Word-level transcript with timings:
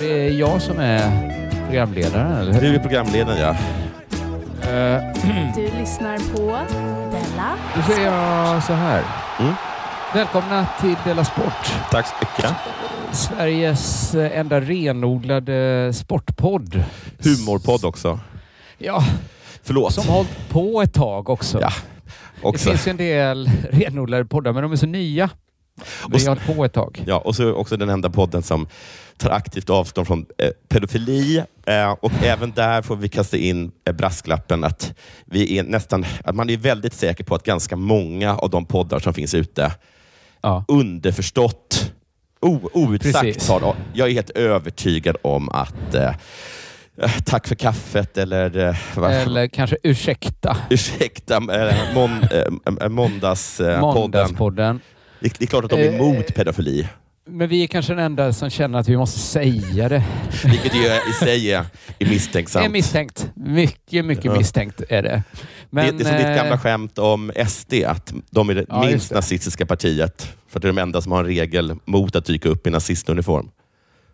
Det 0.00 0.26
är 0.26 0.30
jag 0.30 0.62
som 0.62 0.78
är 0.78 1.28
programledaren, 1.66 2.32
eller 2.32 2.52
hur? 2.52 2.60
Du 2.60 2.74
är 2.74 2.78
programledaren, 2.78 3.38
ja. 3.40 3.50
Eh, 4.70 5.02
Du 5.56 5.78
lyssnar 5.78 6.18
på 6.36 6.58
Della 7.10 7.56
Då 7.76 7.82
säger 7.82 8.06
jag 8.12 8.62
så 8.62 8.72
här. 8.72 9.02
Mm. 9.40 9.52
Välkomna 10.14 10.66
till 10.80 10.94
Della 11.04 11.24
Sport. 11.24 11.72
Tack 11.90 12.06
så 12.06 12.14
mycket. 12.20 12.54
Sveriges 13.12 14.14
eh, 14.14 14.38
enda 14.38 14.60
renodlade 14.60 15.92
sportpodd. 15.94 16.84
Humorpodd 17.18 17.84
också. 17.84 18.20
Ja, 18.78 19.04
Förlåt. 19.62 19.92
som 19.94 20.08
har 20.08 20.14
hållit 20.14 20.48
på 20.48 20.82
ett 20.82 20.94
tag 20.94 21.28
också. 21.30 21.60
Ja, 21.60 21.70
Det 22.40 22.46
också. 22.48 22.68
finns 22.70 22.86
ju 22.86 22.90
en 22.90 22.96
del 22.96 23.50
renodlade 23.70 24.24
poddar, 24.24 24.52
men 24.52 24.62
de 24.62 24.72
är 24.72 24.76
så 24.76 24.86
nya. 24.86 25.30
Och 25.82 26.14
Vi 26.14 26.18
har 26.26 26.28
hållit 26.28 26.56
på 26.56 26.64
ett 26.64 26.72
tag. 26.72 27.02
Ja, 27.06 27.18
och 27.18 27.36
så 27.36 27.52
också 27.52 27.76
den 27.76 27.88
enda 27.88 28.10
podden 28.10 28.42
som 28.42 28.68
tar 29.16 29.30
aktivt 29.30 29.70
avstånd 29.70 30.06
från 30.06 30.26
eh, 30.38 30.48
pedofili. 30.68 31.42
Eh, 31.66 31.90
och 31.90 32.12
även 32.22 32.52
där 32.52 32.82
får 32.82 32.96
vi 32.96 33.08
kasta 33.08 33.36
in 33.36 33.70
eh, 33.88 33.92
brasklappen 33.94 34.64
att, 34.64 34.94
vi 35.26 35.58
är 35.58 35.62
nästan, 35.62 36.04
att 36.24 36.34
man 36.34 36.50
är 36.50 36.56
väldigt 36.56 36.94
säker 36.94 37.24
på 37.24 37.34
att 37.34 37.42
ganska 37.42 37.76
många 37.76 38.36
av 38.36 38.50
de 38.50 38.64
poddar 38.66 38.98
som 38.98 39.14
finns 39.14 39.34
ute 39.34 39.72
Ja. 40.42 40.64
underförstått, 40.68 41.92
o, 42.40 42.60
outsagt 42.72 43.48
har, 43.48 43.74
jag 43.92 44.08
är 44.08 44.12
helt 44.12 44.30
övertygad 44.30 45.16
om 45.22 45.48
att 45.48 45.94
eh, 45.94 46.08
eh, 47.02 47.10
Tack 47.26 47.46
för 47.48 47.54
kaffet 47.54 48.18
eller, 48.18 48.56
eh, 48.68 48.76
vad- 48.96 49.12
Eller 49.12 49.46
kanske 49.48 49.76
ursäkta, 49.82 50.56
ursäkta, 50.70 51.34
eh, 51.36 51.94
mån, 51.94 52.10
eh, 52.80 52.88
måndagspodden. 52.88 53.80
Måndagspodden. 53.80 54.80
Det, 55.20 55.38
det 55.38 55.44
är 55.44 55.46
klart 55.46 55.64
att 55.64 55.70
de 55.70 55.76
är 55.76 55.88
Eh, 55.88 55.94
emot 55.94 56.34
pedofili, 56.34 56.88
Men 57.26 57.48
vi 57.48 57.62
är 57.62 57.66
kanske 57.66 57.92
den 57.94 58.04
enda 58.04 58.32
som 58.32 58.50
känner 58.50 58.78
att 58.78 58.88
vi 58.88 58.96
måste 58.96 59.18
säga 59.20 59.88
det. 59.88 60.04
vilket 60.44 60.74
ju 60.74 60.80
i 61.10 61.12
sig 61.20 61.52
är, 61.52 61.64
misstänksamt. 61.98 62.64
är 62.66 62.70
misstänkt. 62.70 63.30
Mycket, 63.34 64.04
mycket 64.04 64.24
Ja. 64.24 64.38
misstänkt 64.38 64.82
är 64.88 65.02
det. 65.02 65.22
Men, 65.70 65.86
det, 65.86 66.04
det 66.04 66.04
är 66.04 66.08
som 66.08 66.16
ditt 66.16 66.26
eh, 66.26 66.34
gamla 66.34 66.58
skämt 66.58 66.98
om 66.98 67.32
SD, 67.48 67.74
att 67.86 68.12
de 68.30 68.50
är 68.50 68.54
det 68.54 68.64
Ja, 68.68 68.84
minst 68.86 69.08
det. 69.08 69.14
nazistiska 69.14 69.66
partiet. 69.66 70.28
För 70.48 70.60
det 70.60 70.68
är 70.68 70.72
de 70.72 70.78
enda 70.78 71.00
som 71.00 71.12
har 71.12 71.20
en 71.20 71.26
regel 71.26 71.74
mot 71.84 72.16
att 72.16 72.24
dyka 72.24 72.48
upp 72.48 72.66
i 72.66 72.70
nazistuniform. 72.70 73.48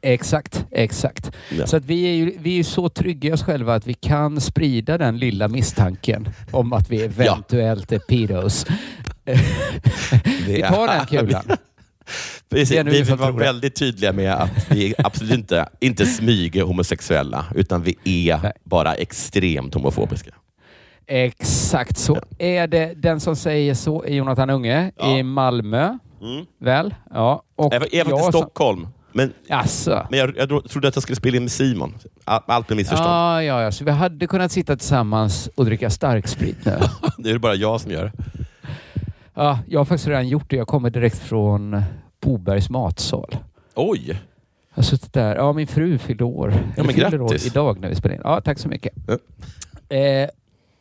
Exakt, 0.02 0.64
exakt. 0.70 1.30
Ja. 1.58 1.66
Så 1.66 1.76
att 1.76 1.84
vi 1.84 2.04
är 2.04 2.12
ju 2.14 2.32
vi 2.38 2.58
är 2.58 2.62
så 2.64 2.88
trygga 2.88 3.30
i 3.30 3.32
oss 3.32 3.42
själva 3.42 3.74
att 3.74 3.86
vi 3.86 3.94
kan 3.94 4.40
sprida 4.40 4.98
den 4.98 5.18
lilla 5.18 5.48
misstanken 5.48 6.28
om 6.50 6.72
att 6.72 6.90
vi 6.90 7.02
eventuellt 7.02 7.92
är 7.92 7.98
pedos. 7.98 8.66
vi 10.46 10.62
tar 10.62 10.86
den 10.86 11.06
kulan. 11.06 11.42
Precis, 12.50 12.78
vi 12.78 12.82
vi 12.82 13.02
vill 13.02 13.16
vara 13.16 13.30
väldigt 13.32 13.74
tydliga 13.76 14.12
med 14.12 14.32
att 14.34 14.70
vi 14.70 14.94
absolut 14.98 15.32
inte, 15.34 15.68
inte 15.80 16.06
smyger 16.06 16.62
homosexuella, 16.62 17.44
utan 17.54 17.82
vi 17.82 17.96
är 18.04 18.38
Nej. 18.42 18.52
bara 18.64 18.94
extremt 18.94 19.74
homofobiska. 19.74 20.30
Exakt 21.06 21.98
så 21.98 22.18
är 22.38 22.66
det. 22.66 22.94
Den 22.96 23.20
som 23.20 23.36
säger 23.36 23.74
så 23.74 24.04
är 24.04 24.14
Jonathan 24.14 24.50
Unge 24.50 24.92
Ja. 24.96 25.16
i 25.18 25.22
Malmö. 25.22 25.98
Mm. 26.22 26.46
Väl? 26.60 26.94
Ja. 27.10 27.42
Och 27.56 27.74
även 27.74 27.88
till 27.88 27.98
jag 27.98 28.20
som- 28.20 28.32
Stockholm. 28.32 28.88
Men, 29.16 29.32
men 30.10 30.18
jag, 30.18 30.32
jag 30.36 30.68
trodde 30.70 30.88
att 30.88 30.96
jag 30.96 31.02
skulle 31.02 31.16
spela 31.16 31.36
in 31.36 31.42
med 31.42 31.52
Simon. 31.52 31.94
All- 32.24 32.42
Allt 32.46 32.68
med 32.68 32.76
missförstånd. 32.76 33.10
Ja, 33.10 33.42
ja, 33.42 33.62
ja. 33.62 33.72
Så 33.72 33.84
vi 33.84 33.90
hade 33.90 34.26
kunnat 34.26 34.52
sitta 34.52 34.76
tillsammans 34.76 35.48
och 35.54 35.64
dricka 35.64 35.90
starksprit 35.90 36.56
nu. 36.64 36.78
Det 37.18 37.28
är 37.28 37.32
det 37.32 37.38
bara 37.38 37.54
jag 37.54 37.80
som 37.80 37.90
gör 37.90 38.04
det. 38.04 38.12
Ja, 39.34 39.58
jag 39.68 39.80
har 39.80 39.84
faktiskt 39.84 40.08
redan 40.08 40.28
gjort 40.28 40.50
det. 40.50 40.56
Jag 40.56 40.66
kommer 40.68 40.90
direkt 40.90 41.18
från 41.18 41.82
Bobergs 42.20 42.70
matsal. 42.70 43.36
Oj! 43.74 44.08
Jag 44.08 44.76
har 44.76 44.82
suttit 44.82 45.12
där. 45.12 45.36
Ja, 45.36 45.52
min 45.52 45.66
fru 45.66 45.98
fyllde 45.98 46.24
år. 46.24 46.54
Eller 46.76 46.84
men 46.86 46.94
grattis. 46.96 47.46
idag 47.46 47.80
när 47.80 47.88
vi 47.88 47.94
spelar 47.94 48.14
in. 48.14 48.20
Ja, 48.24 48.40
tack 48.40 48.58
så 48.58 48.68
mycket. 48.68 48.92
Ja. 49.06 49.96
Eh, 49.96 50.28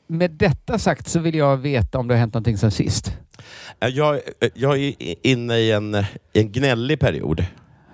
med 0.08 0.32
detta 0.32 0.80
sagt 0.80 1.08
så 1.08 1.20
vill 1.20 1.36
jag 1.36 1.58
veta 1.58 2.00
om 2.00 2.08
det 2.08 2.14
har 2.14 2.20
hänt 2.20 2.34
någonting 2.34 2.58
sen 2.58 2.72
sist. 2.72 3.18
Eh, 3.80 3.88
Jag, 3.90 4.20
jag 4.54 4.78
är 4.80 4.94
inne 5.28 5.58
i 5.58 5.72
en, 5.72 5.94
en 6.34 6.52
gnällig 6.52 7.00
period. 7.00 7.46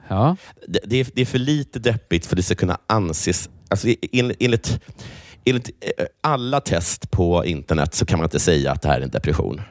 Ja, 0.08 0.36
Det, 0.68 0.80
det, 0.86 0.96
är, 1.00 1.08
det 1.14 1.22
är 1.22 1.26
för 1.26 1.40
lite 1.40 1.80
deppigt 1.80 2.26
för 2.26 2.36
det 2.36 2.44
ska 2.44 2.56
kunna 2.56 2.78
anses... 2.88 3.50
Alltså, 3.70 3.88
en- 4.12 4.34
enligt, 4.40 4.80
enligt 5.46 5.70
eh, 5.98 6.06
alla 6.22 6.60
test 6.62 7.12
på 7.12 7.46
internet 7.46 7.94
så 7.94 8.06
kan 8.06 8.20
man 8.20 8.26
inte 8.26 8.40
säga 8.40 8.72
att 8.72 8.82
det 8.82 8.88
här 8.88 8.98
är 8.98 9.02
en 9.04 9.10
depression. 9.10 9.62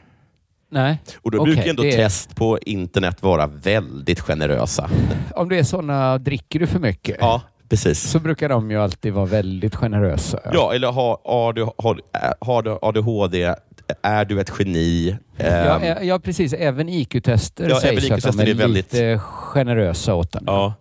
Nej. 0.70 0.98
Och 1.22 1.30
då 1.30 1.38
Okej, 1.38 1.54
brukar 1.54 1.70
ändå 1.70 1.84
är- 1.84 1.92
test 1.92 2.36
på 2.36 2.58
internet 2.58 3.22
vara 3.22 3.46
väldigt 3.46 4.20
generösa. 4.20 4.90
Om 5.34 5.48
det 5.48 5.58
är 5.58 5.62
sådana, 5.62 6.18
dricker 6.18 6.58
du 6.58 6.66
för 6.66 6.78
mycket? 6.78 7.16
Ja, 7.20 7.42
precis. 7.68 8.10
Så 8.10 8.18
brukar 8.18 8.48
de 8.48 8.70
ju 8.70 8.76
alltid 8.82 9.12
vara 9.12 9.26
väldigt 9.26 9.74
generösa. 9.76 10.40
Ja, 10.52 10.74
eller 10.74 10.92
har, 10.92 11.18
har, 11.24 11.52
du, 11.52 11.62
har, 11.78 12.00
har 12.40 12.62
du 12.62 12.78
ADHD? 12.82 13.54
Är 14.02 14.24
du 14.24 14.40
ett 14.40 14.52
geni? 14.58 15.16
Ja, 15.36 15.44
Ehm, 15.46 15.84
ja, 15.84 16.02
ja, 16.02 16.18
precis. 16.18 16.52
Även 16.52 16.88
IQ-tester 16.88 17.68
Ja, 17.70 17.80
sägs 17.80 18.04
även 18.04 18.16
att 18.18 18.36
de 18.36 18.40
är, 18.42 18.48
är 18.48 18.54
väldigt- 18.54 18.92
lite 18.92 19.18
generösa 19.18 20.14
åt 20.14 20.32
den. 20.32 20.44
Ja. 20.46 20.74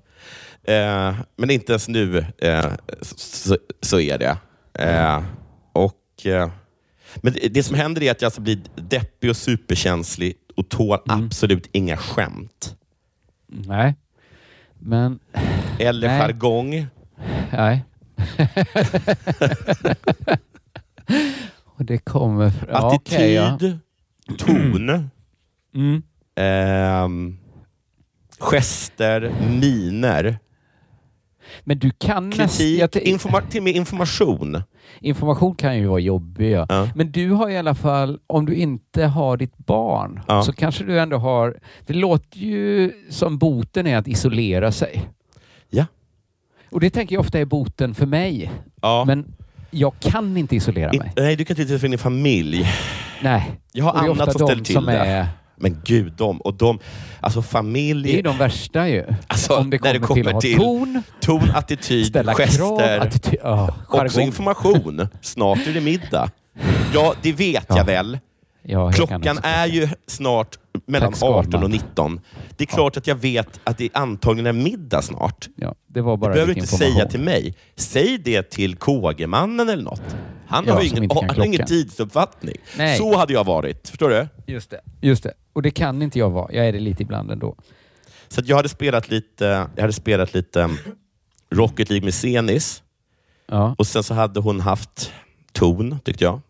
Eh, 0.64 1.16
men 1.38 1.50
inte 1.50 1.72
ens 1.72 1.88
nu 1.88 2.26
eh, 2.38 2.66
så, 3.02 3.58
så 3.82 4.00
är 4.00 4.18
det. 4.18 4.38
Eh, 4.80 5.22
och, 5.74 6.26
eh, 6.26 6.50
men 7.22 7.34
det, 7.34 7.48
det 7.48 7.64
som 7.64 7.76
händer 7.76 8.04
är 8.04 8.12
att 8.12 8.22
jag 8.22 8.28
alltså 8.28 8.42
blir 8.42 8.60
deppig 8.76 9.30
och 9.30 9.38
superkänslig 9.38 10.34
och 10.56 10.70
tål 10.70 11.00
Mm. 11.10 11.26
absolut 11.26 11.70
inga 11.72 11.98
skämt. 11.98 12.76
Nej. 13.48 13.96
Men, 14.80 15.20
Eller 15.80 16.08
Nej. 16.08 16.20
jargong. 16.22 16.88
nej. 17.52 17.86
och 21.66 21.86
det 21.86 21.98
kommer... 21.98 22.52
Ja, 22.70 22.88
Attityd. 22.96 23.16
okej, 23.16 23.34
ja. 23.34 23.60
Ton. 24.38 25.10
Mm. 25.76 26.02
ehm, 26.36 27.38
gester. 28.40 29.34
Miner. 29.62 30.40
Men 31.64 31.80
du 31.80 31.92
kan 31.92 32.32
Kritik. 32.32 32.82
nästan... 32.82 33.02
Informa- 33.02 33.50
till 33.50 33.62
med 33.64 33.76
information. 33.76 34.64
Information 35.00 35.56
kan 35.56 35.78
ju 35.78 35.86
vara 35.88 36.00
jobbig. 36.00 36.52
Ja. 36.52 36.66
Ja. 36.70 36.90
Men 36.96 37.12
du 37.12 37.32
har 37.32 37.50
i 37.50 37.58
alla 37.58 37.76
fall, 37.76 38.20
om 38.28 38.46
du 38.46 38.56
inte 38.56 39.06
har 39.06 39.38
ditt 39.38 39.58
barn, 39.58 40.20
Ja. 40.28 40.44
så 40.44 40.54
kanske 40.54 40.84
du 40.84 41.00
ändå 41.00 41.18
har... 41.18 41.58
Det 41.86 41.94
låter 41.94 42.38
ju 42.40 42.92
som 43.10 43.38
boten 43.38 43.88
är 43.88 43.98
att 43.98 44.08
isolera 44.08 44.72
sig. 44.72 45.10
Ja. 45.70 45.86
Och 46.72 46.80
det 46.80 46.90
tänker 46.90 47.16
jag 47.16 47.20
ofta 47.20 47.40
är 47.40 47.46
boten 47.46 47.94
för 47.96 48.06
mig. 48.06 48.52
Ja. 48.82 49.04
Men 49.08 49.26
jag 49.72 49.94
kan 50.00 50.38
inte 50.38 50.56
isolera 50.56 50.94
mig. 50.94 51.14
nej, 51.16 51.36
du 51.36 51.46
kan 51.46 51.58
inte 51.60 51.72
träffa 51.72 51.88
din 51.88 51.98
familj. 51.98 52.68
Nej. 53.22 53.52
Jag 53.72 53.86
har 53.86 53.92
annat 53.94 54.18
som 54.32 54.40
de 54.40 54.48
ställer 54.48 54.64
till 54.64 54.76
som 54.76 54.86
det. 54.86 54.92
är... 54.98 55.28
Men 55.60 55.82
gud, 55.86 56.14
de 56.18 56.42
och 56.42 56.54
de. 56.54 56.80
Alltså 57.20 57.42
familj. 57.42 58.12
Det 58.12 58.20
är 58.20 58.24
de 58.24 58.38
värsta 58.38 58.88
ju. 58.90 59.06
Alltså, 59.28 59.56
om 59.56 59.70
det 59.70 59.84
när 59.84 60.00
kommer, 60.00 60.00
det 60.00 60.00
kommer 60.00 60.22
till 60.22 60.28
att 60.28 60.34
ha 60.34 60.42
till 60.42 60.58
ton, 60.58 61.04
ton, 61.22 61.52
attityd, 61.56 62.06
ställa 62.08 62.34
gester. 62.36 62.58
krav, 62.58 63.02
attityd, 63.02 63.40
ja, 63.44 63.76
Också 63.88 64.22
information. 64.22 65.08
Snart 65.22 65.68
är 65.68 65.74
det 65.74 65.82
middag. 65.82 66.30
Ja, 66.94 67.14
det 67.22 67.34
vet 67.34 67.66
Ja. 67.70 67.78
jag 67.78 67.86
väl. 67.86 68.20
Ja, 68.70 68.92
Klockan 68.92 69.40
är 69.44 69.66
ju 69.68 69.90
snart 70.08 70.58
mellan 70.86 71.10
Tack, 71.12 71.18
Skalman. 71.18 71.40
18 71.40 71.64
och 71.64 71.70
19. 71.70 72.20
Det 72.58 72.64
är 72.64 72.66
klart 72.66 72.98
att 72.98 73.08
jag 73.08 73.16
vet 73.16 73.60
att 73.64 73.78
det 73.78 73.90
antagligen 73.94 74.46
är 74.46 74.64
middag 74.64 75.02
snart. 75.02 75.48
Ja, 75.56 75.76
det 75.88 76.02
var 76.02 76.18
bara 76.18 76.32
du 76.32 76.34
behöver 76.34 76.54
inte 76.54 76.68
säga 76.68 77.06
till 77.06 77.20
mig. 77.20 77.56
Säg 77.76 78.18
det 78.18 78.44
till 78.50 78.76
KG-mannen 78.76 79.70
eller 79.70 79.84
något. 79.84 80.02
Han 80.48 80.66
Ja, 80.68 80.74
har 80.74 80.82
ju 80.82 80.88
ingen, 80.90 81.10
han 81.12 81.38
har 81.38 81.46
ingen 81.46 81.66
tidsuppfattning. 81.66 82.56
Nej. 82.78 82.98
Så 82.98 83.18
hade 83.18 83.34
jag 83.34 83.44
varit. 83.44 83.90
Förstår 83.90 84.10
du? 84.10 84.28
Just 84.54 84.70
det. 84.70 84.80
Just 85.02 85.24
det. 85.24 85.34
Och 85.54 85.62
det 85.62 85.72
kan 85.72 86.02
inte 86.02 86.20
jag 86.20 86.30
vara. 86.30 86.52
Jag 86.54 86.68
är 86.68 86.74
det 86.74 86.80
lite 86.80 87.04
ibland 87.04 87.32
ändå. 87.32 87.56
Så 88.28 88.42
jag 88.46 88.56
hade 88.56 88.70
spelat 88.70 89.10
lite, 89.10 89.46
jag 89.76 89.82
hade 89.82 89.94
spelat 89.94 90.34
lite 90.34 90.62
um, 90.62 90.78
Rocket 91.52 91.90
League 91.90 92.06
med 92.06 92.14
Senis. 92.14 92.84
Ja. 93.48 93.76
Och 93.78 93.88
sen 93.88 94.04
så 94.04 94.14
hade 94.14 94.40
hon 94.40 94.60
haft 94.60 95.12
ton, 95.52 96.00
tyckte 96.04 96.24
jag. 96.24 96.42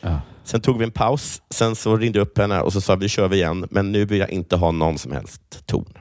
Ja. 0.00 0.20
Sen 0.46 0.60
tog 0.60 0.78
vi 0.78 0.84
en 0.84 0.90
paus. 0.90 1.42
Sen 1.50 1.76
så 1.76 1.96
ringde 1.96 2.18
jag 2.18 2.26
upp 2.26 2.38
henne 2.38 2.60
och 2.60 2.72
så 2.72 2.80
sa 2.80 2.96
vi, 2.96 3.08
kör 3.08 3.28
vi 3.28 3.36
igen. 3.36 3.66
Men 3.70 3.92
nu 3.92 4.04
vill 4.04 4.18
jag 4.20 4.30
inte 4.30 4.56
ha 4.56 4.70
någon 4.72 4.98
som 4.98 5.12
helst 5.12 5.66
ton. 5.66 5.92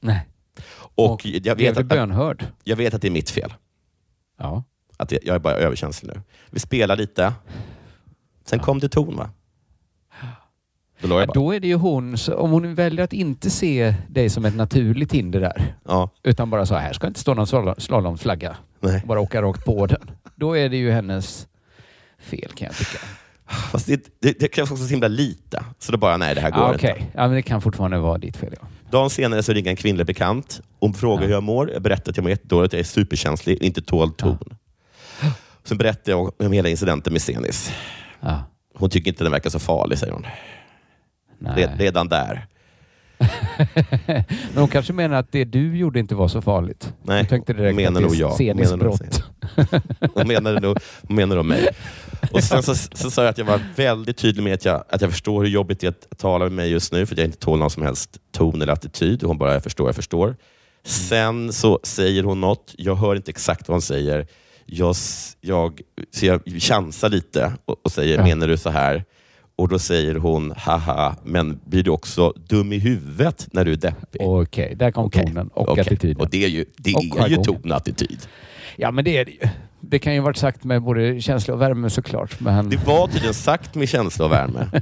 Nej. 0.00 0.28
Och, 0.94 1.26
jag, 1.26 1.56
Blev 1.56 1.56
vet 1.74 1.78
att, 1.78 1.86
bönhörd? 1.86 2.46
jag 2.64 2.76
vet 2.76 2.94
att 2.94 3.02
det 3.02 3.08
är 3.08 3.12
mitt 3.12 3.30
fel. 3.30 3.54
Ja. 4.38 4.64
Att 4.96 5.12
jag 5.12 5.34
är 5.34 5.38
bara 5.38 5.54
överkänslig 5.54 6.12
nu. 6.14 6.22
Vi 6.50 6.60
spelar 6.60 6.96
lite. 6.96 7.32
Sen 8.44 8.58
kom 8.58 8.78
det 8.78 8.88
ton 8.88 9.16
va? 9.16 9.30
Då 11.02 11.08
jag 11.08 11.22
Ja, 11.22 11.26
då 11.34 11.54
är 11.54 11.60
det 11.60 11.68
ju 11.68 11.74
hon, 11.74 12.16
om 12.36 12.50
hon 12.50 12.74
väljer 12.74 13.04
att 13.04 13.12
inte 13.12 13.50
se 13.50 13.94
dig 14.08 14.30
som 14.30 14.44
ett 14.44 14.54
naturligt 14.56 15.12
hinder 15.12 15.40
där, 15.40 15.74
Ja. 15.84 16.10
utan 16.22 16.50
bara 16.50 16.66
så 16.66 16.74
här 16.74 16.92
ska 16.92 17.06
inte 17.06 17.20
stå 17.20 17.34
någon 17.34 17.46
slalom- 17.46 17.80
slalomflagga, 17.80 18.56
Nej. 18.80 19.02
bara 19.06 19.20
åka 19.20 19.42
rakt 19.42 19.64
på 19.64 19.86
den. 19.86 20.10
Då 20.34 20.56
är 20.56 20.68
det 20.68 20.76
ju 20.76 20.90
hennes 20.90 21.48
fel 22.20 22.50
kan 22.54 22.66
jag 22.66 22.76
tycka. 22.76 22.98
Fast 23.72 23.86
det, 23.86 24.20
det, 24.20 24.40
det 24.40 24.48
krävs 24.48 24.70
också 24.70 24.84
så 24.84 24.90
himla 24.90 25.08
lite. 25.08 25.64
Så 25.78 25.92
då 25.92 25.98
bara, 25.98 26.16
nej 26.16 26.34
det 26.34 26.40
här 26.40 26.50
går 26.50 26.60
Ah, 26.62 26.74
Okej, 26.74 26.94
inte. 26.98 27.10
ja, 27.14 27.26
men 27.26 27.34
det 27.36 27.42
kan 27.42 27.60
fortfarande 27.62 27.98
vara 27.98 28.18
ditt 28.18 28.36
fel. 28.36 28.54
Ja. 28.60 28.66
Dagen 28.90 29.10
senare 29.10 29.42
så 29.42 29.52
ringer 29.52 29.70
en 29.70 29.76
kvinnlig 29.76 30.06
bekant. 30.06 30.60
Hon 30.80 30.94
frågar 30.94 31.22
Ja. 31.22 31.26
hur 31.26 31.34
jag 31.34 31.42
mår. 31.42 31.70
Jag 31.70 31.82
berättar 31.82 32.10
att 32.12 32.16
jag 32.16 32.22
mår 32.24 32.30
jättedåligt. 32.30 32.72
Jag 32.72 32.80
är 32.80 32.84
superkänslig 32.84 33.56
och 33.58 33.62
inte 33.62 33.82
tål 33.82 34.12
ton. 34.12 34.38
Sen 35.64 35.78
berättar 35.78 36.12
jag 36.12 36.42
om 36.42 36.52
hela 36.52 36.68
incidenten 36.68 37.12
med 37.12 37.22
Senis. 37.22 37.72
Ja. 38.20 38.42
Hon 38.74 38.90
tycker 38.90 39.10
inte 39.10 39.24
den 39.24 39.32
verkar 39.32 39.50
så 39.50 39.58
farlig, 39.58 39.98
säger 39.98 40.12
hon. 40.12 40.26
Nej. 41.38 41.52
Red, 41.56 41.70
redan 41.80 42.08
där. 42.08 42.46
Men 44.06 44.24
hon 44.56 44.68
kanske 44.68 44.92
menar 44.92 45.16
att 45.16 45.32
det 45.32 45.44
du 45.44 45.76
gjorde 45.76 46.00
inte 46.00 46.14
var 46.14 46.28
så 46.28 46.42
farligt. 46.42 46.92
Nej, 47.02 47.18
hon 47.18 47.26
tänkte 47.26 47.52
direkt 47.52 47.76
menar 47.76 48.02
att 48.02 48.10
det 48.10 48.16
är 48.16 48.20
jag. 48.20 48.56
Menar 48.56 48.70
nog 48.70 48.78
brott. 48.78 49.22
Hon 50.14 50.28
menade 50.28 50.60
nog, 50.60 50.78
hon 51.08 51.16
menade 51.16 51.34
nog 51.36 51.44
mig. 51.46 51.68
Och 52.32 52.44
sen 52.44 52.62
så, 52.62 52.74
så 52.74 53.10
sa 53.10 53.22
jag 53.22 53.30
att 53.30 53.38
jag 53.38 53.44
var 53.44 53.60
väldigt 53.76 54.16
tydlig 54.16 54.42
med 54.42 54.54
att 54.54 54.64
jag, 54.64 54.84
att 54.88 55.00
jag 55.00 55.10
förstår 55.10 55.42
hur 55.42 55.50
jobbigt 55.50 55.80
det 55.80 55.86
är 55.86 55.88
att 56.10 56.18
tala 56.18 56.44
med 56.44 56.52
mig 56.52 56.70
just 56.70 56.92
nu, 56.92 57.06
för 57.06 57.14
att 57.14 57.18
jag 57.18 57.24
inte 57.26 57.38
tål 57.38 57.58
någon 57.58 57.70
som 57.70 57.82
helst 57.82 58.18
ton 58.32 58.62
eller 58.62 58.72
attityd. 58.72 59.22
Hon 59.22 59.38
bara, 59.38 59.52
jag 59.52 59.62
förstår, 59.62 59.88
jag 59.88 59.96
förstår. 59.96 60.36
Sen 60.84 61.52
så 61.52 61.80
säger 61.82 62.22
hon 62.22 62.40
något, 62.40 62.74
jag 62.78 62.94
hör 62.96 63.16
inte 63.16 63.30
exakt 63.30 63.68
vad 63.68 63.74
hon 63.74 63.82
säger. 63.82 64.26
Jag, 64.66 64.96
jag, 65.40 65.80
så 66.10 66.26
jag 66.26 66.42
chansar 66.58 67.08
lite 67.08 67.52
och, 67.64 67.76
och 67.84 67.92
säger, 67.92 68.16
Ja. 68.18 68.24
menar 68.24 68.48
du 68.48 68.56
så 68.56 68.70
här? 68.70 69.04
Och 69.56 69.68
då 69.68 69.78
säger 69.78 70.14
hon, 70.14 70.52
haha, 70.56 71.16
men 71.24 71.60
blir 71.64 71.82
du 71.82 71.90
också 71.90 72.32
dum 72.48 72.72
i 72.72 72.78
huvudet 72.78 73.48
när 73.52 73.64
du 73.64 73.72
är 73.72 73.76
deppig? 73.76 74.20
Okej, 74.22 74.74
där 74.76 74.90
kom 74.90 75.04
Okej, 75.04 75.26
tonen 75.26 75.48
och 75.48 75.68
okej. 75.68 75.80
attityden. 75.80 76.16
Och 76.22 76.30
det 76.30 76.44
är 76.44 76.48
ju, 76.48 76.64
det 76.76 76.94
Och 76.94 77.20
är 77.20 77.28
ju 77.28 77.36
ton 77.36 77.70
och 77.70 77.76
attityd. 77.76 78.18
Ja, 78.76 78.90
men 78.90 79.04
det 79.04 79.16
är 79.16 79.24
det 79.24 79.30
ju. 79.30 79.48
Det 79.80 79.98
kan 79.98 80.14
ju 80.14 80.20
varit 80.20 80.36
sagt 80.36 80.64
med 80.64 80.82
både 80.82 81.20
känsla 81.20 81.54
och 81.54 81.60
värme 81.60 81.90
såklart. 81.90 82.40
Men, 82.40 82.70
Det 82.70 82.86
var 82.86 83.06
tydligen 83.06 83.34
sagt 83.34 83.74
med 83.74 83.88
känsla 83.88 84.24
och 84.24 84.32
värme. 84.32 84.70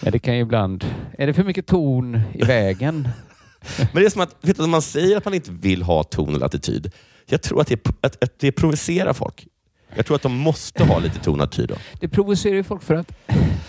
men 0.00 0.12
det 0.12 0.18
kan 0.18 0.34
ju 0.34 0.40
ibland... 0.40 0.84
Är 1.18 1.26
det 1.26 1.34
för 1.34 1.44
mycket 1.44 1.66
ton 1.66 2.20
i 2.34 2.44
vägen? 2.44 3.08
Men 3.78 4.02
det 4.02 4.06
är 4.06 4.10
som 4.10 4.20
att, 4.20 4.36
vet 4.40 4.56
du, 4.56 4.66
man 4.66 4.82
säger 4.82 5.16
att 5.16 5.24
man 5.24 5.34
inte 5.34 5.50
vill 5.52 5.82
ha 5.82 6.04
ton 6.04 6.34
eller 6.34 6.46
attityd, 6.46 6.92
jag 7.26 7.42
tror 7.42 7.60
att 7.60 7.66
det, 7.66 7.86
att, 8.00 8.24
att 8.24 8.38
det 8.38 8.52
provocerar 8.52 9.12
folk. 9.12 9.46
Jag 9.94 10.06
tror 10.06 10.16
att 10.16 10.22
de 10.22 10.36
måste 10.36 10.84
ha 10.84 10.98
lite 10.98 11.18
ton 11.18 11.40
och 11.40 11.44
attityd. 11.44 11.68
Då. 11.68 11.74
Det 12.00 12.08
provocerar 12.08 12.54
ju 12.54 12.62
folk 12.64 12.82
för 12.82 12.94
att 12.94 13.12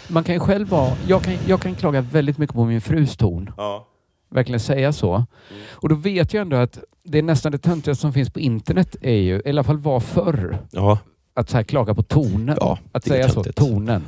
man 0.07 0.23
kan 0.23 0.35
ju 0.35 0.39
själv 0.39 0.67
vara... 0.67 0.97
Jag 1.07 1.23
kan, 1.23 1.33
jag 1.47 1.61
kan 1.61 1.75
klaga 1.75 2.01
väldigt 2.01 2.37
mycket 2.37 2.55
på 2.55 2.65
min 2.65 2.81
frus 2.81 3.17
ton. 3.17 3.51
Ja. 3.57 3.87
Verkligen 4.29 4.59
säga 4.59 4.93
så. 4.93 5.25
Och 5.71 5.89
då 5.89 5.95
vet 5.95 6.33
jag 6.33 6.41
ändå 6.41 6.57
att 6.57 6.79
det 7.05 7.17
är 7.17 7.23
nästan 7.23 7.51
det 7.51 7.57
töntigaste 7.57 8.01
som 8.01 8.13
finns 8.13 8.29
på 8.29 8.39
internet 8.39 8.95
är 9.01 9.13
ju, 9.15 9.41
i 9.45 9.49
alla 9.49 9.63
fall 9.63 9.77
var 9.77 9.99
förr, 9.99 10.57
Ja. 10.71 10.99
att 11.33 11.49
så 11.49 11.57
här 11.57 11.63
klaga 11.63 11.93
på 11.93 12.03
tonen. 12.03 12.57
Ja, 12.61 12.79
att 12.91 13.03
säga 13.07 13.29
så, 13.29 13.43
tonen. 13.43 14.03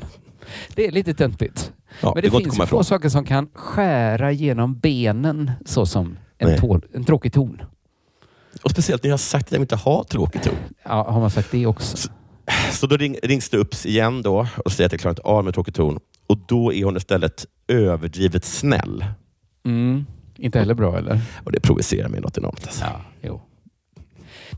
Det 0.76 0.88
är 0.88 0.92
lite 0.92 1.14
töntigt. 1.14 1.72
Ja, 2.02 2.12
Men 2.16 2.24
det 2.24 2.30
det, 2.30 2.38
finns 2.38 2.58
få 2.58 2.64
ifrån. 2.64 2.84
saker 2.84 3.10
som 3.10 3.26
kan 3.26 3.50
skära 3.54 4.32
genom 4.32 4.80
benen 4.80 5.52
så 5.66 5.86
som 5.86 6.18
en, 6.38 6.60
tål, 6.60 6.86
en 6.94 7.04
tråkig 7.04 7.34
ton. 7.34 7.62
Och 8.64 8.72
speciellt 8.72 9.04
när 9.04 9.08
jag 9.10 9.14
har 9.14 9.18
sagt 9.18 9.48
att 9.48 9.52
jag 9.52 9.62
inte 9.62 9.76
har 9.76 10.04
tråkig 10.04 10.44
ton. 10.44 10.54
Ja, 10.84 11.12
har 11.12 11.20
man 11.20 11.30
sagt 11.30 11.52
det 11.52 11.66
också? 11.66 12.10
Så 12.72 12.88
då 12.88 12.98
ring, 12.98 13.16
rings 13.24 13.50
det 13.50 13.58
upp 13.58 13.74
igen 13.86 14.22
då 14.22 14.48
och 14.66 14.72
säger 14.72 14.86
att 14.86 14.92
jag 14.92 15.02
klarar 15.02 15.12
inte 15.12 15.22
av 15.22 15.44
med 15.46 15.54
tråkig 15.54 15.74
ton. 15.74 16.00
Och 16.28 16.38
då 16.48 16.74
är 16.74 16.84
hon 16.84 16.98
istället 16.98 17.46
överdrivet 17.68 18.46
snäll. 18.46 19.06
Mm. 19.66 20.06
Inte 20.38 20.60
heller 20.60 20.74
bra 20.74 20.98
eller? 20.98 21.20
Och 21.44 21.52
det 21.52 21.60
provocerar 21.60 22.10
mig 22.10 22.22
något 22.22 22.38
enormt. 22.38 22.64
Alltså. 22.68 22.84
Ja, 22.86 23.02
jo. 23.22 23.42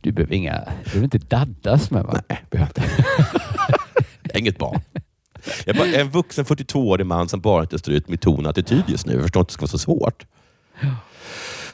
Du 0.02 0.12
behöver 0.12 0.34
inga... 0.36 0.54
Du 0.60 0.84
behöver 0.84 1.04
inte 1.04 1.18
daddas 1.18 1.92
med 1.92 2.04
va? 2.04 2.22
Nej, 2.30 2.44
behöver 2.50 2.70
inte. 2.70 2.84
Inget 4.40 4.58
barn. 4.58 4.82
Jag 5.66 5.76
är 5.76 5.80
bara 5.80 6.02
en 6.02 6.10
vuxen 6.10 6.46
42-årig 6.46 7.06
man 7.06 7.30
som 7.30 7.40
bara 7.42 7.62
inte 7.62 7.80
står 7.80 7.94
ut 7.94 8.08
med 8.10 8.22
ton 8.22 8.46
och 8.46 8.50
attityd 8.50 8.84
just 8.88 9.06
nu. 9.06 9.14
Jag 9.14 9.22
förstår 9.22 9.40
inte 9.40 9.46
att 9.46 9.48
det 9.48 9.54
ska 9.54 9.62
vara 9.62 9.70
så 9.70 9.78
svårt. 9.78 10.26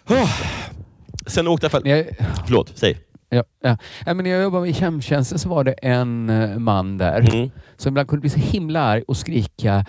Oh. 0.09 0.31
Sen 1.27 1.47
åkte 1.47 1.65
jag... 1.65 1.71
Fall... 1.71 1.87
Jag, 1.87 2.05
Förlåt, 2.45 2.71
säg. 2.75 2.97
ja, 3.29 3.43
ja. 3.61 3.77
Ja, 4.05 4.13
men 4.13 4.17
när 4.23 4.29
jag 4.29 4.43
jobbade 4.43 4.65
med 4.65 4.75
hemtjänsten 4.75 5.39
så 5.39 5.49
var 5.49 5.63
det 5.63 5.71
en 5.71 6.29
eh, 6.29 6.57
man 6.59 6.97
där 6.97 7.33
Mm. 7.35 7.51
som 7.77 7.89
ibland 7.89 8.09
kunde 8.09 8.21
bli 8.21 8.29
så 8.29 8.39
himla 8.39 8.81
arg 8.81 9.03
och 9.07 9.17
skrika 9.17 9.85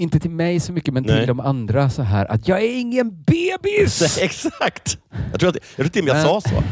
inte 0.00 0.20
till 0.20 0.30
mig 0.30 0.60
så 0.60 0.72
mycket, 0.72 0.94
men 0.94 1.02
Nej. 1.02 1.18
till 1.18 1.26
de 1.26 1.40
andra 1.40 1.90
så 1.90 2.02
här 2.02 2.32
att 2.32 2.48
jag 2.48 2.62
är 2.62 2.80
ingen 2.80 3.22
bebis! 3.22 4.18
Exakt! 4.20 4.98
Jag 5.30 5.40
tror, 5.40 5.50
att, 5.50 5.56
jag 5.56 5.76
tror 5.76 5.88
till 5.88 6.02
och 6.02 6.08
med 6.08 6.16
jag 6.16 6.42
sa 6.42 6.50
så. 6.50 6.62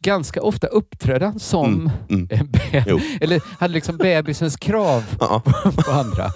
Ganska 0.00 0.42
ofta 0.42 0.66
uppträdde 0.66 1.24
han 1.26 1.38
som 1.38 1.90
Mm, 2.10 2.28
mm. 2.30 3.00
eller 3.20 3.42
hade 3.58 3.74
liksom 3.74 3.96
bebisens 3.96 4.56
krav 4.56 5.04
på 5.84 5.90
andra. 5.90 6.30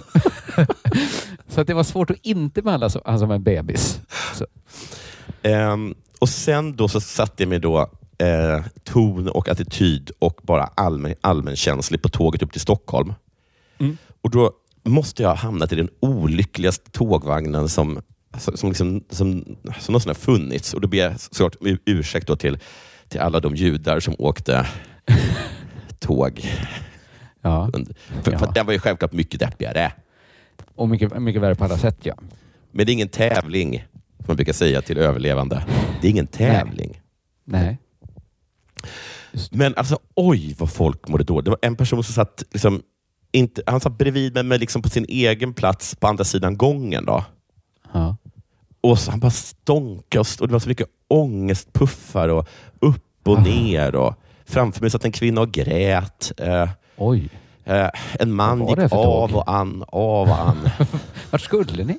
så 1.49 1.61
att 1.61 1.67
det 1.67 1.75
var 1.75 1.83
svårt 1.85 2.11
att 2.11 2.17
inte 2.23 2.63
behandla 2.63 2.91
han 3.05 3.19
som 3.19 3.31
en 3.31 3.43
bebis. 3.43 4.01
Ehm, 5.43 5.95
och 6.19 6.29
sen 6.29 6.77
då 6.77 6.89
så 6.89 7.01
satte 7.01 7.43
jag 7.43 7.49
mig 7.49 7.59
då 7.59 7.81
eh, 8.19 8.65
ton 8.85 9.29
och 9.29 9.49
attityd 9.49 10.11
och 10.19 10.41
bara 10.43 10.71
allmän, 10.75 11.15
allmänkänslig 11.21 12.03
på 12.03 12.09
tåget 12.09 12.43
upp 12.43 12.53
till 12.53 12.61
Stockholm. 12.61 13.15
Mm. 13.79 13.99
Och 14.23 14.31
då 14.31 14.53
måste 14.91 15.23
jag 15.23 15.29
ha 15.31 15.37
hamnat 15.37 15.73
i 15.73 15.77
den 15.77 15.89
olyckligaste 16.01 16.91
tågvagnen 16.91 17.69
som, 17.69 18.01
som, 18.39 18.57
som, 18.57 18.69
liksom, 18.69 19.05
som, 19.11 19.45
som 19.81 19.93
någonsin 19.93 20.09
har 20.11 20.15
funnits. 20.15 20.75
Och 20.75 20.81
då 20.81 20.89
ber 20.89 20.99
jag 20.99 21.21
såklart 21.21 21.57
ursäkt 21.87 22.27
då 22.27 22.37
till, 22.37 22.59
till 23.09 23.21
alla 23.21 23.41
de 23.41 23.57
judar 23.57 24.01
som 24.01 24.15
åkte 24.19 24.67
tåg. 25.99 26.51
Ja. 27.43 27.71
För, 28.23 28.33
Ja. 28.33 28.39
för 28.39 28.53
den 28.55 28.67
var 28.67 28.73
ju 28.73 28.79
självklart 28.79 29.13
mycket 29.13 29.41
deppigare. 29.41 29.93
Och 30.75 30.89
mycket, 30.89 31.23
mycket 31.23 31.43
värre 31.43 31.55
på 31.55 31.65
alla 31.65 31.79
sätt 31.79 31.99
ja. 32.03 32.15
Men 32.73 32.87
det 32.87 32.93
är 32.93 32.95
ingen 32.95 33.09
tävling, 33.09 33.85
som 34.17 34.25
man 34.27 34.37
brukar 34.37 34.53
säga 34.53 34.83
till 34.83 34.99
överlevande. 34.99 35.65
Det 36.01 36.07
är 36.07 36.11
ingen 36.11 36.27
tävling. 36.27 37.01
Nej. 37.45 37.79
Men 39.51 39.75
alltså, 39.77 39.99
oj 40.15 40.55
vad 40.59 40.71
folk 40.73 41.09
mådde 41.09 41.25
dåligt. 41.25 41.45
Det 41.45 41.51
var 41.51 41.59
en 41.63 41.77
person 41.77 42.05
som 42.05 42.15
satt, 42.15 42.43
liksom, 42.53 42.83
inte, 43.37 43.63
han 43.67 43.81
satt 43.81 43.99
bredvid 43.99 44.35
mig, 44.35 44.43
men 44.43 44.61
liksom 44.61 44.83
på 44.83 44.89
sin 44.89 45.07
egen 45.09 45.55
plats 45.55 45.95
på 45.95 46.07
andra 46.07 46.25
sidan 46.25 46.57
gången. 46.57 47.05
Då. 47.05 47.25
Ja. 47.93 48.17
Och 48.81 48.99
så 48.99 49.11
Han 49.11 49.21
bara 49.21 49.31
stånkade 49.31 50.21
och, 50.21 50.27
och 50.41 50.49
det 50.49 50.53
var 50.53 50.61
så 50.61 50.69
mycket 50.69 50.89
ångestpuffar 51.09 52.29
och 52.29 52.49
upp 52.81 53.29
och 53.29 53.39
Ah. 53.39 53.43
ner. 53.43 53.95
Och 53.95 54.15
framför 54.45 54.81
mig 54.81 54.91
satt 54.91 55.05
en 55.05 55.13
kvinna 55.13 55.41
och 55.41 55.53
grät. 55.53 56.33
Eh, 56.37 56.69
Oj. 56.97 57.29
eh, 57.65 57.89
en 58.21 58.33
man 58.33 58.59
det 58.59 58.65
gick 58.65 58.77
för 58.77 58.89
tåg? 58.89 59.07
av 59.07 59.37
och 59.37 59.51
an, 59.53 59.85
av 59.89 60.29
och 60.29 60.39
an. 60.49 60.69
Vart 61.31 61.41
skulle 61.41 61.85
ni? 61.85 61.99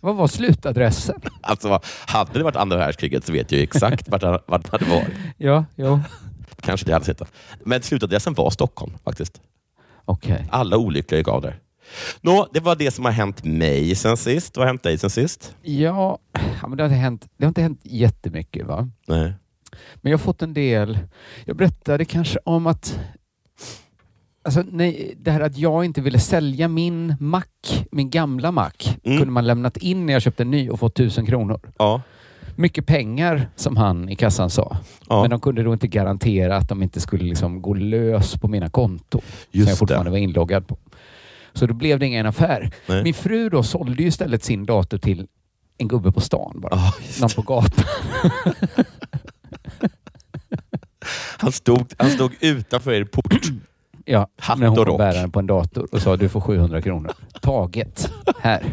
Vad 0.00 0.16
var 0.16 0.26
slutadressen? 0.26 1.20
alltså, 1.40 1.80
hade 2.06 2.32
det 2.38 2.44
varit 2.44 2.56
andra 2.56 2.76
världskriget 2.76 3.26
så 3.26 3.32
vet 3.32 3.52
jag 3.52 3.58
ju 3.58 3.64
exakt 3.64 4.08
vart 4.08 4.22
vart 4.22 4.42
han 4.48 4.62
hade 4.80 4.84
varit. 4.84 5.08
Ja, 5.36 5.64
jo. 5.76 6.00
Kanske 6.60 6.86
det 6.86 6.92
hade 6.92 7.04
sett. 7.04 7.22
Men 7.64 7.82
slutadressen 7.82 8.34
var 8.34 8.50
Stockholm 8.50 8.92
faktiskt. 9.04 9.40
Okej. 10.04 10.46
Alla 10.50 10.76
olyckliga 10.76 11.40
där. 11.40 11.60
Nå, 12.20 12.48
det 12.52 12.60
var 12.60 12.76
det 12.76 12.90
som 12.90 13.04
har 13.04 13.12
hänt 13.12 13.44
mig 13.44 13.94
sen 13.94 14.16
sist. 14.16 14.56
Vad 14.56 14.62
har 14.66 14.66
hänt 14.66 14.82
dig 14.82 14.98
sen 14.98 15.10
sist? 15.10 15.56
Ja, 15.62 16.18
men 16.68 16.76
det 16.76 16.82
har, 16.82 16.88
inte 16.88 16.96
hänt, 17.00 17.26
det 17.36 17.44
har 17.44 17.48
inte 17.48 17.62
hänt 17.62 17.80
jättemycket 17.82 18.66
va? 18.66 18.88
Nej. 19.08 19.32
Men 19.94 20.10
jag 20.12 20.18
har 20.18 20.22
fått 20.24 20.42
en 20.42 20.54
del. 20.54 20.98
Jag 21.44 21.56
berättade 21.56 22.04
kanske 22.04 22.38
om 22.44 22.66
att 22.66 22.98
Alltså, 24.46 24.64
nej, 24.70 25.14
det 25.18 25.30
här 25.30 25.40
att 25.40 25.58
jag 25.58 25.84
inte 25.84 26.00
ville 26.00 26.18
sälja 26.18 26.68
min 26.68 27.14
Mac, 27.20 27.42
min 27.92 28.10
gamla 28.10 28.52
Mac, 28.52 28.70
Mm. 29.04 29.18
kunde 29.18 29.32
man 29.32 29.46
lämnat 29.46 29.76
in 29.76 30.06
när 30.06 30.12
jag 30.12 30.22
köpte 30.22 30.42
en 30.42 30.50
ny 30.50 30.70
och 30.70 30.78
fått 30.80 30.94
tusen 30.94 31.26
kronor. 31.26 31.60
Ja. 31.78 32.02
Mycket 32.56 32.86
pengar, 32.86 33.48
som 33.56 33.76
han 33.76 34.08
i 34.08 34.16
kassan 34.16 34.50
sa. 34.50 34.76
Ja. 35.08 35.20
Men 35.22 35.30
de 35.30 35.40
kunde 35.40 35.62
då 35.62 35.72
inte 35.72 35.86
garantera 35.86 36.56
att 36.56 36.68
de 36.68 36.82
inte 36.82 37.00
skulle 37.00 37.24
liksom 37.24 37.62
gå 37.62 37.74
lös 37.74 38.36
på 38.36 38.48
mina 38.48 38.68
konton. 38.68 39.20
Just 39.50 39.66
som 39.66 39.70
jag 39.70 39.78
fortfarande 39.78 40.10
det. 40.10 40.12
var 40.12 40.18
inloggad 40.18 40.66
på. 40.68 40.78
Så 41.52 41.66
då 41.66 41.74
blev 41.74 41.98
det 41.98 42.06
ingen 42.06 42.26
affär. 42.26 42.70
Nej. 42.88 43.02
Min 43.04 43.14
fru 43.14 43.48
då 43.48 43.62
sålde 43.62 44.02
ju 44.02 44.08
istället 44.08 44.44
sin 44.44 44.66
dator 44.66 44.98
till 44.98 45.26
en 45.78 45.88
gubbe 45.88 46.12
på 46.12 46.20
stan 46.20 46.60
bara. 46.60 46.74
Ja, 46.76 46.92
Någon 47.20 47.30
på 47.30 47.42
gatan. 47.42 47.84
Han 51.38 51.52
stod, 51.52 51.92
han 51.98 52.10
stod 52.10 52.32
utanför 52.40 52.92
er 52.92 53.04
port. 53.04 53.42
Ja, 54.04 54.28
Hatt 54.38 54.58
när 54.58 54.66
hon 54.66 54.98
bärande 54.98 55.28
på 55.28 55.38
en 55.38 55.46
dator 55.46 55.88
och 55.92 56.02
sa 56.02 56.16
du 56.16 56.28
får 56.28 56.40
700 56.40 56.82
kronor. 56.82 57.12
Taget. 57.40 58.10
Här. 58.40 58.64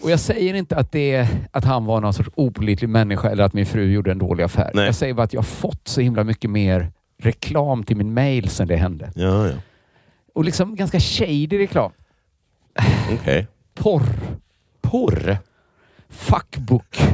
Och 0.00 0.10
jag 0.10 0.20
säger 0.20 0.54
inte 0.54 0.76
att, 0.76 0.92
det 0.92 1.28
att 1.50 1.64
han 1.64 1.84
var 1.84 2.00
någon 2.00 2.12
sorts 2.12 2.30
opolitlig 2.34 2.88
människa 2.88 3.30
eller 3.30 3.44
att 3.44 3.52
min 3.52 3.66
fru 3.66 3.92
gjorde 3.92 4.10
en 4.10 4.18
dålig 4.18 4.44
affär. 4.44 4.70
Nej. 4.74 4.86
Jag 4.86 4.94
säger 4.94 5.14
bara 5.14 5.22
att 5.22 5.32
jag 5.32 5.40
har 5.40 5.44
fått 5.44 5.88
så 5.88 6.00
himla 6.00 6.24
mycket 6.24 6.50
mer 6.50 6.92
reklam 7.22 7.84
till 7.84 7.96
min 7.96 8.14
mail 8.14 8.48
sedan 8.48 8.68
det 8.68 8.76
hände. 8.76 9.12
Ja, 9.14 9.46
ja. 9.48 9.54
Och 10.34 10.44
liksom 10.44 10.76
ganska 10.76 11.00
shady 11.00 11.58
reklam. 11.58 11.92
Okej. 13.12 13.46
Porr. 13.74 14.02
Porr? 14.82 15.38
Fuckbook. 16.08 16.98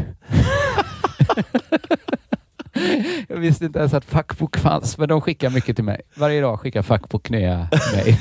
jag 3.29 3.37
visste 3.37 3.65
inte 3.65 3.79
ens 3.79 3.95
att 3.95 4.05
fuckbook 4.05 4.57
fanns, 4.57 4.99
men 4.99 5.09
de 5.09 5.21
skickar 5.21 5.51
mycket 5.51 5.77
till 5.77 5.85
mig. 5.85 6.01
Varje 6.15 6.41
dag 6.41 6.61
skickar 6.61 6.83
fuckbook 6.83 7.31
nya 7.31 7.69
mig. 7.95 8.21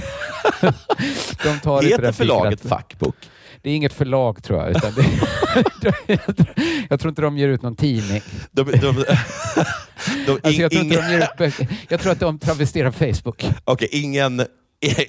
de 1.43 1.59
tar 1.59 1.83
inte 1.83 1.95
Heter 1.95 2.11
förlaget 2.11 2.65
att- 2.65 2.79
Fuckbook? 2.79 3.15
Det 3.61 3.69
är 3.69 3.75
inget 3.75 3.93
förlag 3.93 4.43
tror 4.43 4.59
jag. 4.59 4.69
Utan 4.69 4.91
det, 4.93 5.05
jag, 6.89 6.99
tror, 6.99 7.09
inte 7.09 7.21
de 7.21 7.37
ger 7.37 7.47
ut 7.47 7.61
någon 7.61 7.75
tidning. 7.75 8.21
De, 8.51 8.63
de, 8.63 8.77
de, 8.81 10.37
Alltså 10.43 10.61
jag, 10.61 10.71
tror 10.71 10.83
inte 10.83 10.95
ingen, 10.95 11.07
de 11.07 11.11
ger 11.11 11.19
ut 11.19 11.37
böcker. 11.37 11.67
jag 11.89 11.99
tror 11.99 12.11
att 12.11 12.19
de 12.19 12.39
travesterar 12.39 12.91
Facebook. 12.91 13.45
Okej, 13.63 13.89
ingen, 13.91 14.45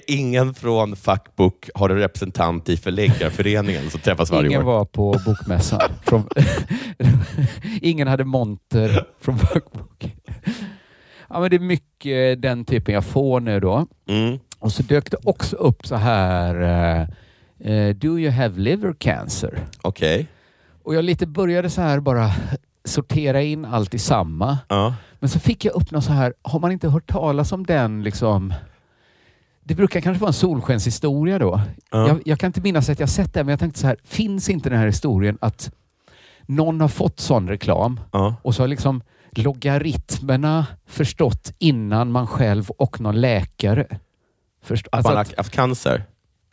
ingen 0.07 0.53
från 0.53 0.95
Fuckbook 0.95 1.69
har 1.75 1.89
en 1.89 1.97
representant 1.97 2.69
i 2.69 2.77
förläggarföreningen 2.77 3.89
som 3.89 3.99
träffas 3.99 4.31
varje 4.31 4.47
Ingen 4.49 4.61
år. 4.61 4.65
var 4.65 4.85
på 4.85 5.19
bokmässan. 5.25 5.79
Från, 6.01 6.27
ingen 7.81 8.07
hade 8.07 8.23
monter 8.25 9.05
från 9.21 9.39
Fuckbook. 9.39 10.15
Ja, 11.29 11.39
men 11.39 11.49
det 11.49 11.55
är 11.55 11.59
mycket 11.59 12.41
den 12.41 12.65
typen 12.65 12.93
jag 12.95 13.05
får 13.05 13.39
nu 13.39 13.59
då. 13.59 13.87
Mm. 14.09 14.39
Och 14.59 14.71
så 14.71 14.83
dök 14.83 15.11
det 15.11 15.17
också 15.23 15.55
upp 15.55 15.87
så 15.87 15.95
här 15.95 17.07
eh, 17.63 17.95
Do 17.95 18.19
you 18.19 18.31
have 18.31 18.59
liver 18.59 18.93
cancer? 18.93 19.65
Okej. 19.81 20.27
Och 20.83 20.95
jag 20.95 21.05
lite 21.05 21.27
började 21.27 21.69
så 21.69 21.81
här 21.81 21.99
bara 21.99 22.31
sortera 22.85 23.41
in 23.41 23.65
allt 23.65 23.93
i 23.93 23.99
samma. 23.99 24.57
Ja. 24.69 24.95
Men 25.19 25.29
så 25.29 25.39
fick 25.39 25.65
jag 25.65 25.73
upp 25.75 25.91
något 25.91 26.03
så 26.03 26.11
här, 26.11 26.33
har 26.41 26.59
man 26.59 26.71
inte 26.71 26.89
hört 26.89 27.07
talas 27.07 27.51
om 27.51 27.65
den 27.65 28.03
liksom? 28.03 28.53
Det 29.63 29.75
brukar 29.75 30.01
kanske 30.01 30.21
vara 30.21 30.29
en 30.29 30.33
solskenshistoria 30.33 31.39
då. 31.39 31.61
Ja. 31.91 32.07
Jag, 32.07 32.21
jag 32.25 32.39
kan 32.39 32.47
inte 32.47 32.61
minnas 32.61 32.89
att 32.89 32.99
jag 32.99 33.09
sett 33.09 33.33
det, 33.33 33.43
men 33.43 33.51
jag 33.51 33.59
tänkte 33.59 33.79
så 33.79 33.87
här, 33.87 33.97
finns 34.03 34.49
inte 34.49 34.69
den 34.69 34.79
här 34.79 34.85
historien 34.85 35.37
att 35.41 35.71
någon 36.45 36.81
har 36.81 36.87
fått 36.87 37.19
sån 37.19 37.49
reklam 37.49 37.99
Ja. 38.11 38.35
och 38.41 38.55
så 38.55 38.63
har 38.63 38.67
liksom 38.67 39.01
logaritmerna 39.31 40.65
förstått 40.87 41.53
innan 41.59 42.11
man 42.11 42.27
själv 42.27 42.69
och 42.69 43.01
någon 43.01 43.21
läkare 43.21 43.87
förstår. 44.63 44.89
Att 44.91 44.95
Alltså 44.97 45.09
man 45.09 45.17
har 45.17 45.37
haft 45.37 45.53
cancer? 45.53 46.03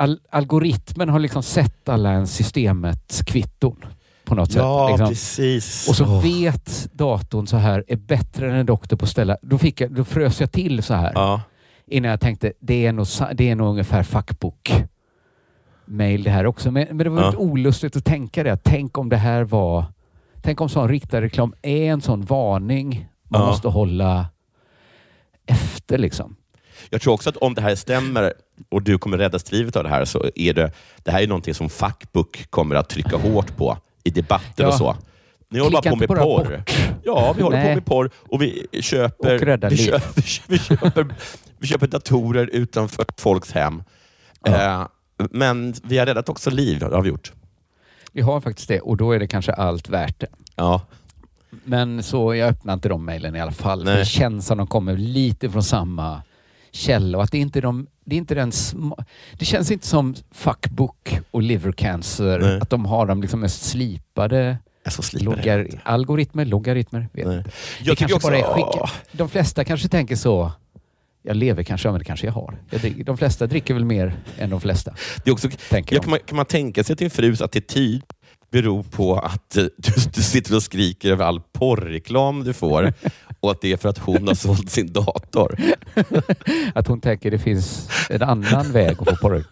Al- 0.01 0.21
algoritmen 0.31 1.09
har 1.09 1.19
liksom 1.19 1.43
sett 1.43 1.89
alla 1.89 2.11
en 2.11 2.27
systemets 2.27 3.23
kvitton 3.23 3.77
på 4.25 4.35
något 4.35 4.55
Ja, 4.55 4.87
sätt. 4.89 4.93
Liksom. 4.93 5.09
precis. 5.09 5.89
Och 5.89 5.97
så 5.97 6.05
Åh. 6.05 6.23
vet 6.23 6.89
datorn 6.93 7.47
så 7.47 7.57
här, 7.57 7.85
är 7.89 7.97
bättre 7.97 8.51
än 8.51 8.55
en 8.57 8.67
doktor 8.67 8.97
på 8.97 9.05
att 9.05 9.11
ställa. 9.11 9.37
Då, 9.43 9.59
fick 9.59 9.81
jag, 9.81 9.93
då 9.93 10.05
frös 10.05 10.41
jag 10.41 10.53
till 10.53 10.83
så 10.83 10.95
här. 10.95 11.13
Ja. 11.15 11.43
Innan 11.87 12.11
jag 12.11 12.21
tänkte, 12.21 12.53
det 12.61 12.87
är 12.87 12.93
nog, 12.93 13.07
det 13.35 13.51
är 13.51 13.55
nog 13.57 13.69
ungefär 13.69 14.03
fuckbook 14.03 14.73
mail 15.85 16.23
det 16.23 16.31
här 16.31 16.47
också. 16.47 16.71
Men, 16.71 16.87
men 16.89 16.99
det 16.99 17.11
var 17.11 17.23
Ja. 17.23 17.27
lite 17.27 17.39
olustigt 17.39 17.97
att 17.97 18.05
tänka 18.05 18.43
det. 18.43 18.57
Tänk 18.63 18.99
om 18.99 19.09
det 19.09 19.17
här 19.17 19.43
var... 19.45 19.85
Tänk 20.43 20.61
om 20.61 20.69
sån 20.69 20.89
riktad 20.89 21.21
reklam 21.21 21.55
är 21.63 21.93
en 21.93 22.01
sån 22.01 22.25
varning 22.25 23.09
man 23.29 23.41
Ja. 23.41 23.47
måste 23.47 23.69
hålla 23.69 24.27
efter 25.47 25.99
liksom. 25.99 26.37
Jag 26.91 27.01
tror 27.01 27.15
också 27.15 27.31
att 27.31 27.37
om 27.37 27.55
det 27.55 27.61
här 27.63 27.75
stämmer 27.75 28.33
och 28.69 28.83
du 28.83 28.99
kommer 28.99 29.19
rädda 29.19 29.39
livet 29.51 29.77
av 29.77 29.83
det 29.85 29.91
här, 29.91 30.05
så 30.05 30.27
är 30.35 30.55
det, 30.55 30.73
det 31.03 31.11
här 31.11 31.23
är 31.23 31.27
någonting 31.27 31.55
som 31.55 31.71
Fuckbook 31.71 32.47
kommer 32.51 32.75
att 32.75 32.89
trycka 32.89 33.17
hårt 33.17 33.57
på 33.57 33.77
i 34.05 34.11
debatter 34.11 34.63
Ja. 34.65 34.69
och 34.69 34.75
så. 34.75 34.97
Ni 35.53 35.59
håller 35.59 35.73
bara 35.83 35.91
på 35.91 35.97
med 35.97 36.09
porr. 36.09 36.17
bort. 36.45 36.71
Ja, 37.05 37.33
vi 37.37 37.43
håller 37.43 37.57
på 37.61 37.65
Nej. 37.67 37.75
med 37.75 37.87
porr 37.87 38.11
och 38.17 38.43
vi 38.43 38.67
köper, 38.81 39.35
Och 39.35 39.73
vi, 39.73 39.77
köper, 39.77 40.23
vi, 40.49 40.59
köper, 40.59 41.07
vi 41.59 41.67
köper 41.67 41.87
datorer 41.87 42.47
utanför 42.53 43.05
folks 43.19 43.53
hem. 43.53 43.83
Eh, 44.47 44.87
men 45.31 45.75
vi 45.83 45.99
har 45.99 46.07
räddat 46.07 46.29
också 46.29 46.51
liv, 46.51 46.79
det 46.79 46.87
har 46.95 47.03
vi 47.03 47.09
gjort. 47.09 47.33
Vi 48.13 48.21
har 48.23 48.41
faktiskt 48.41 48.69
det 48.69 48.81
och 48.81 48.97
då 48.97 49.13
är 49.13 49.19
det 49.19 49.27
kanske 49.27 49.53
allt 49.53 49.89
värt 49.89 50.21
det. 50.21 50.27
Ja. 50.57 50.81
Men 51.65 52.03
så 52.03 52.35
jag 52.35 52.49
öppnar 52.49 52.75
inte 52.75 52.89
de 52.89 53.05
mejlen 53.05 53.37
i 53.37 53.41
alla 53.41 53.53
fall. 53.53 53.85
Det 53.85 54.05
känns 54.05 54.47
som 54.47 54.59
de 54.59 54.67
kommer 54.67 54.97
lite 54.97 55.51
från 55.51 55.63
samma 55.63 56.23
källa 56.73 57.19
och 57.19 57.25
att 57.25 57.33
det 57.33 57.39
inte 57.39 57.59
är 57.59 57.63
de, 57.63 57.87
det 58.05 58.17
är 58.17 58.19
inte 58.19 58.35
den 58.35 58.53
Det 59.33 59.45
känns 59.45 59.71
inte 59.71 59.87
som 59.87 60.15
fuckbook 60.31 61.19
och 61.31 61.43
liver 61.43 61.73
cancer, 61.73 62.39
Nej. 62.39 62.61
att 62.61 62.71
de 62.71 62.85
har 62.85 63.07
de 63.07 63.23
liksom 63.23 63.41
mest 63.41 63.63
slipade 63.63 64.59
logar, 65.13 65.69
algoritmer, 65.83 66.45
logaritmer. 66.45 67.09
Vet 67.13 67.27
Nej. 67.27 67.39
inte. 67.39 67.51
Jag 67.83 67.93
det 67.93 67.97
kanske 67.97 68.17
också, 68.17 68.29
bara 68.29 68.39
är. 68.39 68.91
De 69.13 69.29
flesta 69.29 69.65
kanske 69.65 69.89
tänker 69.89 70.17
så. 70.17 70.53
Jag 71.23 71.37
lever 71.37 71.63
kanske, 71.63 71.91
men 71.91 71.99
det 71.99 72.05
kanske 72.05 72.27
jag 72.27 72.33
har. 72.33 72.59
Jag 72.71 72.81
dricker, 72.81 73.05
de 73.05 73.17
flesta 73.17 73.47
dricker 73.47 73.75
väl 73.75 73.85
mer 73.85 74.17
än 74.39 74.51
de 74.51 74.61
flesta. 74.61 74.95
Det 75.25 75.31
är 75.31 75.33
också, 75.33 75.49
Tänker 75.71 75.97
ja, 75.97 76.03
kan, 76.03 76.11
man, 76.11 76.19
kan 76.27 76.37
man 76.37 76.47
tänka 76.47 76.85
sig 76.85 76.93
att 76.93 76.99
din 76.99 77.11
frus 77.11 77.41
attityd 77.41 78.03
beror 78.51 78.83
på 78.83 79.17
att 79.17 79.57
eh, 79.57 79.65
du, 79.77 79.93
du 80.15 80.23
sitter 80.23 80.57
och 80.57 80.63
skriker 80.63 81.13
över 81.13 81.25
all 81.25 81.41
porrreklam 81.41 82.45
du 82.45 82.53
får 82.53 82.93
och 83.41 83.51
att 83.51 83.61
det 83.61 83.73
är 83.73 83.77
för 83.77 83.89
att 83.89 83.99
hon 83.99 84.27
har 84.29 84.35
sålt 84.35 84.71
sin 84.71 84.93
dator? 84.93 85.57
Att 86.75 86.87
hon 86.87 87.01
tänker 87.01 87.31
det 87.31 87.39
finns 87.39 87.89
en 88.11 88.23
annan 88.23 88.73
väg 88.73 88.97
att 89.01 89.09
få 89.09 89.17
porr. 89.17 89.45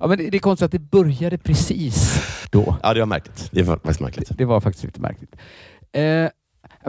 Ja, 0.00 0.06
men 0.06 0.18
det, 0.18 0.30
det 0.30 0.36
är 0.36 0.40
konstigt 0.40 0.64
att 0.64 0.72
det 0.72 0.78
började 0.78 1.38
precis 1.38 2.22
då. 2.50 2.76
Ja, 2.82 2.94
det 2.94 3.00
var 3.00 3.06
märkligt. 3.06 3.48
Det 3.52 3.62
var 3.62 3.76
faktiskt 3.76 4.00
märkligt. 4.00 4.38
Det 4.38 4.44
var 4.44 4.60
faktiskt 4.60 4.84
lite 4.84 5.00
märkligt. 5.00 5.36
Eh, 5.92 6.28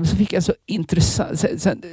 så 0.03 0.15
fick 0.15 0.33
jag 0.33 0.43
så 0.43 0.53
intressant... 0.65 1.39
Sen, 1.39 1.59
sen, 1.59 1.83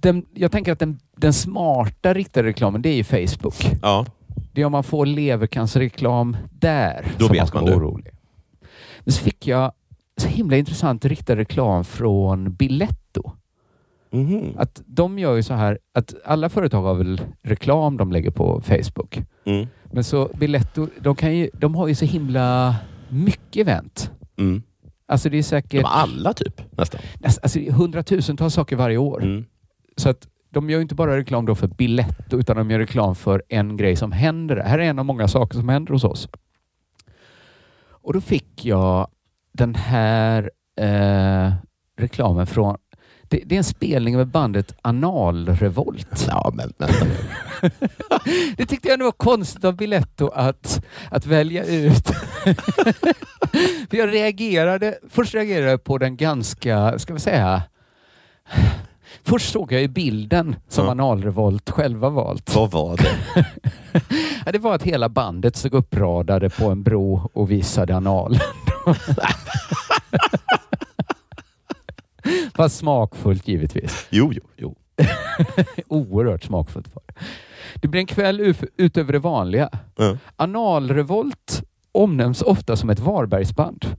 den, 0.00 0.26
jag 0.34 0.52
tänker 0.52 0.72
att 0.72 0.78
den, 0.78 0.98
den 1.16 1.32
smarta 1.32 2.14
riktade 2.14 2.48
reklamen, 2.48 2.82
det 2.82 2.88
är 2.88 2.94
ju 2.94 3.04
Facebook. 3.04 3.70
Ja. 3.82 4.06
Det 4.52 4.62
är 4.62 4.64
om 4.64 4.72
man 4.72 4.84
får 4.84 5.06
levercancerreklam 5.06 6.36
där 6.52 7.06
Då 7.18 7.26
som 7.26 7.36
man 7.36 7.46
ska 7.46 7.58
man 7.58 7.64
vara 7.64 7.74
det. 7.80 7.86
orolig. 7.86 8.10
Men 9.00 9.12
så 9.12 9.22
fick 9.22 9.46
jag 9.46 9.72
så 10.16 10.28
himla 10.28 10.56
intressant 10.56 11.04
riktad 11.04 11.36
reklam 11.36 11.84
från 11.84 12.54
Biletto. 12.54 13.32
Mhm. 14.12 14.52
Att 14.56 14.82
de 14.86 15.18
gör 15.18 15.34
ju 15.36 15.42
så 15.42 15.54
här 15.54 15.78
att 15.94 16.14
alla 16.24 16.48
företag 16.48 16.82
har 16.82 16.94
väl 16.94 17.20
reklam 17.42 17.96
de 17.96 18.12
lägger 18.12 18.30
på 18.30 18.60
Facebook. 18.60 19.22
Mm. 19.44 19.66
Men 19.92 20.04
så 20.04 20.30
Biletto, 20.34 20.86
de, 21.00 21.16
kan 21.16 21.36
ju, 21.36 21.50
de 21.54 21.74
har 21.74 21.88
ju 21.88 21.94
så 21.94 22.04
himla 22.04 22.76
mycket 23.08 23.56
event. 23.68 24.10
Mm. 24.38 24.62
Alltså 25.06 25.28
det 25.30 25.38
är 25.38 25.42
säkert 25.42 25.82
De 25.82 25.84
alla 25.84 26.32
typ, 26.32 26.60
nästan. 26.78 27.00
näst- 27.20 27.38
alltså, 27.42 27.58
hundratusentals 27.70 28.54
saker 28.54 28.76
varje 28.76 28.96
år. 28.96 29.22
Mm. 29.22 29.44
Så 29.96 30.08
att 30.10 30.28
de 30.50 30.70
gör 30.70 30.78
ju 30.78 30.82
inte 30.82 30.94
bara 30.94 31.16
reklam 31.16 31.46
då 31.46 31.54
för 31.54 31.66
Biletto 31.68 32.36
utan 32.38 32.56
de 32.56 32.70
gör 32.70 32.78
reklam 32.78 33.14
för 33.14 33.42
en 33.48 33.76
grej 33.76 33.96
som 33.96 34.12
händer. 34.12 34.56
Här 34.56 34.78
är 34.78 34.82
en 34.82 34.98
av 34.98 35.04
många 35.04 35.28
saker 35.28 35.58
som 35.58 35.68
händer 35.68 35.92
hos 35.92 36.04
oss. 36.04 36.28
Och 37.90 38.12
då 38.12 38.20
fick 38.20 38.64
jag 38.64 39.08
den 39.52 39.74
här 39.74 40.50
eh, 40.80 41.52
reklamen 41.98 42.46
från 42.46 42.76
det, 43.32 43.42
det 43.46 43.54
är 43.54 43.58
en 43.58 43.64
spelning 43.64 44.16
med 44.16 44.28
bandet 44.28 44.74
Analrevolt. 44.82 46.26
Ja, 46.28 46.52
men 46.54 46.72
vänta. 46.78 47.06
Det 48.56 48.66
tyckte 48.66 48.88
jag 48.88 48.98
nog 48.98 49.06
var 49.06 49.12
konstigt 49.12 49.64
av 49.64 49.76
Biletto 49.76 50.28
att, 50.28 50.84
att 51.10 51.26
välja 51.26 51.64
ut. 51.64 52.06
För 53.90 53.96
jag 53.96 54.12
reagerade, 54.12 54.98
först 55.10 55.34
reagerade 55.34 55.70
jag 55.70 55.84
på 55.84 55.98
den 55.98 56.16
ganska, 56.16 56.98
ska 56.98 57.14
vi 57.14 57.20
säga, 57.20 57.62
Först 59.24 59.52
såg 59.52 59.72
jag 59.72 59.80
ju 59.80 59.88
bilden 59.88 60.56
som 60.68 60.84
Ja. 60.84 60.90
Analrevolt 60.90 61.70
själva 61.70 62.08
valt. 62.08 62.54
Vad 62.54 62.70
var 62.70 62.96
det? 62.96 63.44
Ja, 64.46 64.52
det 64.52 64.58
var 64.58 64.74
att 64.74 64.82
hela 64.82 65.08
bandet 65.08 65.56
stod 65.56 65.74
uppradade 65.74 66.50
på 66.50 66.70
en 66.70 66.82
bro 66.82 67.30
och 67.32 67.50
visade 67.50 67.96
anal. 67.96 68.38
Fast 72.54 72.76
smakfullt 72.78 73.48
givetvis. 73.48 74.06
Jo, 74.10 74.32
jo, 74.32 74.42
jo. 74.56 74.76
Oerhört 75.88 76.44
smakfullt 76.44 76.94
var 76.94 77.02
det. 77.06 77.14
Det 77.74 77.88
blir 77.88 78.00
en 78.00 78.06
kväll 78.06 78.54
utöver 78.76 79.12
det 79.12 79.18
vanliga. 79.18 79.68
Ja. 79.96 80.16
Analrevolt 80.36 81.62
omnämns 81.92 82.42
ofta 82.42 82.76
som 82.76 82.90
ett 82.90 82.98
Varbergsband. 83.00 83.84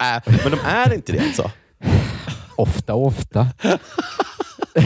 Äh, 0.00 0.22
men 0.42 0.50
de 0.52 0.58
är 0.64 0.94
inte 0.94 1.12
det 1.12 1.20
alltså? 1.20 1.50
Ofta, 2.56 2.94
ofta. 2.94 3.46
Det 4.72 4.80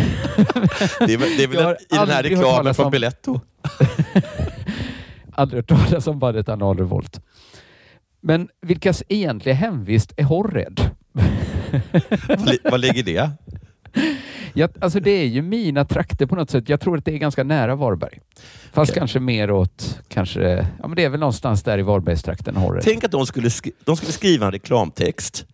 är, 1.15 1.37
det 1.37 1.45
är 1.45 1.49
väl 1.49 1.77
i 1.91 1.97
den 1.97 2.09
här 2.09 2.23
reklamen 2.23 2.75
från 2.75 2.85
om- 2.87 2.91
Biletto. 2.91 3.41
Aldrig 5.33 5.59
hört 5.59 5.69
talas 5.91 6.07
om 6.07 6.19
bandet 6.19 6.49
Analrevolt. 6.49 7.21
Men 8.21 8.49
vilkas 8.61 9.03
egentliga 9.09 9.55
hemvist 9.55 10.13
är 10.17 10.25
Horred? 10.25 10.91
Vad 12.29 12.49
li- 12.49 12.59
Vad 12.65 12.81
ligger 12.81 13.03
det? 13.03 13.31
Jag, 14.55 14.71
alltså 14.81 15.01
det 15.01 15.11
är 15.11 15.25
ju 15.27 15.43
mina 15.43 15.85
trakter 15.85 16.27
på 16.27 16.37
något 16.37 16.51
sätt. 16.51 16.69
Jag 16.69 16.81
tror 16.81 16.99
att 16.99 17.05
det 17.05 17.13
är 17.15 17.19
ganska 17.19 17.45
nära 17.45 17.75
Varberg. 17.75 18.19
Fast 18.73 18.91
Okej. 18.91 19.01
kanske 19.01 19.21
mer 19.21 19.51
åt, 19.51 19.99
kanske, 20.09 20.67
ja 20.81 20.89
men 20.89 20.95
det 20.97 21.05
är 21.05 21.09
väl 21.09 21.21
någonstans 21.21 21.63
där 21.63 21.79
i 21.79 21.83
Varbergstrakten. 21.83 22.57
Tänk 22.83 23.05
att 23.05 23.11
de 23.11 23.27
skulle, 23.27 23.49
sk- 23.49 23.71
de 23.85 23.97
skulle 23.97 24.13
skriva 24.13 24.47
en 24.47 24.53
reklamtext 24.53 25.47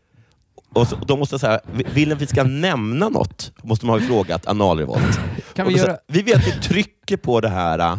och 0.74 0.86
så, 0.86 0.96
de 0.96 1.18
måste 1.18 1.38
säga, 1.38 1.60
vill 1.94 2.12
att 2.12 2.22
vi 2.22 2.26
ska 2.26 2.42
nämna 2.44 3.08
något? 3.08 3.52
Måste 3.62 3.86
man 3.86 4.00
ha 4.00 4.06
frågat 4.06 4.46
analrevolt. 4.48 5.20
Kan 5.54 5.66
vi 5.68 5.78
så- 5.78 5.86
göra- 5.86 5.98
vi 6.06 6.22
vet 6.22 6.36
att 6.36 6.46
vi 6.46 6.52
trycker 6.62 7.16
på 7.16 7.40
det 7.40 7.48
här, 7.48 7.78
äh, 7.78 7.98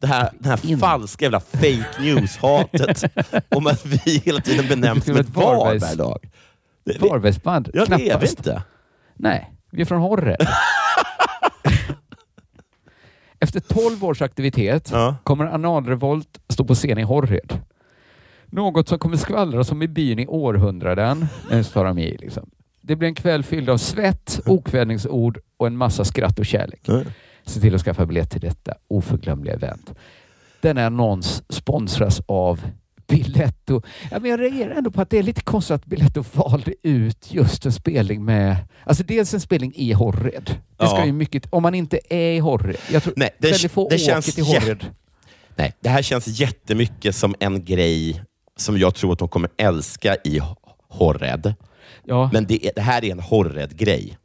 det 0.00 0.06
här, 0.06 0.30
det 0.38 0.48
här 0.48 0.76
falska 0.78 1.24
jävla 1.24 1.40
fake 1.40 1.84
news-hatet 2.00 3.04
om 3.48 3.66
att 3.66 3.86
vi 3.86 4.22
hela 4.24 4.40
tiden 4.40 4.68
benämns 4.68 5.04
som 5.04 5.16
ett 5.16 5.28
Varbergs- 5.28 5.80
Varberglag. 5.80 6.18
Det- 6.22 6.28
det- 6.28 6.35
Varbergsband? 7.00 7.70
Ja, 7.74 7.84
det 7.84 7.94
är 7.94 7.98
vi 7.98 8.04
Knappast. 8.08 8.38
inte. 8.38 8.62
Nej, 9.14 9.52
vi 9.70 9.80
är 9.82 9.84
från 9.86 10.00
Horred. 10.00 10.36
Efter 13.40 13.60
12 13.60 14.04
års 14.04 14.22
aktivitet 14.22 14.92
kommer 15.22 15.44
Analrevolt 15.46 16.38
stå 16.48 16.64
på 16.64 16.74
scen 16.74 16.98
i 16.98 17.02
Horred. 17.02 17.58
Något 18.46 18.88
som 18.88 18.98
kommer 18.98 19.16
skvallras 19.16 19.72
om 19.72 19.82
i 19.82 19.88
byn 19.88 20.18
i 20.18 20.26
århundraden. 20.26 21.26
Nu 21.50 21.64
tar 21.64 21.84
de 21.84 21.98
i 21.98 22.16
liksom. 22.16 22.50
Det 22.80 22.96
blir 22.96 23.08
en 23.08 23.14
kväll 23.14 23.42
fylld 23.42 23.70
av 23.70 23.76
svett, 23.76 24.40
okvädningsord 24.46 25.38
och 25.56 25.66
en 25.66 25.76
massa 25.76 26.04
skratt 26.04 26.38
och 26.38 26.46
kärlek. 26.46 26.86
Se 27.46 27.60
till 27.60 27.74
att 27.74 27.80
skaffa 27.82 28.06
biljett 28.06 28.30
till 28.30 28.40
detta 28.40 28.74
oförglömliga 28.88 29.54
event. 29.54 29.94
Denna 30.60 30.86
annons 30.86 31.42
sponsras 31.48 32.20
av 32.26 32.60
Biletto. 33.08 33.82
Ja, 34.10 34.18
men 34.20 34.30
jag 34.30 34.40
reagerar 34.40 34.74
ändå 34.74 34.90
på 34.90 35.00
att 35.00 35.10
det 35.10 35.18
är 35.18 35.22
lite 35.22 35.40
konstigt 35.40 35.74
att 35.74 35.86
Biletto 35.86 36.24
valde 36.32 36.74
ut 36.82 37.26
just 37.32 37.66
en 37.66 37.72
spelning 37.72 38.24
med... 38.24 38.56
Alltså 38.84 39.04
dels 39.04 39.34
en 39.34 39.40
spelning 39.40 39.72
i 39.74 39.92
Horred. 39.92 40.44
Det 40.46 40.54
Ja. 40.78 40.86
ska 40.88 41.06
ju 41.06 41.12
mycket... 41.12 41.46
Om 41.50 41.62
man 41.62 41.74
inte 41.74 41.98
är 42.10 42.32
i 42.32 42.38
Horred. 42.38 42.76
Jag 42.92 43.02
tror 43.02 43.14
Nej, 43.16 43.30
det, 43.38 43.50
väldigt 43.50 43.72
få 43.72 43.80
det 43.88 43.94
åker 43.94 44.04
känns 44.04 44.34
till 44.34 44.44
jä- 44.44 44.60
Horred. 44.60 44.84
Nej, 45.56 45.72
det 45.80 45.88
här 45.88 46.02
känns 46.02 46.26
jättemycket 46.40 47.16
som 47.16 47.34
en 47.40 47.64
grej 47.64 48.22
som 48.56 48.78
jag 48.78 48.94
tror 48.94 49.12
att 49.12 49.18
de 49.18 49.28
kommer 49.28 49.50
älska 49.56 50.16
i 50.24 50.40
Horred. 50.88 51.54
Ja. 52.04 52.30
Men 52.32 52.44
det, 52.46 52.66
är, 52.66 52.72
det 52.74 52.80
här 52.82 53.04
är 53.04 53.12
en 53.12 53.20
Horred-grej. 53.20 54.18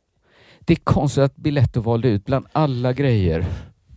Det 0.60 0.74
är 0.74 0.78
konstigt 0.84 1.24
att 1.24 1.36
Biletto 1.36 1.82
valde 1.82 2.08
ut 2.08 2.26
bland 2.26 2.46
alla 2.52 2.94
grejer 2.94 3.46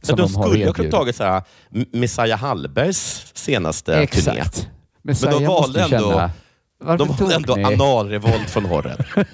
som 0.02 0.16
de 0.16 0.22
de, 0.22 0.34
har 0.34 0.48
skulle 0.48 0.66
ha 0.66 0.72
kunnat 0.72 0.90
tagit 0.92 1.16
så 1.16 1.24
här, 1.24 1.42
M- 1.74 1.84
Messiah 1.92 2.38
Hallbergs 2.38 3.26
senaste 3.34 3.92
turné. 3.92 4.02
Exakt. 4.02 4.56
Men 4.66 4.74
Messiah 5.04 5.32
de 5.38 5.44
valde 5.46 5.82
ändå, 5.82 5.96
känna, 5.99 6.30
varför 6.78 7.04
de 7.04 7.08
valde 7.16 7.34
ändå 7.34 7.54
ni- 7.54 7.64
analrevolt 7.64 8.50
från 8.50 8.64
Horred. 8.64 9.04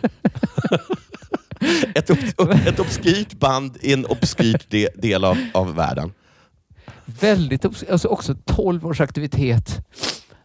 ett, 1.94 2.10
ob- 2.10 2.68
ett 2.68 2.80
obskyrt 2.80 3.32
band 3.38 3.76
i 3.80 3.92
en 3.92 4.06
obskyrt 4.06 4.66
de, 4.70 4.88
del 4.94 5.24
av, 5.24 5.38
av 5.54 5.74
världen. 5.74 6.12
Väldigt, 7.04 7.64
obs- 7.64 7.90
alltså 7.90 8.08
också 8.08 8.34
12 8.44 8.86
års 8.86 9.00
aktivitet. 9.00 9.86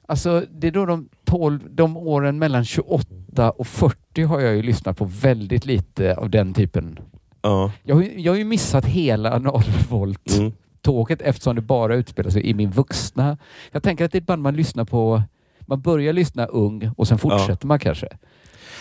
Alltså 0.08 0.44
det 0.52 0.68
är 0.68 0.72
då 0.72 0.86
de 0.86 1.10
12, 1.26 1.60
de 1.76 1.98
åren 1.98 2.40
mellan 2.40 2.66
28 2.66 3.52
och 3.52 3.68
40 3.68 4.24
har 4.24 4.40
jag 4.40 4.56
ju 4.56 4.62
lyssnat 4.64 4.98
på 4.98 5.06
väldigt 5.06 5.66
lite 5.66 6.16
av 6.16 6.30
den 6.30 6.54
typen. 6.54 7.00
Ja. 7.42 7.72
Jag, 7.84 8.20
jag 8.20 8.32
har 8.32 8.38
ju 8.38 8.44
missat 8.46 8.86
hela 8.86 9.34
analrevolt 9.36 10.36
Mm. 10.38 10.54
Tåget 10.86 11.22
eftersom 11.22 11.56
det 11.56 11.62
bara 11.62 11.96
utspelar 11.96 12.30
sig 12.30 12.46
i 12.46 12.54
min 12.54 12.72
vuxna. 12.72 13.38
Jag 13.72 13.84
tänker 13.84 14.06
att 14.06 14.12
det 14.12 14.18
är 14.18 14.22
ett 14.22 14.28
band 14.28 14.42
man 14.42 14.56
lyssnar 14.56 14.86
på, 14.86 15.24
man 15.60 15.82
börjar 15.82 16.14
lyssna 16.14 16.46
ung 16.46 16.92
och 16.98 17.08
sen 17.08 17.18
fortsätter 17.18 17.68
man 17.68 17.80
kanske. 17.80 18.08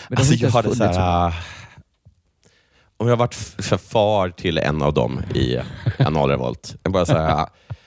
Men 0.09 0.19
Alltså, 0.19 0.35
jag 0.35 0.51
hade 0.51 0.77
så 0.77 0.85
här, 0.85 1.27
äh, 1.29 1.35
om 2.97 3.09
jag 3.09 3.17
varit 3.17 3.35
far 3.91 4.29
till 4.31 4.59
en 4.59 4.83
av 4.83 4.95
dem 4.95 5.23
i 5.35 5.59
analrevolt. 5.99 6.77
Jag 6.83 6.93
bara 6.93 7.07
så 7.07 7.17
här, 7.19 7.47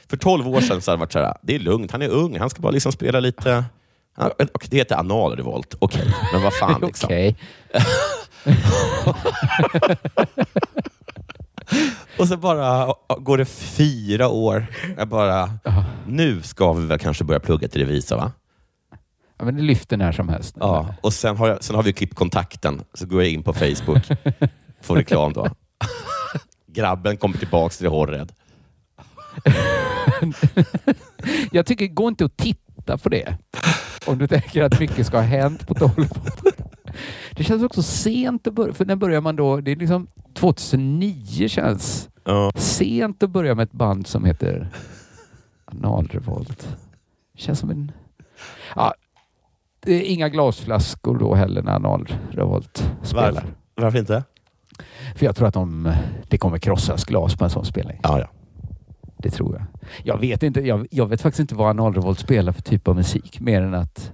för 0.09 0.17
12 0.17 0.47
år 0.47 0.61
sedan 0.61 0.81
så 0.81 0.91
hade 0.91 0.97
det 0.97 0.99
varit 0.99 1.13
så 1.13 1.19
här, 1.19 1.37
det 1.41 1.55
är 1.55 1.59
lugnt, 1.59 1.91
han 1.91 2.01
är 2.01 2.09
ung, 2.09 2.39
han 2.39 2.49
ska 2.49 2.61
bara 2.61 2.71
liksom 2.71 2.91
spela 2.91 3.19
lite... 3.19 3.63
Ja, 4.17 4.31
Och 4.53 4.67
det 4.69 4.77
heter 4.77 4.95
analrevolt, 4.95 5.75
okej, 5.79 6.13
men 6.33 6.43
vad 6.43 6.53
fan. 6.53 6.81
Liksom. 6.85 7.07
Okej. 7.07 7.35
Och 12.19 12.27
så 12.27 12.37
bara 12.37 12.93
går 13.19 13.37
det 13.37 13.45
fyra 13.45 14.27
år. 14.27 14.65
Jag 14.97 15.07
bara, 15.07 15.49
nu 16.07 16.41
ska 16.41 16.73
vi 16.73 16.85
väl 16.85 16.99
kanske 16.99 17.23
börja 17.23 17.39
plugga 17.39 17.67
till 17.67 17.81
revisor 17.81 18.15
va? 18.15 18.31
Ja, 19.37 19.45
men 19.45 19.55
det 19.55 19.61
lyfter 19.61 19.97
när 19.97 20.11
som 20.11 20.29
helst. 20.29 20.55
Ja, 20.59 20.95
och 21.01 21.13
sen 21.13 21.37
har, 21.37 21.47
jag, 21.47 21.63
sen 21.63 21.75
har 21.75 21.83
vi 21.83 21.93
klippt 21.93 22.15
kontakten. 22.15 22.81
Så 22.93 23.05
går 23.05 23.21
jag 23.21 23.31
in 23.31 23.43
på 23.43 23.53
Facebook. 23.53 24.03
Får 24.81 24.95
reklam 24.95 25.33
då. 25.33 25.47
Grabben 26.67 27.17
kommer 27.17 27.37
tillbaks 27.37 27.77
till 27.77 27.87
Horred. 27.87 28.31
Jag 31.51 31.65
tycker, 31.65 31.87
gå 31.87 32.07
inte 32.07 32.25
och 32.25 32.37
titta 32.37 32.97
på 32.97 33.09
det. 33.09 33.37
Om 34.05 34.17
du 34.17 34.27
tänker 34.27 34.63
att 34.63 34.79
mycket 34.79 35.07
ska 35.07 35.17
ha 35.17 35.23
hänt 35.23 35.67
på 35.67 35.73
12 35.73 35.91
år. 35.99 36.07
Det 37.31 37.43
känns 37.43 37.63
också 37.63 37.83
sent 37.83 38.47
att 38.47 38.53
börja, 38.53 38.73
för 38.73 38.85
när 38.85 38.95
börjar 38.95 39.21
man 39.21 39.35
då? 39.35 39.61
Det 39.61 39.71
är 39.71 39.75
liksom 39.75 40.07
2009 40.33 41.47
känns 41.47 42.09
sent 42.55 43.23
att 43.23 43.29
börja 43.29 43.55
med 43.55 43.63
ett 43.63 43.71
band 43.71 44.07
som 44.07 44.25
heter 44.25 44.69
Analrevolt. 45.65 46.77
Känns 47.35 47.59
som 47.59 47.69
en... 47.69 47.91
Ja, 48.75 48.93
det 49.79 49.93
är 49.93 50.13
inga 50.13 50.29
glasflaskor 50.29 51.17
då 51.17 51.35
heller 51.35 51.61
när 51.61 51.71
Analrevolt 51.75 52.91
spelar. 53.03 53.31
Varför? 53.31 53.49
Varför 53.75 53.99
inte? 53.99 54.23
För 55.15 55.25
jag 55.25 55.35
tror 55.35 55.47
att 55.47 55.53
de, 55.53 55.93
det 56.27 56.37
kommer 56.37 56.57
krossas 56.57 57.05
glas 57.05 57.35
på 57.35 57.43
en 57.43 57.49
sån 57.49 57.65
spelning. 57.65 57.99
Ja, 58.03 58.19
ja. 58.19 58.27
Det 59.17 59.29
tror 59.29 59.55
jag. 59.55 59.65
Jag 60.03 60.17
vet, 60.17 60.43
inte, 60.43 60.61
jag, 60.61 60.87
jag 60.91 61.05
vet 61.07 61.21
faktiskt 61.21 61.39
inte 61.39 61.55
vad 61.55 61.69
Analrevolt 61.69 62.19
spelar 62.19 62.51
för 62.51 62.61
typ 62.61 62.87
av 62.87 62.95
musik. 62.95 63.39
Mer 63.39 63.61
än 63.61 63.73
att 63.73 64.11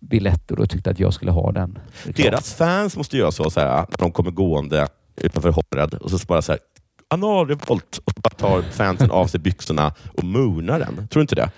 Biletto 0.00 0.54
då 0.54 0.66
tyckte 0.66 0.90
att 0.90 1.00
jag 1.00 1.14
skulle 1.14 1.30
ha 1.30 1.52
den. 1.52 1.78
Deras 2.04 2.54
fans 2.54 2.96
måste 2.96 3.16
göra 3.16 3.30
så, 3.30 3.50
så 3.50 3.60
här, 3.60 3.76
när 3.76 3.98
de 3.98 4.12
kommer 4.12 4.30
gående 4.30 4.88
utanför 5.16 5.50
Horred 5.50 5.94
och 5.94 6.10
så 6.10 6.18
bara 6.26 6.42
så 6.42 6.52
här, 6.52 6.60
analrevolt 7.08 8.00
och 8.04 8.12
bara 8.16 8.30
tar 8.30 8.62
fansen 8.62 9.10
av 9.10 9.26
sig 9.26 9.40
byxorna 9.40 9.94
och 10.16 10.24
moonar 10.24 10.78
den. 10.78 10.94
Tror 10.94 11.08
du 11.08 11.20
inte 11.20 11.34
det? 11.34 11.50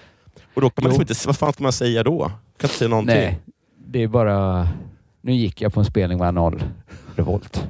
Och 0.55 0.61
då 0.61 0.71
kan 0.71 0.83
man 0.83 0.91
liksom 0.91 1.03
inte, 1.03 1.15
vad 1.27 1.37
fan 1.37 1.53
ska 1.53 1.63
man 1.63 1.73
säga 1.73 2.03
då? 2.03 2.19
Kan 2.57 2.69
inte 2.69 2.69
säga 2.79 2.89
någonting. 2.89 3.15
Nej, 3.15 3.41
det 3.87 4.03
är 4.03 4.09
bara... 4.09 4.69
Nu 5.21 5.33
gick 5.33 5.61
jag 5.61 5.75
på 5.75 5.81
en 5.81 5.87
spelning 5.87 6.19
med 6.19 6.29
Analrevolt. 6.29 7.69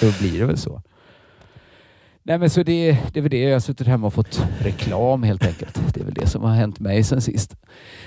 Då 0.00 0.12
blir 0.18 0.38
det 0.38 0.46
väl 0.46 0.58
så. 0.58 0.82
Nej 2.28 2.38
men 2.38 2.50
så 2.50 2.62
det, 2.62 2.98
det 3.12 3.20
är 3.20 3.22
väl 3.22 3.30
det. 3.30 3.38
Jag 3.42 3.52
har 3.52 3.60
suttit 3.60 3.86
hemma 3.86 4.06
och 4.06 4.14
fått 4.14 4.42
reklam 4.60 5.22
helt 5.22 5.46
enkelt. 5.46 5.80
Det 5.94 6.00
är 6.00 6.04
väl 6.04 6.14
det 6.14 6.26
som 6.26 6.42
har 6.42 6.54
hänt 6.54 6.80
mig 6.80 7.04
sen 7.04 7.20
sist. 7.20 7.56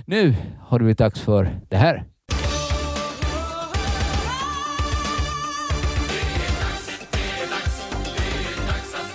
Nu 0.05 0.36
har 0.62 0.79
det 0.79 0.84
blivit 0.84 0.97
dags 0.97 1.19
för 1.19 1.60
det 1.69 1.77
här. 1.77 2.03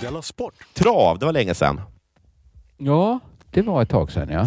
Della 0.01 0.21
Sport. 0.21 0.53
Trav, 0.73 1.19
det 1.19 1.25
var 1.25 1.33
länge 1.33 1.53
sedan. 1.53 1.81
Ja, 2.77 3.19
det 3.51 3.61
var 3.61 3.81
ett 3.81 3.89
tag 3.89 4.11
sedan 4.11 4.29
ja. 4.29 4.45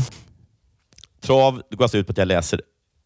Trav 1.21 1.63
det 1.71 1.77
går 1.77 1.85
alltså 1.85 1.99
ut 1.99 2.07
på 2.07 2.11
att 2.11 2.19
jag 2.19 2.29
läser 2.29 2.61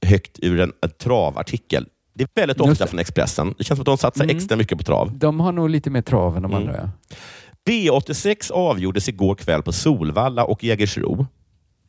högt 0.06 0.38
ur 0.42 0.60
en, 0.60 0.72
travartikel. 0.98 1.86
Det 2.14 2.24
är 2.24 2.28
väldigt 2.34 2.60
ofta 2.60 2.86
från 2.86 3.00
Expressen. 3.00 3.54
Det 3.58 3.64
känns 3.64 3.76
som 3.78 3.82
att 3.82 3.86
de 3.86 3.98
satsar 3.98 4.24
Mm. 4.24 4.36
extra 4.36 4.56
mycket 4.56 4.78
på 4.78 4.84
trav. 4.84 5.18
De 5.18 5.40
har 5.40 5.52
nog 5.52 5.70
lite 5.70 5.90
mer 5.90 6.02
trav 6.02 6.36
än 6.36 6.42
de 6.42 6.52
Mm. 6.52 6.68
andra. 6.68 6.80
Ja. 7.10 7.16
V86 7.66 8.52
avgjordes 8.52 9.08
igår 9.08 9.34
kväll 9.34 9.62
på 9.62 9.72
Solvalla 9.72 10.44
och 10.44 10.64
Jägersro. 10.64 11.26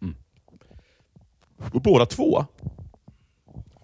Mm. 0.01 0.15
Och 1.71 1.81
båda 1.81 2.05
två. 2.05 2.45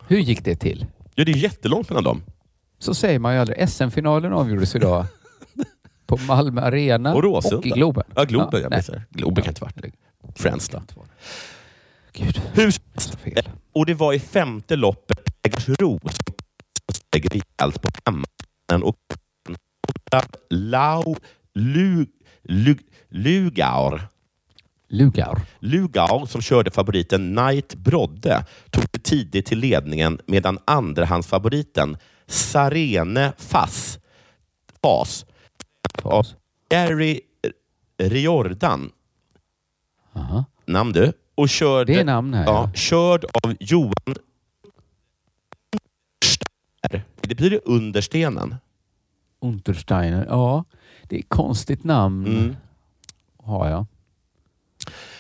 Hur 0.08 0.20
gick 0.20 0.46
det 0.46 0.56
till? 0.56 0.86
Ja, 1.16 1.26
det 1.26 1.32
är 1.32 1.36
jättelångt 1.38 1.90
mellan 1.90 2.04
dem. 2.04 2.24
Så 2.80 2.94
säger 2.94 3.20
man 3.20 3.34
ju 3.34 3.40
aldrig. 3.40 3.70
SM-finalen 3.70 4.34
avgjordes 4.34 4.76
idag 4.76 5.06
på 6.06 6.18
Malmö 6.18 6.62
Arena 6.62 7.14
Och 7.14 7.24
Råsunda. 7.24 7.58
och 7.58 7.66
i 7.66 7.70
Globen. 7.70 8.04
Ja, 8.16 8.24
Globen. 8.24 8.62
Ja, 8.62 8.70
Ja, 8.78 8.82
nej. 8.90 9.02
Globen 9.10 9.44
kan 9.44 9.52
inte 9.52 9.62
varit 9.62 9.96
Friends 10.36 10.70
då. 10.70 10.82
Gud. 12.14 12.42
Hur 12.54 12.74
Och 13.74 13.86
det 13.86 13.94
var 13.94 14.14
i 14.14 14.20
femte 14.20 14.76
loppet 14.76 15.20
Jägersro 15.44 16.00
som 16.00 16.34
steg 16.94 17.26
rejält 17.32 17.82
på 17.82 17.90
hemmanen 18.06 18.84
och 18.84 18.96
Lau 20.50 21.16
Lu, 21.56 22.06
Lu- 22.44 22.84
Lugaur. 23.10 24.02
Lugaur. 24.88 25.42
Lugaur, 25.60 26.26
som 26.26 26.42
körde 26.42 26.72
favoriten 26.72 27.36
Knight 27.36 27.76
Brodde, 27.76 28.46
tog 28.70 28.84
sig 28.84 29.02
tidigt 29.04 29.46
till 29.46 29.60
ledningen 29.60 30.20
medan 30.26 30.60
andrahandsfavoriten 30.66 31.98
Sarene 32.28 33.34
Fass, 33.38 34.00
Fas 34.82 35.26
av 36.04 36.28
Gary 36.70 37.20
Riordan, 37.98 38.92
Aha. 40.14 40.46
namn 40.66 40.92
du, 40.92 41.14
och 41.36 41.50
körde, 41.50 41.94
Det 41.94 42.00
är 42.00 42.06
namn 42.06 42.34
här, 42.34 42.46
ja, 42.46 42.52
ja. 42.68 42.72
körd 42.74 43.26
av 43.44 43.56
Johan 43.60 44.16
Ster. 46.26 47.04
Det 47.22 47.28
betyder 47.28 47.60
understenen. 47.66 48.56
Untersteiner. 49.40 50.26
Ja, 50.30 50.64
det 51.12 51.18
är 51.18 51.22
konstigt 51.22 51.84
namn. 51.84 52.26
Mm. 52.26 52.56
Har 53.38 53.70
jag. 53.70 53.86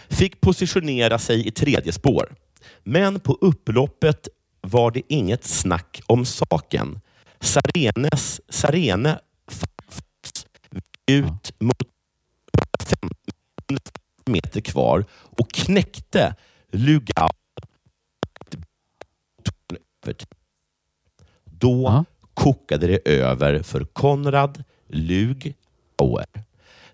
Fick 0.10 0.42
positionera 0.42 1.20
sig 1.20 1.48
i 1.48 1.52
tredje 1.52 1.92
spår. 1.94 2.36
Men 2.84 3.20
på 3.20 3.38
upploppet 3.42 4.28
var 4.62 4.92
det 4.92 5.02
inget 5.08 5.44
snack 5.44 6.02
om 6.06 6.26
saken. 6.26 7.00
Sarenes, 7.40 8.42
Sarene 8.50 9.20
ut 11.08 11.60
mot 11.60 11.78
150 12.54 13.92
meter 14.26 14.62
kvar 14.62 15.06
och 15.12 15.52
knäckte 15.52 16.36
Lugau. 16.72 17.30
Då 21.46 22.06
kokade 22.34 22.88
det 22.88 23.10
över 23.12 23.64
för 23.64 23.84
Konrad 23.86 24.64
Lugauer. 26.00 26.26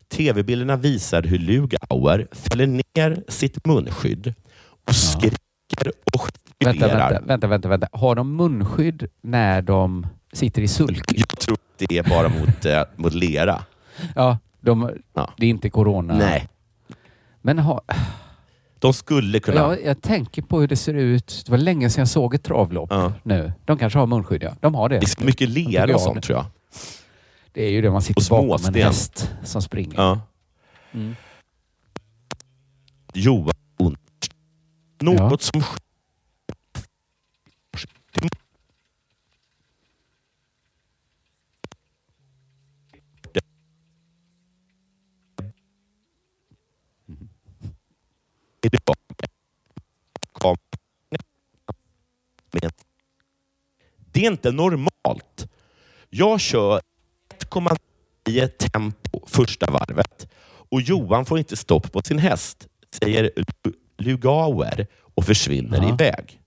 TV-bilderna 0.10 0.76
visar 0.76 1.24
hur 1.24 1.38
Lugauer 1.40 2.28
fäller 2.32 2.68
ner 2.68 3.24
sitt 3.28 3.66
munskydd 3.66 4.34
och 4.88 4.96
skriker 4.96 5.92
och 6.14 6.22
Vänta, 6.60 6.74
gestikulerar. 6.80 7.12
vänta, 7.12 7.26
vänta, 7.28 7.48
vänta, 7.48 7.70
vänta. 7.70 7.88
Har 7.92 8.16
de 8.16 8.36
munskydd 8.36 9.08
när 9.22 9.62
de 9.62 10.08
sitter 10.34 10.62
i 10.62 10.68
sulk? 10.68 11.12
Jag 11.16 11.28
tror 11.40 11.54
att 11.56 11.88
det 11.88 11.98
är 11.98 12.04
bara 12.04 12.30
mot, 12.30 12.66
eh, 12.66 12.82
mot 12.96 13.14
lera. 13.14 13.64
Ja, 14.16 14.38
de, 14.62 14.92
det 15.38 15.46
är 15.46 15.50
inte 15.50 15.70
corona. 15.70 16.18
Nej. 16.18 16.48
Men 17.42 17.60
ha, 17.60 17.82
De 18.80 18.94
skulle 18.94 19.40
kunna... 19.40 19.58
jag, 19.58 19.84
jag 19.86 20.02
tänker 20.02 20.42
på 20.42 20.60
hur 20.60 20.68
det 20.68 20.76
ser 20.76 20.94
ut. 20.94 21.44
Det 21.46 21.52
var 21.52 21.58
länge 21.58 21.90
sedan 21.90 22.02
jag 22.02 22.08
såg 22.08 22.34
ett 22.36 22.44
travlopp 22.44 22.92
nu. 23.24 23.54
De 23.66 23.78
kanske 23.78 24.00
har 24.00 24.08
munskydd, 24.08 24.44
ja. 24.44 24.52
De 24.60 24.76
har 24.76 24.90
det. 24.90 25.00
Det 25.00 25.22
är 25.22 25.26
mycket 25.26 25.50
lera 25.50 25.96
och 25.96 26.02
sånt 26.02 26.24
tror 26.24 26.38
jag. 26.38 26.46
Det 27.58 27.64
är 27.64 27.70
ju 27.70 27.82
det 27.82 27.92
man 27.92 28.02
sitter 28.02 28.34
Och 28.34 28.48
bakom 28.48 28.66
en 28.66 28.74
häst 28.84 29.32
som 29.44 29.62
springer. 29.62 29.96
Ja. 29.96 30.22
Mm. 30.92 31.16
Johan. 33.14 33.54
Något 35.02 35.42
som. 35.42 35.64
Kom. 50.32 50.58
Men 52.52 52.72
Det 54.12 54.26
är 54.26 54.32
inte 54.32 54.52
normalt. 54.52 55.50
Jag 56.10 56.40
kör 56.42 56.82
1,9 57.50 58.48
tempo 58.48 59.20
första 59.28 59.72
varvet 59.72 60.28
och 60.70 60.82
Johan 60.82 61.26
får 61.26 61.38
inte 61.40 61.58
stopp 61.58 61.92
på 61.92 62.02
sin 62.02 62.20
häst, 62.20 62.68
säger 63.02 63.32
Lu- 63.36 63.74
Lugauer 63.98 64.88
och 65.16 65.26
försvinner 65.26 65.78
Ja. 65.82 65.90
iväg. 65.94 66.42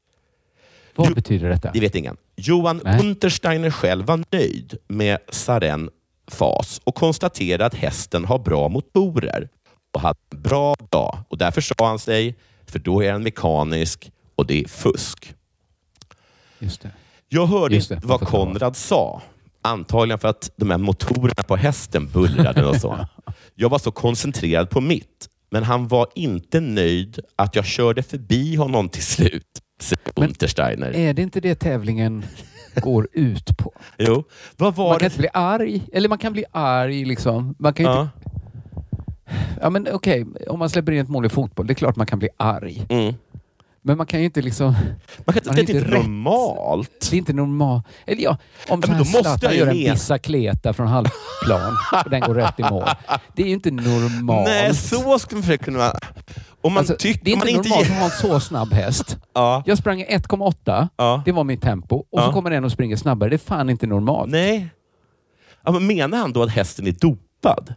Vad 0.95 1.15
betyder 1.15 1.49
detta? 1.49 1.71
Det 1.73 1.81
vet 1.81 1.95
ingen. 1.95 2.17
Johan 2.37 2.81
Nej. 2.85 3.01
Untersteiner 3.01 3.71
själv 3.71 4.07
var 4.07 4.25
nöjd 4.33 4.79
med 4.89 5.19
Saren 5.29 5.91
fas 6.29 6.81
och 6.85 6.95
konstaterade 6.95 7.67
att 7.67 7.75
hästen 7.75 8.25
har 8.25 8.39
bra 8.39 8.69
motorer 8.69 9.49
och 9.95 10.01
hade 10.01 10.19
en 10.33 10.43
bra 10.43 10.77
dag. 10.91 11.19
Och 11.29 11.39
Därför 11.39 11.61
sa 11.61 11.75
han 11.89 11.99
sig, 11.99 12.35
för 12.67 12.79
då 12.79 13.03
är 13.03 13.13
den 13.13 13.23
mekanisk 13.23 14.11
och 14.37 14.47
det 14.47 14.65
är 14.65 14.69
fusk. 14.69 15.35
Just 16.59 16.81
det. 16.83 16.91
Jag 17.29 17.47
hörde 17.47 17.75
Just 17.75 17.89
det, 17.89 17.95
inte 17.95 18.07
vad. 18.07 18.21
Konrad 18.21 18.77
sa. 18.77 19.23
Antagligen 19.63 20.19
för 20.19 20.29
att 20.29 20.51
de 20.57 20.71
här 20.71 20.79
motorerna 20.79 21.43
på 21.49 21.57
hästen 21.57 22.07
bullrade 22.13 22.65
och 22.67 22.77
så. 22.77 23.07
Jag 23.55 23.69
var 23.69 23.79
så 23.79 23.91
koncentrerad 23.91 24.71
på 24.71 24.81
mitt, 24.81 25.29
men 25.51 25.63
han 25.65 25.89
var 25.89 26.07
inte 26.15 26.61
nöjd 26.61 27.19
att 27.37 27.57
jag 27.57 27.65
körde 27.65 28.03
förbi 28.03 28.57
honom 28.57 28.89
till 28.89 29.03
slut, 29.03 29.47
säger 29.81 30.01
Untersteiner. 30.15 30.97
Är 30.97 31.15
det 31.15 31.23
inte 31.23 31.41
det 31.41 31.55
tävlingen 31.55 32.25
går 32.75 33.09
ut 33.13 33.57
på? 33.59 33.73
Jo, 33.99 34.25
vad 34.57 34.75
var 34.75 34.89
man 34.89 34.93
kan 34.93 34.99
det? 34.99 35.05
inte 35.07 35.19
bli 35.19 35.29
arg. 35.33 35.83
Eller 35.93 36.09
man 36.09 36.19
kan 36.19 36.33
bli 36.33 36.45
arg 36.53 37.05
liksom. 37.05 37.55
Man 37.59 37.75
kan 37.75 37.87
Ja. 37.87 38.01
inte... 38.03 38.13
Ja 39.63 39.71
men 39.71 39.89
okej, 39.93 40.27
om 40.49 40.59
man 40.59 40.71
släpper 40.71 40.93
in 40.93 40.99
ett 41.01 41.09
mål 41.09 41.27
i 41.27 41.29
fotboll, 41.29 41.67
det 41.67 41.73
är 41.73 41.75
klart 41.75 41.97
man 41.97 42.07
kan 42.07 42.19
bli 42.19 42.29
arg. 42.37 42.87
Mm. 42.89 43.15
Men 43.83 43.97
man 43.97 44.07
kan 44.07 44.21
ju 44.21 44.27
inte 44.27 44.43
liksom... 44.43 44.75
Man 45.27 45.35
kan, 45.35 45.43
Man 45.47 45.55
det 45.55 45.61
är 45.61 45.75
inte 45.75 45.81
rätt. 45.81 45.91
normalt. 46.07 47.09
Det 47.11 47.17
är 47.17 47.19
inte 47.19 47.33
normalt. 47.33 47.87
Eller 48.07 48.23
ja, 48.23 48.37
om 48.69 48.83
Ja, 48.89 49.05
Zlatan 49.05 49.57
gör 49.57 49.67
en 49.67 49.73
bicicleta 49.75 50.73
från 50.73 50.87
halvplan 50.87 51.77
och 52.05 52.11
den 52.11 52.21
går 52.21 52.35
rätt 52.35 52.61
i 52.61 52.63
mål. 52.63 52.85
Det 53.37 53.43
är 53.43 53.47
ju 53.47 53.53
inte 53.53 53.71
normalt. 53.71 54.49
Nej, 54.49 54.75
så 54.75 55.19
skulle 55.19 55.43
man 55.49 55.59
kunna... 55.59 55.93
Om 56.63 56.73
man 56.73 56.79
Alltså, 56.79 56.97
tycker... 56.99 57.25
det 57.25 57.31
är 57.31 57.33
inte 57.35 57.47
man 57.47 57.55
inte 57.55 57.69
normalt 57.69 57.89
ger- 57.89 57.95
att 57.95 57.99
ha 58.01 58.05
en 58.05 58.11
så 58.41 58.41
snabb 58.41 58.73
häst. 58.73 59.19
Ja. 59.35 59.63
Jag 59.67 59.79
sprang 59.79 60.01
i 60.01 60.05
1,8. 60.07 60.89
Ja. 60.97 61.23
Det 61.25 61.33
var 61.33 61.45
mitt 61.45 61.63
tempo. 61.63 62.05
Och 62.11 62.21
så 62.23 62.33
kommer 62.33 62.51
en 62.51 62.65
och 62.65 62.73
springer 62.73 62.97
snabbare. 62.97 63.31
Det 63.31 63.37
är 63.37 63.39
fan 63.39 63.71
inte 63.71 63.87
normalt. 63.87 64.31
Nej. 64.31 64.69
Men 65.65 65.87
menar 65.87 66.19
han 66.19 66.33
då 66.33 66.43
att 66.43 66.51
hästen 66.51 66.87
är 66.87 66.93
dopad? 66.93 67.75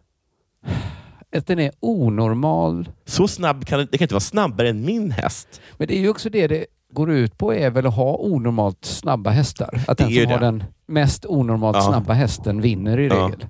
Att 1.35 1.47
den 1.47 1.59
är 1.59 1.71
onormal. 1.79 2.89
Så 3.05 3.27
snabb 3.27 3.65
kan 3.65 3.79
det, 3.79 3.85
det 3.91 3.97
kan 3.97 4.05
inte 4.05 4.13
vara 4.13 4.19
snabbare 4.21 4.69
än 4.69 4.85
min 4.85 5.11
häst. 5.11 5.61
Men 5.77 5.87
det 5.87 5.97
är 5.97 5.99
ju 5.99 6.09
också 6.09 6.29
det 6.29 6.47
det 6.47 6.65
går 6.93 7.11
ut 7.11 7.37
på 7.37 7.53
är 7.53 7.69
väl 7.69 7.85
att 7.87 7.95
ha 7.95 8.15
onormalt 8.19 8.85
snabba 8.85 9.29
hästar. 9.29 9.81
Att 9.87 9.97
Det 9.97 10.03
den 10.03 10.13
som 10.13 10.31
har 10.31 10.39
det. 10.39 10.45
den 10.45 10.63
mest 10.87 11.25
onormalt 11.25 11.77
Ja. 11.77 11.81
snabba 11.83 12.13
hästen 12.13 12.61
vinner 12.61 12.99
i 12.99 13.07
Ja. 13.07 13.15
regel. 13.15 13.45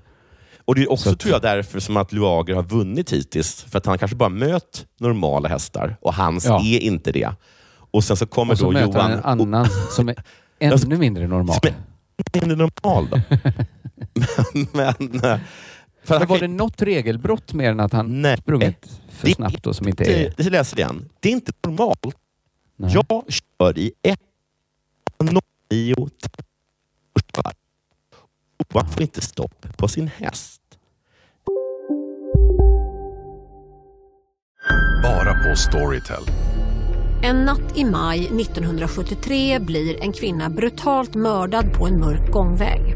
Och 0.65 0.76
Det 0.76 0.82
är 0.82 0.91
också 0.91 1.10
Så 1.10 1.15
tror 1.15 1.34
jag 1.34 1.41
därför 1.41 1.80
som 1.80 1.98
att 1.98 2.12
Luager 2.12 2.56
har 2.56 2.63
vunnit 2.63 3.13
hittills. 3.13 3.62
För 3.63 3.78
att 3.78 3.86
han 3.86 3.98
kanske 3.98 4.17
bara 4.17 4.30
mött 4.30 4.86
normala 5.00 5.50
hästar 5.50 5.98
och 6.02 6.13
hans 6.13 6.46
Ja. 6.46 6.62
är 6.63 6.80
inte 6.80 7.12
det. 7.12 7.30
Och 7.91 8.04
sen 8.04 8.17
så 8.17 8.26
kommer 8.26 8.54
Och 8.54 8.60
så 8.60 8.65
då 8.65 8.72
möter 8.72 8.88
Johan... 8.88 9.02
han 9.02 9.12
en 9.12 9.24
annan 9.24 9.67
som 9.91 10.10
är 10.10 10.15
ännu 10.60 10.98
mindre 10.98 11.28
normal. 11.28 11.56
Som 11.56 11.69
är 12.34 12.43
inte 12.43 12.56
normal 12.56 13.08
då. 13.12 13.19
men... 14.72 15.39
För 16.04 16.20
Men 16.20 16.28
var 16.28 16.39
det 16.39 16.48
något 16.48 16.82
regelbrott 16.82 17.54
mer 17.54 17.72
än 17.72 17.80
att 17.80 17.94
han 17.94 18.22
Nej. 18.22 18.38
sprungit 18.38 19.00
för 19.10 19.28
Det- 19.28 19.34
snabbt 19.34 19.68
och 19.68 19.76
som 19.76 19.88
inte 19.88 20.04
är... 20.04 20.34
det 20.38 20.50
läser 20.50 20.78
igen. 20.80 21.10
Det 21.20 21.30
är 21.30 21.34
inte 21.34 21.52
normalt. 21.66 22.06
Nej. 22.76 22.94
Jag 22.94 23.06
kör 23.30 23.78
i 23.78 23.92
1.09 25.20 25.96
varv. 27.34 27.54
Johan 28.74 28.88
får 28.89 29.02
inte 29.02 29.22
stopp 29.22 29.78
på 29.78 29.88
sin 29.88 30.08
häst. 30.08 30.62
Bara 35.04 35.34
på 35.50 35.56
Storytel. 35.56 36.24
En 37.24 37.46
natt 37.46 37.78
i 37.78 37.86
maj 37.86 38.20
1973 38.42 39.60
blir 39.60 40.04
en 40.04 40.13
kvinna 40.13 40.50
brutalt 40.50 41.16
mördad 41.16 41.74
på 41.74 41.88
en 41.88 42.00
mörk 42.00 42.32
gångväg. 42.32 42.96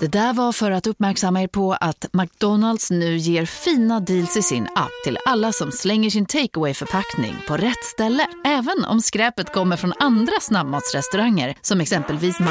Det 0.00 0.08
där 0.08 0.32
var 0.32 0.52
för 0.52 0.70
att 0.70 0.86
uppmärksamma 0.86 1.42
er 1.42 1.46
på 1.46 1.72
att 1.72 2.06
McDonalds 2.12 2.90
nu 2.90 3.16
ger 3.16 3.44
fina 3.46 4.00
deals 4.00 4.36
i 4.36 4.42
sin 4.42 4.64
app 4.74 4.90
till 5.04 5.18
alla 5.26 5.52
som 5.52 5.72
slänger 5.72 6.10
sin 6.10 6.26
takeaway 6.26 6.74
förpackning 6.74 7.34
på 7.48 7.56
rätt 7.56 7.84
ställe. 7.84 8.26
Även 8.44 8.84
om 8.84 9.00
skräpet 9.00 9.52
kommer 9.52 9.76
från 9.76 9.92
andra 9.98 10.32
snabbmatsrestauranger 10.40 11.56
som 11.62 11.80
exempelvis 11.80 12.40
Ma... 12.40 12.50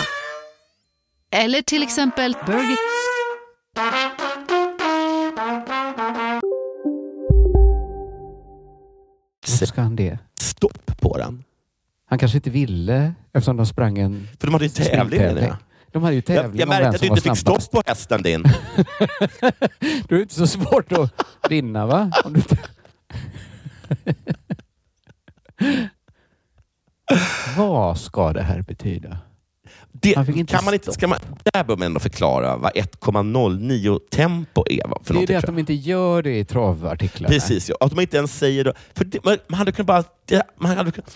Eller 1.31 1.61
till 1.61 1.83
exempel 1.83 2.35
Burger... 2.45 2.77
Varför 9.61 9.65
ska 9.65 9.81
han 9.81 9.95
det? 9.95 10.19
stopp 10.39 11.01
på 11.01 11.17
den. 11.17 11.43
Han 12.05 12.19
kanske 12.19 12.37
inte 12.37 12.49
ville 12.49 13.13
eftersom 13.33 13.57
de 13.57 13.65
sprang 13.65 13.97
en 13.97 14.27
För 14.39 14.47
de 14.47 14.53
hade 14.53 14.65
ju 14.65 14.69
tävling. 14.69 15.21
menar 15.21 15.41
jag. 15.41 15.55
De 15.91 16.03
hade 16.03 16.15
ju 16.15 16.21
tävling 16.21 16.59
Jag, 16.59 16.61
jag 16.61 16.69
märkte 16.69 16.89
att 16.89 17.01
du 17.01 17.07
inte 17.07 17.21
fick 17.21 17.37
snabbast. 17.37 17.67
stopp 17.67 17.85
på 17.85 17.89
hästen 17.89 18.23
din. 18.23 18.43
Det 20.07 20.15
är 20.15 20.21
inte 20.21 20.35
så 20.35 20.47
svårt 20.47 20.91
att 20.91 21.11
vinna 21.49 21.85
va? 21.85 22.11
Du. 22.25 22.41
Vad 27.57 27.97
ska 27.99 28.33
det 28.33 28.41
här 28.41 28.61
betyda? 28.61 29.17
Det, 29.91 30.45
kan 30.47 30.65
man 30.65 30.73
inte, 30.73 30.91
ska 30.91 31.07
man, 31.07 31.19
där 31.53 31.63
bör 31.63 31.77
man 31.77 31.85
ändå 31.85 31.99
förklara 31.99 32.57
vad 32.57 32.71
1,09 32.71 33.99
tempo 34.11 34.63
är. 34.69 34.87
va, 34.87 34.99
För 35.03 35.13
det 35.13 35.23
är 35.23 35.27
det 35.27 35.35
att 35.35 35.45
de 35.45 35.59
inte 35.59 35.73
gör 35.73 36.21
det 36.21 36.39
i 36.39 36.45
travartiklarna. 36.45 37.33
Precis, 37.33 37.69
ja. 37.69 37.75
att 37.79 37.91
de 37.91 37.99
inte 37.99 38.17
ens 38.17 38.37
säger 38.37 38.63
det. 38.63 38.73
För 38.93 39.05
det, 39.05 39.25
man, 39.25 39.37
man 39.47 39.57
hade 39.57 39.71
kunnat 39.71 39.87
bara... 39.87 40.03
Det, 40.25 40.43
man 40.55 40.77
hade 40.77 40.91
kunnat, 40.91 41.15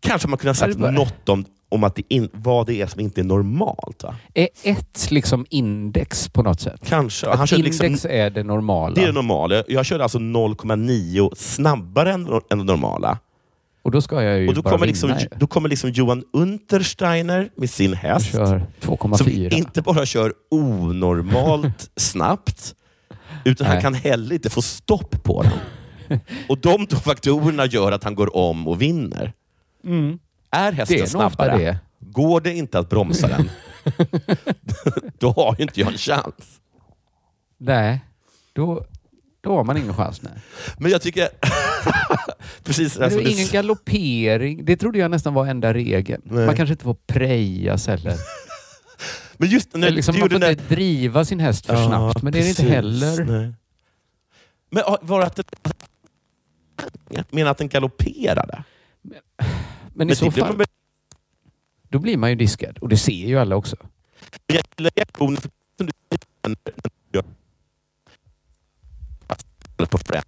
kanske 0.00 0.28
man 0.28 0.38
kunde 0.38 0.50
ha 0.50 0.54
sagt 0.54 0.78
något 0.78 1.28
om, 1.28 1.44
om 1.68 1.84
att 1.84 1.94
det 1.94 2.02
in, 2.08 2.28
vad 2.32 2.66
det 2.66 2.80
är 2.82 2.86
som 2.86 3.00
inte 3.00 3.20
är 3.20 3.24
normalt. 3.24 4.02
Va? 4.02 4.14
Är 4.34 4.48
ett 4.62 5.10
liksom 5.10 5.46
index 5.50 6.28
på 6.28 6.42
något 6.42 6.60
sätt? 6.60 6.80
Kanske. 6.84 7.28
Att 7.28 7.38
Han 7.38 7.46
körde 7.46 7.58
index 7.60 7.80
liksom, 7.82 8.10
är 8.10 8.30
det 8.30 8.42
normala. 8.42 8.94
det 8.94 9.02
är 9.02 9.06
det 9.06 9.12
normala. 9.12 9.62
Jag 9.68 9.86
körde 9.86 10.02
alltså 10.02 10.18
0,9 10.18 11.34
snabbare 11.36 12.12
än, 12.12 12.26
än 12.50 12.58
det 12.58 12.64
normala. 12.64 13.18
Och 13.82 13.90
då 13.92 14.00
ska 14.00 14.22
jag 14.22 14.40
ju 14.40 14.48
Och 14.48 14.54
då 14.54 14.62
bara 14.62 14.70
kommer, 14.70 14.86
vinna. 14.86 15.14
liksom, 15.16 15.38
då 15.38 15.46
kommer 15.46 15.68
liksom 15.68 15.90
Johan 15.90 16.24
Untersteiner 16.32 17.50
med 17.56 17.70
sin 17.70 17.94
häst. 17.94 18.32
kör 18.32 18.66
Som 18.80 18.96
2,4. 18.96 19.54
inte 19.54 19.82
bara 19.82 20.06
kör 20.06 20.32
onormalt 20.50 21.90
snabbt, 21.96 22.74
utan 23.44 23.66
han 23.66 23.76
Nej. 23.76 23.82
kan 23.82 23.94
heller 23.94 24.34
inte 24.34 24.50
få 24.50 24.62
stopp 24.62 25.22
på 25.22 25.42
den. 25.42 25.52
Och 26.48 26.58
de 26.58 26.86
två 26.86 26.96
faktorerna 26.96 27.66
gör 27.66 27.92
att 27.92 28.04
han 28.04 28.14
går 28.14 28.36
om 28.36 28.68
och 28.68 28.82
vinner. 28.82 29.32
Mm. 29.84 30.18
Är 30.50 30.70
Det 30.72 30.76
hästen 30.76 30.96
är 30.96 31.00
nog 31.00 31.06
ofta 31.06 31.44
snabbare, 31.44 31.58
det. 31.58 31.78
går 32.00 32.40
det 32.40 32.54
inte 32.54 32.78
att 32.78 32.88
bromsa 32.88 33.28
den, 33.28 33.50
då 35.18 35.30
har 35.30 35.54
ju 35.58 35.62
inte 35.62 35.80
jag 35.80 35.92
en 35.92 35.98
chans. 35.98 36.60
Nej, 37.58 38.00
då, 38.52 38.86
då 39.40 39.56
har 39.56 39.64
man 39.64 39.76
ingen 39.76 39.94
chans. 39.94 40.22
Nej. 40.22 40.32
Men 40.78 40.90
jag 40.90 41.02
tycker... 41.02 41.28
precis 42.64 42.94
det 42.94 43.04
är 43.04 43.10
du 43.10 43.22
ingen 43.30 43.48
galoppering. 43.48 44.64
Det 44.64 44.76
trodde 44.76 44.98
jag 44.98 45.10
nästan 45.10 45.34
var 45.34 45.46
enda 45.46 45.74
regeln. 45.74 46.22
Nej. 46.24 46.46
Man 46.46 46.56
kanske 46.56 46.72
inte 46.72 46.84
får 46.84 46.96
prejas 47.06 47.86
heller. 47.86 48.14
Men 49.36 49.48
just 49.48 49.74
när 49.74 49.90
liksom, 49.90 50.14
du 50.14 50.20
man 50.20 50.30
får 50.30 50.50
inte 50.50 50.74
driva 50.74 51.24
sin 51.24 51.40
häst 51.40 51.66
för 51.66 51.74
Ja, 51.74 51.86
snabbt, 51.86 52.22
men 52.22 52.32
det 52.32 52.38
är 52.38 52.42
det 52.42 52.48
inte 52.48 52.62
precis. 52.62 52.74
heller. 52.74 53.24
Nej. 53.24 53.52
Men 54.70 54.82
var 55.02 55.20
det 55.20 55.26
att 55.26 55.36
det... 55.36 55.44
Jag 57.10 57.24
menar 57.30 57.50
att 57.50 57.58
den 57.58 57.68
galopperade? 57.68 58.64
Men 59.02 59.18
i 60.02 60.14
så 60.16 60.30
fall, 60.30 60.56
man- 60.56 60.66
då 61.88 61.98
blir 61.98 62.16
man 62.16 62.30
ju 62.30 62.36
diskad. 62.36 62.78
Och 62.78 62.88
det 62.88 62.96
ser 62.96 63.12
ju 63.26 63.38
alla 63.38 63.56
också. 63.56 63.76
Reaktionen 64.78 65.36
som 65.76 65.86
du 65.86 67.22
gör 69.78 69.86
på 69.86 69.98
främ 69.98 70.22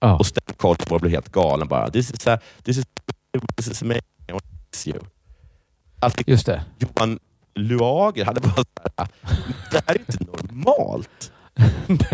Ja. 0.00 0.16
och 0.18 0.26
Sten 0.26 0.54
Karlsborg 0.56 1.00
blir 1.00 1.10
helt 1.10 1.32
galen 1.32 1.68
bara. 1.68 1.90
This 1.90 2.10
is, 2.10 2.26
a, 2.26 2.38
this 2.62 2.78
is, 2.78 2.84
this 3.56 3.68
is 3.68 3.82
amazing. 3.82 4.02
I 4.28 4.32
want 4.32 4.44
to 4.44 4.50
kiss 4.70 4.86
you. 4.86 4.98
Alltså, 6.00 6.18
Just 6.26 6.46
det. 6.46 6.64
Johan 6.78 7.18
Luager 7.54 8.24
hade 8.24 8.40
bara 8.40 8.54
så 8.54 8.64
här, 8.96 9.08
det 9.70 9.82
här 9.86 9.94
är 9.94 9.98
inte 9.98 10.24
normalt. 10.24 11.32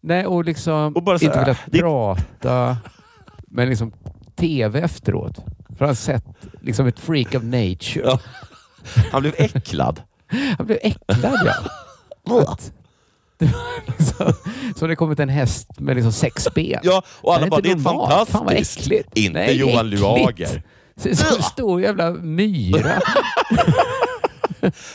Nej, 0.00 0.26
och 0.26 0.44
liksom 0.44 0.96
Och 0.96 1.02
bara 1.02 1.18
så 1.18 1.24
inte 1.24 1.38
velat 1.40 1.58
det- 1.66 1.78
prata, 1.80 2.76
men 3.46 3.68
liksom 3.68 3.92
TV 4.36 4.80
efteråt. 4.80 5.36
För 5.78 5.84
han 5.84 5.96
sett 5.96 6.24
liksom 6.60 6.86
ett 6.86 6.98
freak 6.98 7.34
of 7.34 7.42
nature. 7.42 8.02
Ja. 8.04 8.20
Han 9.12 9.22
blev 9.22 9.34
äcklad. 9.38 10.02
Han 10.58 10.66
blev 10.66 10.78
äcklad 10.82 11.52
ja. 12.24 12.42
Att, 12.52 12.72
det 13.38 13.52
liksom, 13.98 14.32
så 14.76 14.86
det 14.86 14.96
kommit 14.96 15.20
en 15.20 15.28
häst 15.28 15.80
med 15.80 15.96
liksom 15.96 16.12
sex 16.12 16.48
ben. 16.54 16.80
Ja, 16.82 17.02
och 17.08 17.34
alla 17.34 17.40
Det 17.40 17.46
är 17.46 17.50
bara, 17.50 17.60
det 17.60 17.70
är 17.70 17.76
fantastiskt. 17.78 18.32
Fan 18.32 18.44
vad 18.44 18.54
äckligt. 18.54 19.08
Inte 19.14 19.38
Nej, 19.38 19.56
Johan 19.56 19.86
äckligt. 19.86 20.00
Luager. 20.00 20.62
Så, 20.96 21.16
så 21.16 21.42
stor 21.42 21.82
jävla 21.82 22.10
myra. 22.10 22.92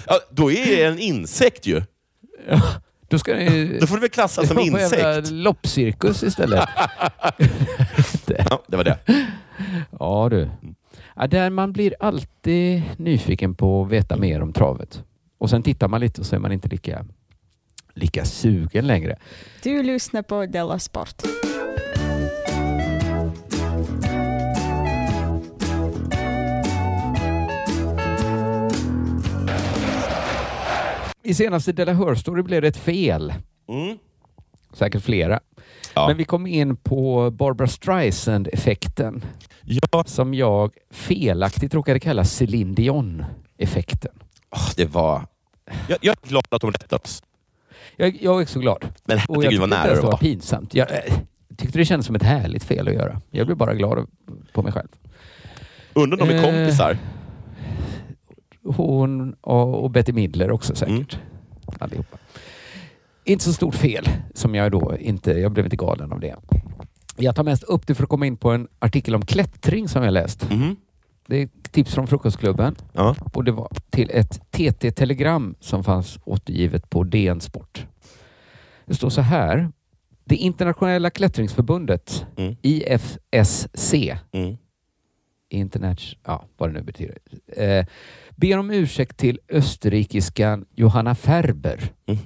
Ja, 0.07 0.19
då 0.29 0.51
är 0.51 0.65
det 0.65 0.83
en 0.83 0.99
insekt 0.99 1.65
ju. 1.65 1.81
Då 3.11 3.19
ska 3.19 3.35
ni... 3.35 3.77
Då 3.81 3.87
får 3.87 3.95
det 3.95 4.01
väl 4.01 4.09
klassas 4.09 4.47
som 4.47 4.55
på 4.57 4.63
jävla 4.63 4.83
insekt. 5.17 5.31
loppcirkus 5.31 6.23
istället. 6.23 6.69
Ja, 8.49 8.63
det 8.67 8.77
var 8.77 8.83
det. 8.83 8.97
Ja 9.99 10.27
du. 10.31 10.49
Ja, 11.15 11.27
där 11.27 11.49
man 11.49 11.71
blir 11.73 11.95
alltid 11.99 12.83
nyfiken 12.97 13.55
på 13.55 13.83
att 13.83 13.89
veta 13.91 14.17
mer 14.17 14.41
om 14.41 14.53
travet. 14.53 15.03
Och 15.37 15.49
sen 15.49 15.63
tittar 15.63 15.87
man 15.87 16.01
lite 16.01 16.21
och 16.21 16.27
så 16.27 16.35
är 16.35 16.39
man 16.39 16.51
inte 16.51 16.67
lika, 16.67 17.05
lika 17.93 18.25
sugen 18.25 18.87
längre. 18.87 19.17
Du 19.63 19.83
lyssnar 19.83 20.21
på 20.21 20.45
Della 20.45 20.79
Sport. 20.79 21.21
I 31.23 31.33
senaste 31.33 31.71
Della 31.71 32.15
Story 32.15 32.41
blev 32.43 32.61
det 32.61 32.67
ett 32.67 32.77
fel. 32.77 33.33
Mm. 33.69 33.97
Säkert 34.73 35.03
flera. 35.03 35.39
Ja. 35.93 36.07
Men 36.07 36.17
vi 36.17 36.23
kom 36.23 36.47
in 36.47 36.75
på 36.75 37.31
Barbara 37.31 37.67
Streisand-effekten. 37.67 39.25
Ja. 39.63 40.03
Som 40.05 40.33
jag 40.33 40.71
felaktigt 40.91 41.73
råkade 41.73 41.99
kalla 41.99 42.23
Céline 42.23 42.75
Dion-effekten. 42.75 44.11
Åh, 44.55 44.69
det 44.75 44.85
var... 44.85 45.25
Jag, 45.87 45.97
jag 46.01 46.15
är 46.23 46.27
glad 46.29 46.43
att 46.49 46.61
de 46.61 46.71
rättade 46.71 47.01
oss. 47.03 47.23
Jag, 47.95 48.17
jag 48.21 48.41
är 48.41 48.45
så 48.45 48.59
glad. 48.59 48.85
Men 49.05 49.17
herregud 49.17 49.43
jag 49.53 49.59
vad 49.59 49.69
tyckte 49.69 49.77
nära 49.77 49.85
ens 49.85 49.89
det 49.89 49.95
det 49.95 50.01
var 50.05 50.11
var. 50.11 50.17
pinsamt. 50.17 50.73
Jag 50.73 50.91
eh, 50.91 51.13
tyckte 51.57 51.77
det 51.77 51.85
kändes 51.85 52.05
som 52.05 52.15
ett 52.15 52.23
härligt 52.23 52.63
fel 52.63 52.87
att 52.87 52.93
göra. 52.93 53.21
Jag 53.29 53.45
blev 53.47 53.57
bara 53.57 53.73
glad 53.73 54.07
på 54.53 54.61
mig 54.63 54.71
själv. 54.71 54.87
Undrar 55.93 56.21
om 56.21 56.27
de 56.27 56.33
är 56.33 56.37
Eh, 56.37 56.43
kompisar? 56.43 56.97
Hon 58.63 59.33
och, 59.41 59.83
och 59.83 59.91
Betty 59.91 60.13
Midler 60.13 60.51
också 60.51 60.75
säkert. 60.75 61.19
Allihopa. 61.79 62.17
Inte 63.23 63.43
så 63.43 63.53
stort 63.53 63.75
fel 63.75 64.05
som 64.33 64.55
jag 64.55 64.71
då 64.71 64.97
inte, 64.99 65.31
jag 65.31 65.51
blev 65.51 65.65
inte 65.65 65.75
galen 65.75 66.11
av 66.11 66.19
det. 66.19 66.35
Jag 67.17 67.35
tar 67.35 67.43
mest 67.43 67.63
upp 67.63 67.87
det 67.87 67.95
för 67.95 68.03
att 68.03 68.09
komma 68.09 68.25
in 68.25 68.37
på 68.37 68.51
en 68.51 68.67
artikel 68.79 69.15
om 69.15 69.25
klättring 69.25 69.87
som 69.87 70.03
jag 70.03 70.13
läst. 70.13 70.49
Mhm. 70.49 70.75
Det 71.27 71.37
är 71.37 71.49
tips 71.71 71.93
från 71.93 72.07
Frukostklubben 72.07 72.75
Ja. 72.93 73.15
och 73.33 73.43
det 73.43 73.51
var 73.51 73.67
till 73.89 74.09
ett 74.13 74.51
TT-telegram 74.51 75.55
som 75.59 75.83
fanns 75.83 76.19
återgivet 76.23 76.89
på 76.89 77.03
DN 77.03 77.41
Sport. 77.41 77.85
Det 78.85 78.93
står 78.93 79.09
så 79.09 79.21
här. 79.21 79.71
Det 80.25 80.35
internationella 80.35 81.09
klättringsförbundet, 81.09 82.25
Mm. 82.37 82.55
IFSC, 82.61 83.93
Mm. 84.31 84.57
Internet, 85.49 85.99
ja, 86.25 86.45
vad 86.57 86.69
det 86.69 86.73
nu 86.73 86.81
betyder, 86.81 87.17
eh, 87.57 87.85
ber 88.41 88.57
om 88.57 88.71
ursäkt 88.71 89.17
till 89.17 89.39
österrikiskan 89.49 90.65
Johanna 90.75 91.15
Ferber. 91.15 91.79
Mhm. 92.07 92.19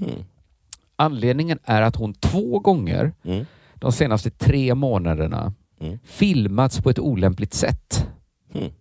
Anledningen 0.95 1.59
är 1.63 1.81
att 1.81 1.95
hon 1.95 2.13
två 2.13 2.59
gånger 2.59 3.11
Mm. 3.23 3.45
de 3.75 3.91
senaste 3.91 4.29
tre 4.29 4.75
månaderna 4.75 5.53
Mm. 5.79 5.99
filmats 6.05 6.81
på 6.81 6.89
ett 6.89 6.99
olämpligt 6.99 7.53
sätt. 7.53 8.07
Mm. 8.53 8.71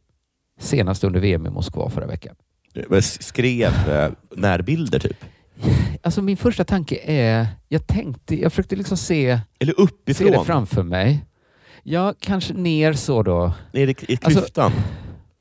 Senast 0.61 1.05
under 1.05 1.20
VM 1.20 1.47
i 1.47 1.51
Moskva 1.51 1.90
förra 1.90 2.07
veckan. 2.07 2.35
Skrev 3.03 3.88
eh, 3.88 4.11
närbilder 4.37 4.99
typ. 4.99 5.25
Alltså 6.03 6.23
min 6.23 6.37
första 6.37 6.64
tanke 6.64 6.99
är, 7.05 7.47
jag 7.68 7.87
tänkte, 7.87 8.40
jag 8.40 8.53
försökte 8.53 8.77
liksom 8.77 8.97
se, 8.97 9.40
Eller 9.59 9.73
se 9.77 9.83
uppifrån. 9.83 10.31
det 10.33 10.44
framför 10.44 10.83
mig. 10.83 11.25
Ja, 11.83 12.14
kanske 12.20 12.55
ner 12.55 12.92
så 12.92 13.23
då. 13.23 13.53
Ner 13.73 13.87
i, 13.88 13.94
Alltså- 14.23 14.40
klyftan. 14.40 14.73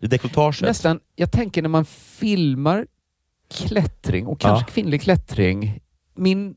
I 0.03 0.07
dekolletaget. 0.07 0.61
Nästan, 0.61 0.99
jag 1.15 1.31
tänker 1.31 1.61
när 1.61 1.69
man 1.69 1.85
filmar 1.85 2.87
klättring 3.53 4.27
och 4.27 4.39
kanske 4.39 4.65
Ja. 4.69 4.73
kvinnlig 4.73 5.01
klättring. 5.01 5.79
Min, 6.15 6.55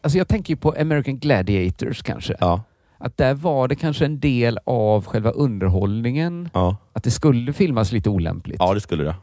alltså 0.00 0.18
jag 0.18 0.28
tänker 0.28 0.52
ju 0.54 0.56
på 0.56 0.74
American 0.80 1.18
Gladiators 1.18 2.02
kanske. 2.02 2.34
Ja. 2.40 2.62
Att 2.98 3.16
där 3.16 3.34
var 3.34 3.68
det 3.68 3.74
kanske 3.74 4.04
en 4.04 4.20
del 4.20 4.58
av 4.66 5.04
själva 5.06 5.30
underhållningen. 5.30 6.48
Ja. 6.54 6.76
Att 6.92 7.04
det 7.04 7.10
skulle 7.10 7.52
filmas 7.52 7.92
lite 7.92 8.10
olämpligt. 8.10 8.56
ja, 8.58 8.74
det 8.74 8.80
skulle 8.80 9.04
det. 9.04 9.14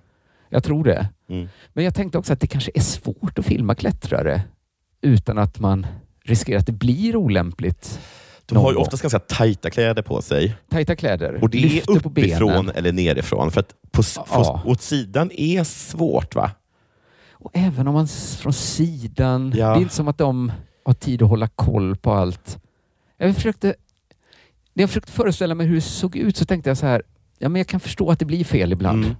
Jag 0.50 0.64
tror 0.64 0.84
det. 0.84 1.08
Mm. 1.30 1.48
Men 1.74 1.84
jag 1.84 1.96
tänkte 1.96 2.18
också 2.18 2.34
att 2.34 2.40
det 2.40 2.48
kanske 2.48 2.72
är 2.76 2.82
svårt 2.82 3.40
att 3.40 3.46
filma 3.46 3.76
klättrare 3.76 4.42
utan 5.02 5.38
att 5.38 5.60
man 5.60 5.88
riskerar 6.24 6.60
att 6.60 6.66
det 6.66 6.72
blir 6.72 7.16
olämpligt. 7.16 8.00
De 8.56 8.64
har 8.64 8.72
ju 8.72 8.78
oftast 8.78 9.02
ganska 9.04 9.20
tajta 9.20 9.70
kläder 9.70 10.02
på 10.02 10.22
sig. 10.22 10.56
Tajta 10.70 10.96
kläder, 10.96 11.40
Och 11.44 11.50
det 11.50 11.58
lyfter 11.58 11.96
är 11.96 12.00
på 12.00 12.10
uppifrån 12.10 12.48
benen. 12.66 12.70
eller 12.76 12.92
nerifrån. 12.92 13.52
För 13.52 13.60
att 13.60 13.74
på, 13.92 14.04
Ja. 14.16 14.62
på, 14.66 14.70
åt 14.72 14.82
sidan 14.82 15.32
är 15.34 15.64
svårt 15.64 16.36
va? 16.36 16.52
Och 17.32 17.52
även 17.54 17.88
om 17.88 17.94
man 17.94 18.08
från 18.40 18.54
sidan, 18.54 19.54
Ja. 19.56 19.68
det 19.74 19.80
är 19.80 19.82
inte 19.82 19.96
som 19.96 20.08
att 20.08 20.18
de 20.18 20.52
har 20.86 20.94
tid 20.94 21.22
att 21.22 21.30
hålla 21.30 21.48
koll 21.48 21.96
på 21.96 22.12
allt. 22.12 22.58
Jag 23.18 23.36
försökte, 23.36 23.68
när 24.74 24.84
jag 24.84 24.90
försökte 24.90 25.12
föreställa 25.12 25.56
mig 25.56 25.68
hur 25.68 25.76
det 25.76 25.82
såg 25.82 26.16
ut 26.16 26.38
så 26.38 26.46
tänkte 26.46 26.70
jag 26.70 26.78
så 26.78 26.86
här, 26.86 27.04
ja 27.40 27.50
men 27.50 27.60
jag 27.60 27.68
kan 27.68 27.80
förstå 27.80 28.12
att 28.12 28.20
det 28.20 28.26
blir 28.26 28.44
fel 28.44 28.72
ibland. 28.74 29.04
Mm. 29.06 29.16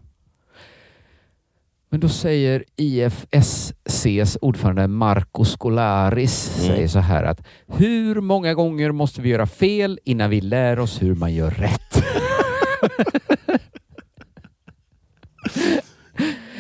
Men 1.92 2.00
då 2.00 2.10
säger 2.10 2.64
IFSCs 2.76 4.38
ordförande 4.42 4.88
Marco 4.88 5.46
Scolaris 5.46 6.58
Mm. 6.60 6.68
säger 6.76 6.88
så 6.88 7.00
här 7.00 7.24
att 7.24 7.48
hur 7.68 8.22
många 8.22 8.54
gånger 8.54 8.92
måste 8.92 9.22
vi 9.22 9.30
göra 9.30 9.46
fel 9.48 10.00
innan 10.04 10.30
vi 10.30 10.42
lär 10.42 10.80
oss 10.80 11.02
hur 11.02 11.16
man 11.16 11.34
gör 11.34 11.52
rätt? 11.52 12.04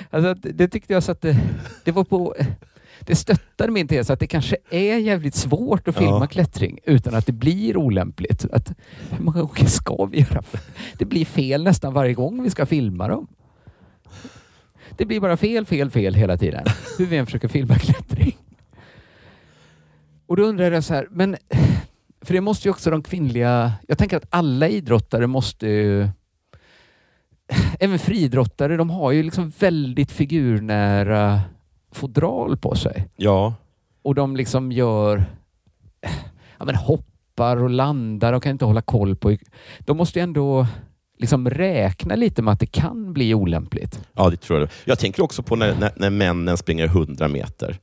alltså, 0.09 0.33
det 0.33 0.67
tyckte 0.67 0.93
jag 0.93 1.03
så 1.03 1.11
att 1.11 1.21
det, 1.21 1.37
det 1.83 1.91
var 1.91 2.03
på... 2.03 2.35
Det 2.99 3.15
stöttade 3.15 3.71
min 3.71 3.87
tes 3.87 4.09
att 4.09 4.19
det 4.19 4.27
kanske 4.27 4.57
är 4.69 4.97
jävligt 4.97 5.35
svårt 5.35 5.87
att 5.87 5.95
filma 5.97 6.19
Ja. 6.19 6.27
klättring 6.27 6.79
utan 6.83 7.15
att 7.15 7.25
det 7.25 7.31
blir 7.31 7.77
olämpligt. 7.77 8.45
Att, 8.51 8.73
hur 9.11 9.23
många 9.23 9.41
gånger 9.41 9.65
ska 9.65 10.05
vi 10.05 10.19
göra? 10.19 10.43
Det 10.97 11.05
blir 11.05 11.25
fel 11.25 11.63
nästan 11.63 11.93
varje 11.93 12.13
gång 12.13 12.43
vi 12.43 12.49
ska 12.49 12.65
filma 12.65 13.07
dem. 13.07 13.27
Det 14.99 15.05
blir 15.05 15.19
bara 15.19 15.37
fel, 15.37 15.65
fel, 15.65 15.89
fel 15.91 16.13
hela 16.13 16.37
tiden. 16.37 16.65
Hur 16.97 17.05
vi 17.05 17.17
än 17.17 17.25
försöker 17.25 17.47
filma 17.47 17.75
klättring. 17.75 18.37
Och 20.27 20.35
då 20.35 20.43
undrar 20.43 20.71
jag 20.71 20.83
så 20.83 20.93
här, 20.93 21.07
men 21.11 21.37
för 22.21 22.33
det 22.33 22.41
måste 22.41 22.67
ju 22.67 22.71
också 22.71 22.91
de 22.91 23.03
kvinnliga... 23.03 23.73
Jag 23.87 23.97
tänker 23.97 24.17
att 24.17 24.25
alla 24.29 24.67
idrottare 24.67 25.27
måste 25.27 25.67
ju... 25.67 26.07
Även 27.79 27.99
friidrottare, 27.99 28.77
de 28.77 28.89
har 28.89 29.11
ju 29.11 29.23
liksom 29.23 29.49
väldigt 29.59 30.11
figurnära 30.11 31.41
fodral 31.91 32.57
på 32.57 32.75
sig. 32.75 33.07
Ja. 33.15 33.53
Och 34.01 34.15
de 34.15 34.35
liksom 34.35 34.71
gör... 34.71 35.25
Ja, 36.57 36.65
men 36.65 36.75
hoppar 36.75 37.57
och 37.57 37.69
landar 37.69 38.33
och 38.33 38.43
kan 38.43 38.51
inte 38.51 38.65
hålla 38.65 38.81
koll 38.81 39.15
på... 39.15 39.37
De 39.79 39.97
måste 39.97 40.19
ju 40.19 40.23
ändå 40.23 40.67
liksom 41.19 41.49
räkna 41.49 42.15
lite 42.15 42.41
med 42.41 42.51
att 42.53 42.59
det 42.59 42.65
kan 42.65 43.13
bli 43.13 43.33
olämpligt. 43.33 43.99
Ja, 44.13 44.29
det 44.29 44.37
tror 44.37 44.59
jag. 44.59 44.69
Jag 44.85 44.99
tänker 44.99 45.23
också 45.23 45.43
på 45.43 45.55
när, 45.55 45.75
när, 45.75 45.91
när 45.95 46.09
männen 46.09 46.57
springer 46.57 46.85
100 46.85 47.27
meter. 47.27 47.77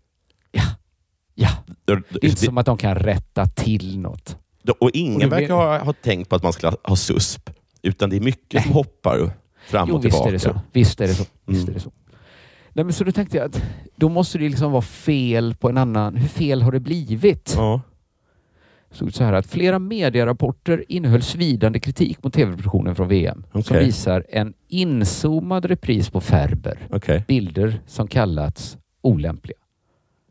Ja. 1.35 1.49
Det, 1.85 1.94
Det 2.11 2.27
är 2.27 2.29
inte 2.29 2.44
som 2.44 2.59
att 2.59 2.66
de 2.66 2.77
kan 2.79 2.94
rätta 2.94 3.46
till 3.46 3.99
något. 3.99 4.37
Och 4.68 4.83
Och 4.83 4.90
ingen 4.94 5.12
det 5.20 5.27
blir- 5.27 5.38
verkar 5.40 5.55
ha, 5.55 5.79
ha 5.79 5.92
tänkt 5.92 6.29
på 6.31 6.37
att 6.37 6.42
man 6.42 6.53
ska 6.53 6.72
ha 6.85 6.96
susp, 6.96 7.51
utan 7.83 8.11
det 8.11 8.16
är 8.16 8.20
mycket 8.20 8.62
som 8.62 8.72
hoppar 8.72 9.31
fram 9.66 9.88
Jo, 9.88 9.94
och 9.94 10.05
visst 10.05 10.12
tillbaka. 10.16 10.29
är 10.29 10.33
det 10.33 10.38
så. 10.38 10.61
Visst 10.72 11.01
är 11.01 11.07
det 11.07 11.14
så. 11.14 11.25
Visst 11.46 11.62
Mm. 11.62 11.70
är 11.70 11.75
det 11.75 11.81
så. 11.81 11.90
Nej, 12.72 12.85
men 12.85 12.92
så 12.94 13.05
då 13.05 13.12
tänkte 13.12 13.37
jag 13.37 13.46
att 13.46 13.62
då 13.96 14.09
måste 14.09 14.38
det 14.38 14.49
liksom 14.49 14.72
vara 14.72 14.83
fel 14.83 15.55
på 15.55 15.68
en 15.68 15.77
annan... 15.79 16.16
Hur 16.16 16.29
fel 16.29 16.62
har 16.62 16.72
det 16.72 16.81
blivit? 16.81 17.53
Ja. 17.57 17.81
Stod 18.90 19.14
så 19.14 19.25
här 19.25 19.33
att 19.33 19.46
flera 19.46 19.79
medierapporter 19.79 20.85
innehöll 20.88 21.22
svidande 21.22 21.79
kritik 21.81 22.22
mot 22.22 22.35
tv-produktionen 22.35 22.94
från 22.94 23.09
VM 23.09 23.44
som 23.53 23.61
Okej. 23.61 23.85
visar 23.85 24.25
en 24.29 24.55
inzoomad 24.68 25.64
repris 25.64 26.11
på 26.11 26.20
Ferber. 26.20 26.87
Okej. 26.90 27.25
Bilder 27.29 27.81
som 27.87 28.09
kallats 28.09 28.79
olämpliga. 29.03 29.57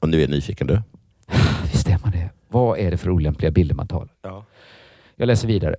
Och 0.02 0.10
nu 0.10 0.18
är 0.18 0.22
jag 0.22 0.30
nyfiken 0.30 0.68
du. 0.68 0.82
Visst 1.72 1.88
är 1.89 2.00
man 2.04 2.12
det. 2.12 2.30
Vad 2.50 2.80
är 2.80 2.91
det 2.91 2.98
för 2.98 3.10
olämpliga 3.10 3.52
bilder 3.52 3.76
man 3.76 3.88
tar? 3.88 4.10
Ja. 4.22 4.46
Jag 5.15 5.28
läser 5.28 5.48
vidare. 5.48 5.76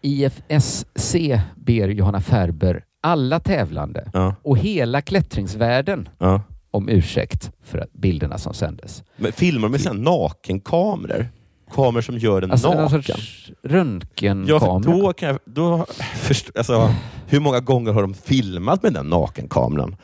IFSC 0.00 1.14
ber 1.56 1.88
Johanna 1.88 2.20
Ferber 2.20 2.84
alla 3.00 3.40
tävlande 3.40 4.10
Ja. 4.12 4.34
och 4.42 4.58
hela 4.58 5.00
klättringsvärlden 5.02 6.08
Ja. 6.18 6.42
om 6.70 6.88
ursäkt 6.88 7.52
för 7.62 7.86
bilderna 7.92 8.38
som 8.38 8.54
sändes. 8.54 9.04
Men 9.16 9.32
filmar 9.32 9.68
de 9.68 9.82
med 9.84 10.04
nakenkameror? 10.04 11.28
Kameror 11.72 12.00
som 12.02 12.18
gör 12.18 12.40
den 12.40 12.50
Alltså 12.50 12.68
naken? 12.68 12.82
Ja, 12.82 12.88
för 12.88 13.68
röntgenkamera. 13.68 14.78
då 14.78 15.12
kan 15.12 15.28
jag, 15.28 15.38
då 15.44 15.86
först, 16.14 16.56
alltså, 16.56 16.94
hur 17.26 17.40
många 17.40 17.60
gånger 17.60 17.92
har 17.92 18.02
de 18.02 18.14
filmat 18.14 18.82
med 18.82 18.92
den 18.92 19.06
nakenkameran? 19.06 19.96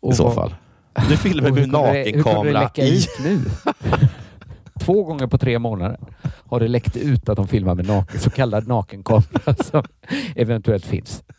Och 0.00 0.12
I 0.12 0.16
så 0.16 0.30
fall. 0.30 0.54
Du 1.08 1.16
filmar 1.16 1.50
det 1.50 1.66
nakenkamera 1.66 2.70
i... 2.76 2.96
ut 2.96 3.08
nu? 3.24 3.40
Två 4.80 5.04
gånger 5.04 5.26
på 5.26 5.38
tre 5.38 5.58
månader 5.58 5.98
har 6.46 6.60
det 6.60 6.68
läckt 6.68 6.96
ut 6.96 7.28
att 7.28 7.36
de 7.36 7.48
filmar 7.48 7.74
med 7.74 7.86
naken, 7.86 8.20
så 8.20 8.30
kallad 8.30 8.68
nakenkamera 8.68 9.54
som 9.64 9.84
eventuellt 10.36 10.84
finns. 10.86 11.24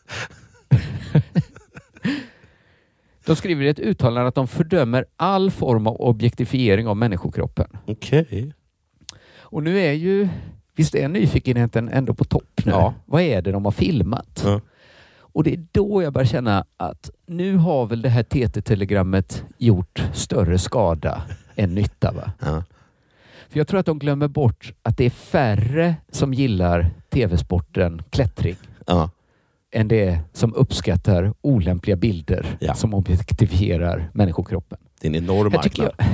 De 3.26 3.36
skriver 3.36 3.66
i 3.66 3.70
ett 3.70 3.80
uttalande 3.80 4.28
att 4.28 4.36
de 4.36 4.48
fördömer 4.48 5.06
all 5.18 5.52
form 5.52 5.88
av 5.88 6.02
objektifiering 6.02 6.88
av 6.88 6.98
människokroppen. 6.98 7.68
Okej. 7.86 8.54
Och 9.52 9.64
nu 9.64 9.80
är 9.80 9.92
ju, 9.94 10.28
visst 10.76 10.96
är 10.96 11.08
nyfikenheten 11.08 11.90
ändå 11.90 12.14
på 12.14 12.24
topp 12.24 12.62
nu? 12.66 12.72
Ja. 12.72 12.94
Vad 13.06 13.22
är 13.22 13.42
det 13.42 13.52
de 13.52 13.66
har 13.66 13.72
filmat? 13.72 14.42
Ja. 14.46 14.62
Och 15.32 15.44
det 15.44 15.54
är 15.54 15.66
då 15.72 16.04
jag 16.04 16.14
börjar 16.14 16.26
känna 16.26 16.66
att 16.78 17.10
nu 17.26 17.56
har 17.58 17.86
väl 17.86 18.02
det 18.02 18.10
här 18.10 18.24
TT-telegrammet 18.24 19.44
gjort 19.58 20.04
större 20.14 20.58
skada 20.58 21.22
än 21.56 21.76
nytta. 21.76 22.12
Va? 22.12 22.32
Ja. 22.40 22.64
För 23.50 23.58
jag 23.60 23.68
tror 23.68 23.80
att 23.80 23.86
de 23.86 24.00
glömmer 24.00 24.28
bort 24.28 24.74
att 24.84 24.98
det 24.98 25.06
är 25.06 25.10
färre 25.10 25.96
som 26.12 26.34
gillar 26.34 26.90
tv-sporten 27.10 28.02
klättring 28.10 28.56
Ja. 28.88 29.10
än 29.72 29.88
det 29.88 30.20
som 30.34 30.54
uppskattar 30.54 31.34
olämpliga 31.42 31.96
bilder 31.96 32.46
Ja. 32.60 32.74
som 32.74 32.94
objektifierar 32.94 34.10
människokroppen. 34.14 34.78
Det 35.02 35.08
är 35.08 35.10
en 35.10 35.24
enorm 35.24 35.52
marknad. 35.54 35.92
jag, 35.98 36.06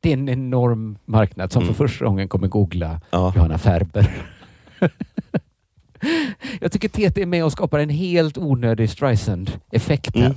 det 0.00 0.08
är 0.08 0.12
en 0.12 0.28
enorm 0.28 0.98
marknad 1.04 1.52
som 1.52 1.62
Mm. 1.62 1.74
för 1.74 1.88
första 1.88 2.04
gången 2.04 2.28
kommer 2.28 2.48
googla 2.48 3.00
Ja. 3.10 3.32
Johanna 3.36 3.58
Ferber. 3.58 4.10
jag 6.60 6.72
tycker 6.72 6.88
TT 6.88 7.22
är 7.22 7.26
med 7.26 7.44
och 7.44 7.52
skapar 7.52 7.78
en 7.78 7.90
helt 7.90 8.38
onödig 8.38 8.90
Streisand-effekt. 8.90 10.16
Mm. 10.16 10.32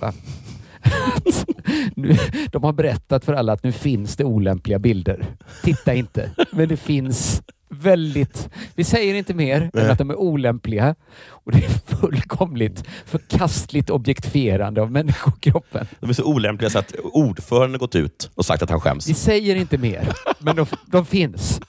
Nu, 1.96 2.18
de 2.52 2.64
har 2.64 2.74
berättat 2.74 3.26
för 3.26 3.34
alla 3.34 3.54
att 3.54 3.64
nu 3.64 3.72
finns 3.72 4.16
det 4.16 4.24
olämpliga 4.24 4.80
bilder. 4.80 5.26
Titta 5.64 5.94
inte. 5.94 6.32
Men 6.52 6.70
det 6.70 6.78
finns 6.78 7.42
väldigt... 7.70 8.50
Vi 8.76 8.84
säger 8.84 9.16
inte 9.16 9.34
mer 9.34 9.62
än 9.62 9.70
Nej. 9.74 9.90
att 9.90 9.98
de 9.98 10.10
är 10.10 10.16
olämpliga 10.16 10.96
och 11.28 11.52
det 11.52 11.58
är 11.58 11.96
fullkomligt 11.98 12.84
förkastligt 13.06 13.90
objektifierande 13.90 14.82
av 14.82 14.92
människokroppen. 14.92 15.88
De 16.00 16.10
är 16.10 16.14
så 16.14 16.24
olämpliga 16.24 16.70
så 16.70 16.80
att 16.80 16.96
ordföranden 17.04 17.80
gått 17.80 17.96
ut 17.96 18.30
och 18.36 18.46
sagt 18.46 18.64
att 18.64 18.70
han 18.70 18.82
skäms. 18.82 19.10
Vi 19.10 19.14
säger 19.14 19.56
inte 19.56 19.78
mer, 19.78 20.08
men 20.40 20.56
de, 20.56 20.66
de 20.86 21.06
finns. 21.06 21.60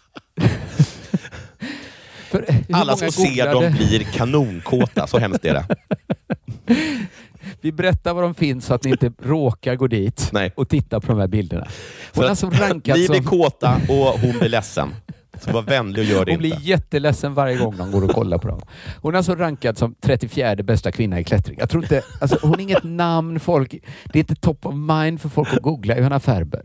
Alla 2.73 2.97
som 2.97 3.11
ser 3.11 3.53
dem 3.53 3.73
blir 3.73 4.01
kanonkåta. 4.01 5.07
Så 5.07 5.19
hemskt 5.19 5.45
är 5.45 5.55
det. 5.55 5.67
Vi 7.61 7.73
berättar 7.73 8.15
var 8.15 8.23
de 8.23 8.35
finns 8.35 8.67
så 8.67 8.75
att 8.75 8.85
ni 8.85 8.91
inte 8.91 9.13
råkar 9.23 9.77
gå 9.77 9.87
dit 9.87 10.31
Nej. 10.33 10.53
och 10.57 10.69
titta 10.69 11.01
på 11.01 11.07
de 11.07 11.19
här 11.21 11.29
bilderna. 11.29 11.67
Hon 12.15 12.25
har 12.25 12.31
alltså 12.31 12.51
rankat 12.51 12.97
Ni 12.99 13.09
blir 13.09 13.17
som... 13.23 13.27
kåta 13.27 13.75
och 13.89 14.21
hon 14.21 14.39
blir 14.39 14.49
ledsen. 14.49 14.95
Så 15.41 15.53
var 15.53 15.63
vänlig 15.63 15.99
och 16.05 16.11
gör 16.11 16.25
det 16.25 16.33
Hon 16.33 16.39
blir 16.39 16.55
inte. 16.55 16.65
jätteledsen 16.65 17.35
varje 17.35 17.57
gång 17.57 17.77
de 17.77 17.91
går 17.93 18.05
och 18.05 18.11
kollar 18.11 18.39
på 18.39 18.49
dem. 18.49 18.61
Hon 19.03 19.15
är 19.15 19.19
alltså 19.19 19.35
rankad 19.35 19.79
som 19.79 19.95
34 20.01 20.57
bästa 20.57 20.93
kvinna 20.93 21.21
i 21.21 21.25
klättring. 21.25 21.57
Jag 21.61 21.71
tror 21.71 21.83
inte, 21.83 22.03
alltså, 22.21 22.39
hon 22.43 22.51
har 22.51 22.61
inget 22.61 22.85
namn. 22.85 23.41
Folk, 23.41 23.71
det 24.13 24.19
är 24.19 24.21
inte 24.21 24.35
top 24.35 24.67
of 24.67 24.75
mind 24.75 25.21
för 25.21 25.29
folk 25.29 25.49
att 25.53 25.63
googla 25.63 25.97
Johanna 25.99 26.21
Ferber. 26.21 26.63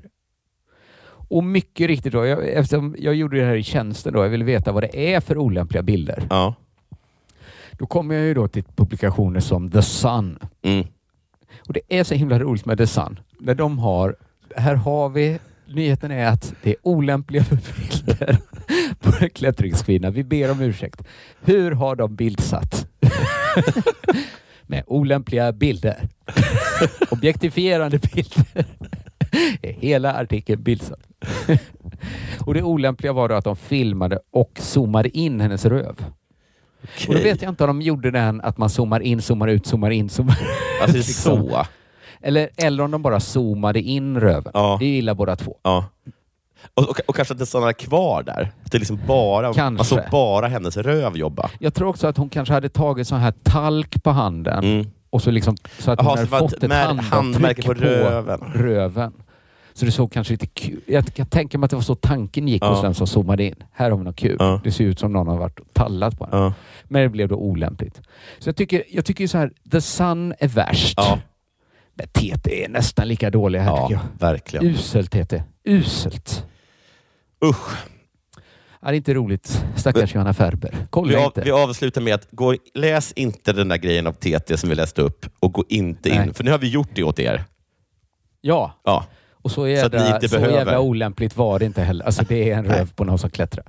Och 1.29 1.43
mycket 1.43 1.87
riktigt 1.87 2.13
då, 2.13 2.25
jag, 2.25 2.47
eftersom 2.49 2.95
jag 2.99 3.15
gjorde 3.15 3.39
det 3.39 3.45
här 3.45 3.55
i 3.55 3.63
tjänsten 3.63 4.13
då, 4.13 4.23
jag 4.23 4.29
ville 4.29 4.45
veta 4.45 4.71
vad 4.71 4.83
det 4.83 5.13
är 5.13 5.19
för 5.19 5.37
olämpliga 5.37 5.83
bilder. 5.83 6.23
Ja. 6.29 6.55
Då 7.79 7.85
kommer 7.85 8.15
jag 8.15 8.25
ju 8.25 8.33
då 8.33 8.47
till 8.47 8.63
publikationer 8.75 9.39
som 9.39 9.71
The 9.71 9.81
Sun. 9.81 10.39
Mm. 10.61 10.87
Och 11.67 11.73
det 11.73 11.81
är 11.89 12.03
så 12.03 12.13
himla 12.13 12.39
roligt 12.39 12.65
med 12.65 12.77
The 12.77 12.87
Sun. 12.87 13.19
När 13.39 13.55
de 13.55 13.79
har, 13.79 14.15
här 14.55 14.75
har 14.75 15.09
vi, 15.09 15.39
nyheten 15.67 16.11
är 16.11 16.27
att 16.27 16.53
det 16.63 16.69
är 16.69 16.75
olämpliga 16.83 17.45
bilder 17.49 18.37
på 18.99 19.11
en 19.19 19.29
klättringskvinna. 19.29 20.09
Vi 20.09 20.23
ber 20.23 20.51
om 20.51 20.61
ursäkt. 20.61 21.03
Hur 21.41 21.71
har 21.71 21.95
de 21.95 22.15
bildsatt? 22.15 22.87
med 24.67 24.83
olämpliga 24.87 25.51
bilder. 25.51 26.09
Objektifierande 27.11 27.99
bilder. 27.99 28.65
hela 29.61 30.13
artikeln 30.13 30.63
bildsatt. 30.63 31.07
och 32.45 32.53
det 32.53 32.63
olämpliga 32.63 33.13
var 33.13 33.29
då 33.29 33.35
att 33.35 33.43
de 33.43 33.55
filmade 33.55 34.19
och 34.31 34.59
zoomade 34.61 35.17
in 35.17 35.41
hennes 35.41 35.65
röv. 35.65 36.05
Och 37.07 37.13
då 37.13 37.19
vet 37.21 37.41
jag 37.41 37.51
inte 37.51 37.63
om 37.63 37.67
de 37.67 37.81
gjorde 37.81 38.11
den 38.11 38.41
att 38.41 38.57
man 38.57 38.69
zoomar 38.69 38.99
in, 38.99 39.21
zoomar 39.21 39.47
ut, 39.47 39.67
zoomar 39.67 39.89
in, 39.91 40.09
zoomar 40.09 40.33
ut. 40.33 40.81
Alltså 40.81 40.97
liksom. 40.97 41.49
så. 41.49 41.65
Eller, 42.21 42.49
eller 42.57 42.83
om 42.83 42.91
de 42.91 43.01
bara 43.01 43.19
zoomade 43.19 43.81
in 43.81 44.19
röven. 44.19 44.51
Ja. 44.53 44.77
Det 44.79 44.85
gillar 44.85 45.13
båda 45.13 45.35
två. 45.35 45.57
Ja. 45.63 45.85
Och, 46.73 46.89
och, 46.89 46.99
och 47.07 47.15
kanske 47.15 47.31
att 47.33 47.39
det 47.39 47.45
stannar 47.45 47.73
kvar 47.73 48.23
där. 48.23 48.51
Att 48.65 48.71
det 48.71 48.77
liksom 48.79 48.99
bara, 49.07 49.53
Kanske. 49.53 49.71
man 49.71 49.85
såg 49.85 50.11
bara 50.11 50.47
hennes 50.47 50.77
röv 50.77 51.17
jobba. 51.17 51.49
Jag 51.59 51.73
tror 51.73 51.87
också 51.87 52.07
att 52.07 52.17
hon 52.17 52.29
kanske 52.29 52.53
hade 52.53 52.69
tagit 52.69 53.07
sån 53.07 53.19
här 53.19 53.33
talk 53.43 54.03
på 54.03 54.09
handen 54.11 54.63
Mm. 54.63 54.87
och 55.09 55.21
så 55.21 55.31
liksom 55.31 55.55
så 55.79 55.91
att 55.91 55.99
Jaha, 55.99 56.09
hon 56.09 56.17
hade 56.17 56.29
fått 56.49 56.63
ett 56.63 56.71
handavtryck 57.03 57.65
på 57.65 57.73
röven. 57.73 58.39
röven. 58.55 59.13
Så 59.79 59.85
det 59.85 59.91
såg 59.91 60.11
kanske 60.11 60.33
lite 60.33 60.47
kul. 60.47 60.81
Jag 60.87 61.13
kan 61.13 61.25
tänka 61.25 61.57
mig 61.57 61.65
att 61.65 61.69
det 61.71 61.75
var 61.75 61.83
så 61.83 61.95
tanken 61.95 62.47
gick 62.47 62.63
Ja. 62.63 62.69
hos 62.69 62.81
den 62.81 62.93
som 62.93 63.07
zoomade 63.07 63.43
in. 63.43 63.55
Här 63.71 63.91
har 63.91 63.97
vi 63.97 64.03
något 64.03 64.15
kul. 64.15 64.35
Ja. 64.39 64.61
Det 64.63 64.71
ser 64.71 64.83
ut 64.83 64.99
som 64.99 65.13
någon 65.13 65.27
har 65.27 65.37
varit 65.37 65.59
och 65.59 65.73
tallat 65.73 66.19
på 66.19 66.25
den. 66.25 66.39
Ja. 66.41 66.53
Men 66.83 67.01
det 67.01 67.09
blev 67.09 67.27
då 67.27 67.35
olämpligt. 67.35 68.01
Så 68.39 68.49
jag 68.49 68.55
tycker, 68.55 68.83
jag 68.89 69.05
tycker 69.05 69.27
så 69.27 69.37
här, 69.37 69.51
The 69.71 69.81
Sun 69.81 70.33
är 70.39 70.47
värst. 70.47 70.93
Ja. 70.97 71.19
Men 71.93 72.07
TT 72.07 72.63
är 72.65 72.69
nästan 72.69 73.07
lika 73.07 73.29
dålig 73.29 73.59
här 73.59 73.71
tycker 73.81 73.93
Ja, 73.93 74.01
jag. 74.19 74.27
verkligen. 74.27 74.65
Uselt 74.65 75.11
TT. 75.11 75.43
Uselt. 75.63 76.45
Usch. 77.45 77.77
Ja, 78.81 78.87
det 78.87 78.93
är 78.93 78.97
inte 78.97 79.13
roligt. 79.13 79.63
Stackars 79.75 80.15
Johanna 80.15 80.33
Ferber. 80.33 80.69
Vi, 80.71 80.77
Kolla 80.89 81.19
av, 81.19 81.25
inte. 81.25 81.41
vi 81.41 81.51
avslutar 81.51 82.01
med 82.01 82.15
att 82.15 82.27
gå, 82.31 82.55
läs 82.73 83.11
inte 83.13 83.53
den 83.53 83.67
där 83.67 83.77
grejen 83.77 84.07
av 84.07 84.13
TT 84.13 84.57
som 84.57 84.69
vi 84.69 84.75
läste 84.75 85.01
upp 85.01 85.25
och 85.39 85.53
gå 85.53 85.63
inte 85.69 86.09
in. 86.09 86.15
Nej. 86.15 86.33
För 86.33 86.43
nu 86.43 86.51
har 86.51 86.57
vi 86.57 86.69
gjort 86.69 86.89
det 86.93 87.03
åt 87.03 87.19
er. 87.19 87.43
Ja, 88.41 88.73
Ja. 88.83 89.05
Och 89.41 89.51
så 89.51 89.55
Så 89.55 89.67
jävla, 89.67 90.15
inte 90.15 90.29
så 90.29 90.35
behöver. 90.35 90.57
jävla 90.57 90.79
olämpligt 90.79 91.37
var 91.37 91.59
det 91.59 91.65
inte 91.65 91.81
heller. 91.83 92.05
Alltså 92.05 92.23
det 92.27 92.51
är 92.51 92.57
en 92.57 92.65
röv 92.65 92.93
på 92.93 93.03
någon 93.03 93.17
som 93.19 93.29
klättrar. 93.29 93.65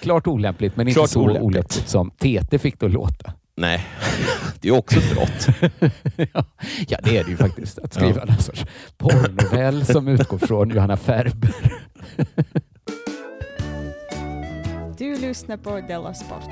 Klart 0.00 0.26
olämpligt, 0.26 0.76
men 0.76 0.88
inte 0.88 0.98
Klart 0.98 1.10
så 1.10 1.20
olämpligt. 1.20 1.42
olämpligt 1.44 1.88
som 1.88 2.10
TT 2.10 2.58
fick 2.58 2.80
det 2.80 2.86
att 2.86 2.92
låta. 2.92 3.32
Nej, 3.56 3.86
det 4.60 4.68
är 4.68 4.72
också 4.78 4.98
ett 4.98 5.14
brott. 5.14 5.46
ja, 6.32 6.44
ja, 6.88 6.98
det 7.02 7.18
är 7.18 7.24
det 7.24 7.30
ju 7.30 7.36
faktiskt. 7.36 7.78
Att 7.78 7.94
skriva 7.94 8.18
Ja. 8.18 8.24
någon 8.24 8.42
sorts 8.42 8.64
porrnovell 8.98 9.84
som 9.86 10.08
utgår 10.08 10.38
från 10.38 10.70
Johanna 10.70 10.96
Ferber. 10.96 11.54
Du 14.98 15.18
lyssnar 15.18 15.56
på 15.56 15.80
Della 15.88 16.14
Sport. 16.14 16.44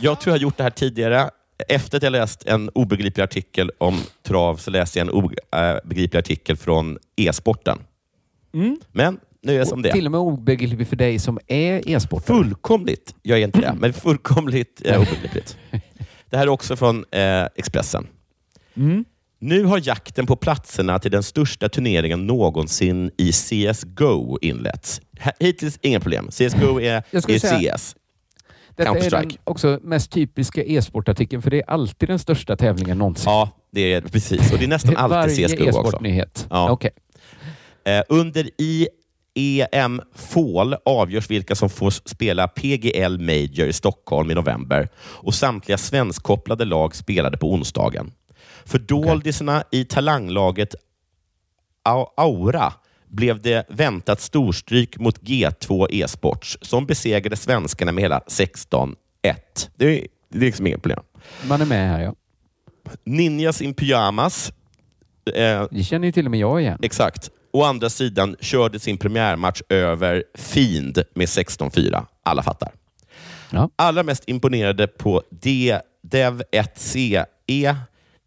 Jag 0.00 0.20
tror 0.20 0.30
jag 0.32 0.38
har 0.38 0.42
gjort 0.42 0.56
det 0.56 0.62
här 0.62 0.70
tidigare. 0.70 1.30
Efter 1.68 1.96
att 1.96 2.02
jag 2.02 2.10
läst 2.10 2.46
en 2.46 2.68
obegriplig 2.68 3.24
artikel 3.24 3.70
om 3.78 3.98
trav 4.22 4.56
så 4.56 4.70
läste 4.70 4.98
jag 4.98 5.08
en 5.08 5.12
obegriplig 5.14 6.18
artikel 6.18 6.56
från 6.56 6.98
e-sporten. 7.16 7.78
Men 8.92 9.20
nu 9.42 9.52
är 9.54 9.58
jag 9.58 9.68
som 9.68 9.82
det. 9.82 9.92
Till 9.92 10.06
och 10.06 10.10
med 10.12 10.20
obegripligt 10.20 10.88
för 10.88 10.96
dig 10.96 11.18
som 11.18 11.38
är 11.46 11.88
e-sportare. 11.88 12.36
Fullkomligt. 12.36 13.14
Jag 13.22 13.38
är 13.38 13.44
inte 13.44 13.60
det, 13.60 13.74
men 13.78 13.92
fullkomligt 13.92 14.82
eh, 14.84 15.00
obegripligt. 15.00 15.56
Det 16.30 16.36
här 16.36 16.44
är 16.44 16.48
också 16.48 16.76
från 16.76 17.04
eh, 17.10 17.44
Expressen. 17.56 18.06
Mm. 18.76 19.04
Nu 19.38 19.64
har 19.64 19.80
jakten 19.88 20.26
på 20.26 20.36
platserna 20.36 20.98
till 20.98 21.10
den 21.10 21.22
största 21.22 21.68
turneringen 21.68 22.26
någonsin 22.26 23.10
i 23.16 23.32
CSGO 23.32 24.38
inletts. 24.40 25.00
Hittills 25.38 25.78
inga 25.82 26.00
problem. 26.00 26.28
CSGO 26.30 26.80
är, 26.80 27.02
är 27.12 27.38
säga- 27.38 27.76
CS. 27.78 27.96
Detta 28.84 28.98
är 29.06 29.10
den 29.10 29.30
också 29.44 29.78
mest 29.82 30.10
typiska 30.12 30.64
e-sportartikeln, 30.64 31.42
för 31.42 31.50
det 31.50 31.56
är 31.58 31.70
alltid 31.70 32.08
den 32.08 32.18
största 32.18 32.56
tävlingen 32.56 32.98
någonsin. 32.98 33.24
Ja, 33.32 33.50
det 33.72 33.92
är 33.92 34.00
precis. 34.00 34.52
Och 34.52 34.58
det 34.58 34.64
är 34.64 34.68
nästan 34.68 34.96
alltid 34.96 35.16
Varje 35.16 35.48
CSGO 35.48 35.64
också. 35.68 35.78
e-sportnyhet. 35.80 36.46
Ja. 36.50 36.70
Okej. 36.70 36.90
Eh, 37.84 38.02
under 38.08 38.50
IEM 39.34 40.00
Fall 40.14 40.76
avgörs 40.84 41.30
vilka 41.30 41.54
som 41.54 41.70
får 41.70 41.90
spela 41.90 42.48
PGL 42.48 43.18
Major 43.18 43.68
i 43.68 43.72
Stockholm 43.72 44.30
i 44.30 44.34
november 44.34 44.88
och 44.98 45.34
samtliga 45.34 45.78
svenskkopplade 45.78 46.64
lag 46.64 46.94
spelade 46.96 47.36
på 47.38 47.52
onsdagen. 47.52 48.12
För 48.64 48.78
doldisarna 48.78 49.64
i 49.72 49.84
talanglaget 49.84 50.74
Au- 51.88 52.06
Aura 52.16 52.72
blev 53.10 53.42
det 53.42 53.66
väntat 53.68 54.20
storstryk 54.20 54.98
mot 54.98 55.20
G2 55.22 55.86
e-sports 55.90 56.58
som 56.62 56.86
besegrade 56.86 57.36
svenskarna 57.36 57.92
med 57.92 58.04
hela 58.04 58.18
16-1. 58.18 58.94
Det 59.22 59.84
är, 60.00 60.06
det 60.28 60.36
är 60.38 60.40
liksom 60.40 60.66
inget 60.66 60.82
problem. 60.82 61.00
Man 61.48 61.60
är 61.60 61.66
med 61.66 61.88
här 61.88 62.00
ja. 62.02 62.14
Ninjas 63.04 63.62
in 63.62 63.74
pyjamas. 63.74 64.52
Eh, 65.34 65.66
Det 65.70 65.82
känner 65.84 66.06
ju 66.06 66.12
till 66.12 66.24
och 66.24 66.30
med 66.30 66.40
jag 66.40 66.60
igen. 66.60 66.78
Exakt. 66.82 67.30
Å 67.52 67.62
andra 67.64 67.90
sidan 67.90 68.36
körde 68.40 68.78
sin 68.80 68.98
premiärmatch 68.98 69.60
över 69.68 70.24
Fiend 70.34 71.02
med 71.14 71.26
16-4. 71.26 72.06
Alla 72.22 72.42
fattar. 72.42 72.72
Ja. 73.50 73.70
Allra 73.76 74.02
mest 74.02 74.28
imponerade 74.28 74.86
på 74.86 75.22
D 75.30 75.78
Dev 76.02 76.42
1CE 76.52 77.24
E 77.46 77.74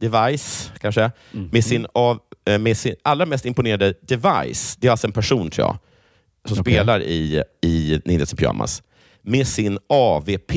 Device, 0.10 0.72
kanske, 0.80 1.12
med 1.32 1.64
sin 1.66 1.88
av, 1.94 2.20
eh, 2.46 2.60
med 2.60 2.78
sin 2.78 2.96
allra 3.04 3.26
mest 3.26 3.46
imponerade 3.46 3.94
device, 4.02 4.76
det 4.80 4.88
är 4.88 4.92
alltså 4.92 5.08
en 5.08 5.14
person 5.14 5.50
tror 5.50 5.68
jag, 5.68 5.78
som 6.50 6.60
Okej. 6.60 6.74
spelar 6.74 7.02
i, 7.02 7.44
i 7.62 8.02
Ninjas 8.06 8.34
i 8.34 8.36
Pyjamas, 8.36 8.84
med 9.22 9.48
sin 9.48 9.80
AVP 9.90 10.52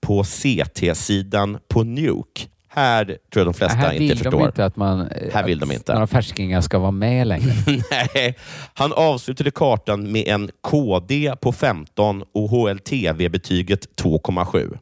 på 0.00 0.24
CT-sidan 0.24 1.58
på 1.68 1.82
Nuke. 1.82 2.46
Här 2.72 3.04
tror 3.04 3.18
jag 3.32 3.46
de 3.46 3.54
flesta 3.54 3.76
här 3.78 3.92
inte 3.92 4.16
förstår. 4.16 4.30
de 4.30 4.44
inte 4.46 4.64
att 4.64 4.76
man 4.76 5.00
eh, 5.00 5.34
Här 5.34 5.46
vill 5.46 5.62
att 5.62 5.68
de 5.68 5.74
inte. 5.74 5.92
några 5.92 6.06
färskingar 6.06 6.60
ska 6.60 6.78
vara 6.78 6.90
med 6.90 7.26
längre. 7.26 7.52
Nej, 7.90 8.36
han 8.74 8.92
avslutade 8.92 9.50
kartan 9.50 10.12
med 10.12 10.28
en 10.28 10.50
KD 10.60 11.34
på 11.40 11.52
15 11.52 12.24
och 12.34 12.48
HLTV-betyget 12.48 13.88
2,7. 14.02 14.78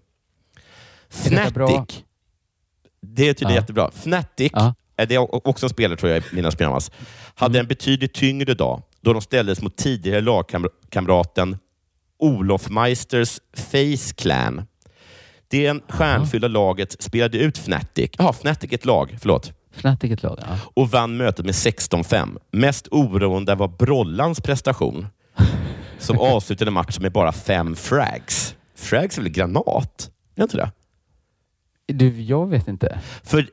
Är 1.26 1.30
detta 1.30 1.50
bra? 1.50 1.68
Fnatic. 1.68 2.04
Det 3.02 3.22
är 3.28 3.34
tydligen 3.34 3.54
Ja. 3.54 3.60
jättebra. 3.60 3.90
Fnatic, 3.94 4.50
Ja. 4.54 4.74
är 4.96 5.06
det 5.06 5.14
är 5.14 5.48
också 5.48 5.66
en 5.66 5.70
spelare 5.70 5.98
tror 5.98 6.12
jag 6.12 6.22
i 6.22 6.34
Minas 6.34 6.56
Pyjamas, 6.56 6.90
hade 7.34 7.58
en 7.60 7.66
betydligt 7.66 8.14
tyngre 8.14 8.54
dag 8.54 8.82
då 9.00 9.12
de 9.12 9.22
ställdes 9.22 9.62
mot 9.62 9.76
tidigare 9.76 10.20
lagkamraten 10.20 11.58
Olof 12.18 12.68
Meisters 12.68 13.38
Face 13.56 14.14
Clan. 14.16 14.66
Det 15.48 15.80
stjärnfyllda 15.88 16.48
laget 16.48 17.02
spelade 17.02 17.38
ut 17.38 17.58
Fnatic. 17.58 18.10
Ja, 18.18 18.30
Fnatic 18.32 18.70
är 18.70 18.74
ett 18.74 18.84
lag. 18.84 19.16
Förlåt 19.20 19.52
Fnatic 19.76 20.10
ett 20.12 20.22
lag. 20.22 20.38
Ja. 20.40 20.58
och 20.74 20.90
vann 20.90 21.16
mötet 21.16 21.44
med 21.44 21.54
16-5. 21.54 22.38
Mest 22.52 22.88
oroande 22.90 23.54
var 23.54 23.68
Brollans 23.68 24.40
prestation, 24.40 25.06
som 25.98 26.18
avslutade 26.20 26.70
matchen 26.70 27.02
med 27.02 27.12
bara 27.12 27.32
fem 27.32 27.76
frags. 27.76 28.54
Frags 28.74 29.18
är 29.18 29.22
väl 29.22 29.32
granat? 29.32 30.10
Är 30.36 30.42
inte 30.42 30.56
det? 30.56 30.70
Du, 31.92 32.22
jag 32.22 32.46
vet 32.46 32.68
inte. 32.68 33.00
För 33.22 33.46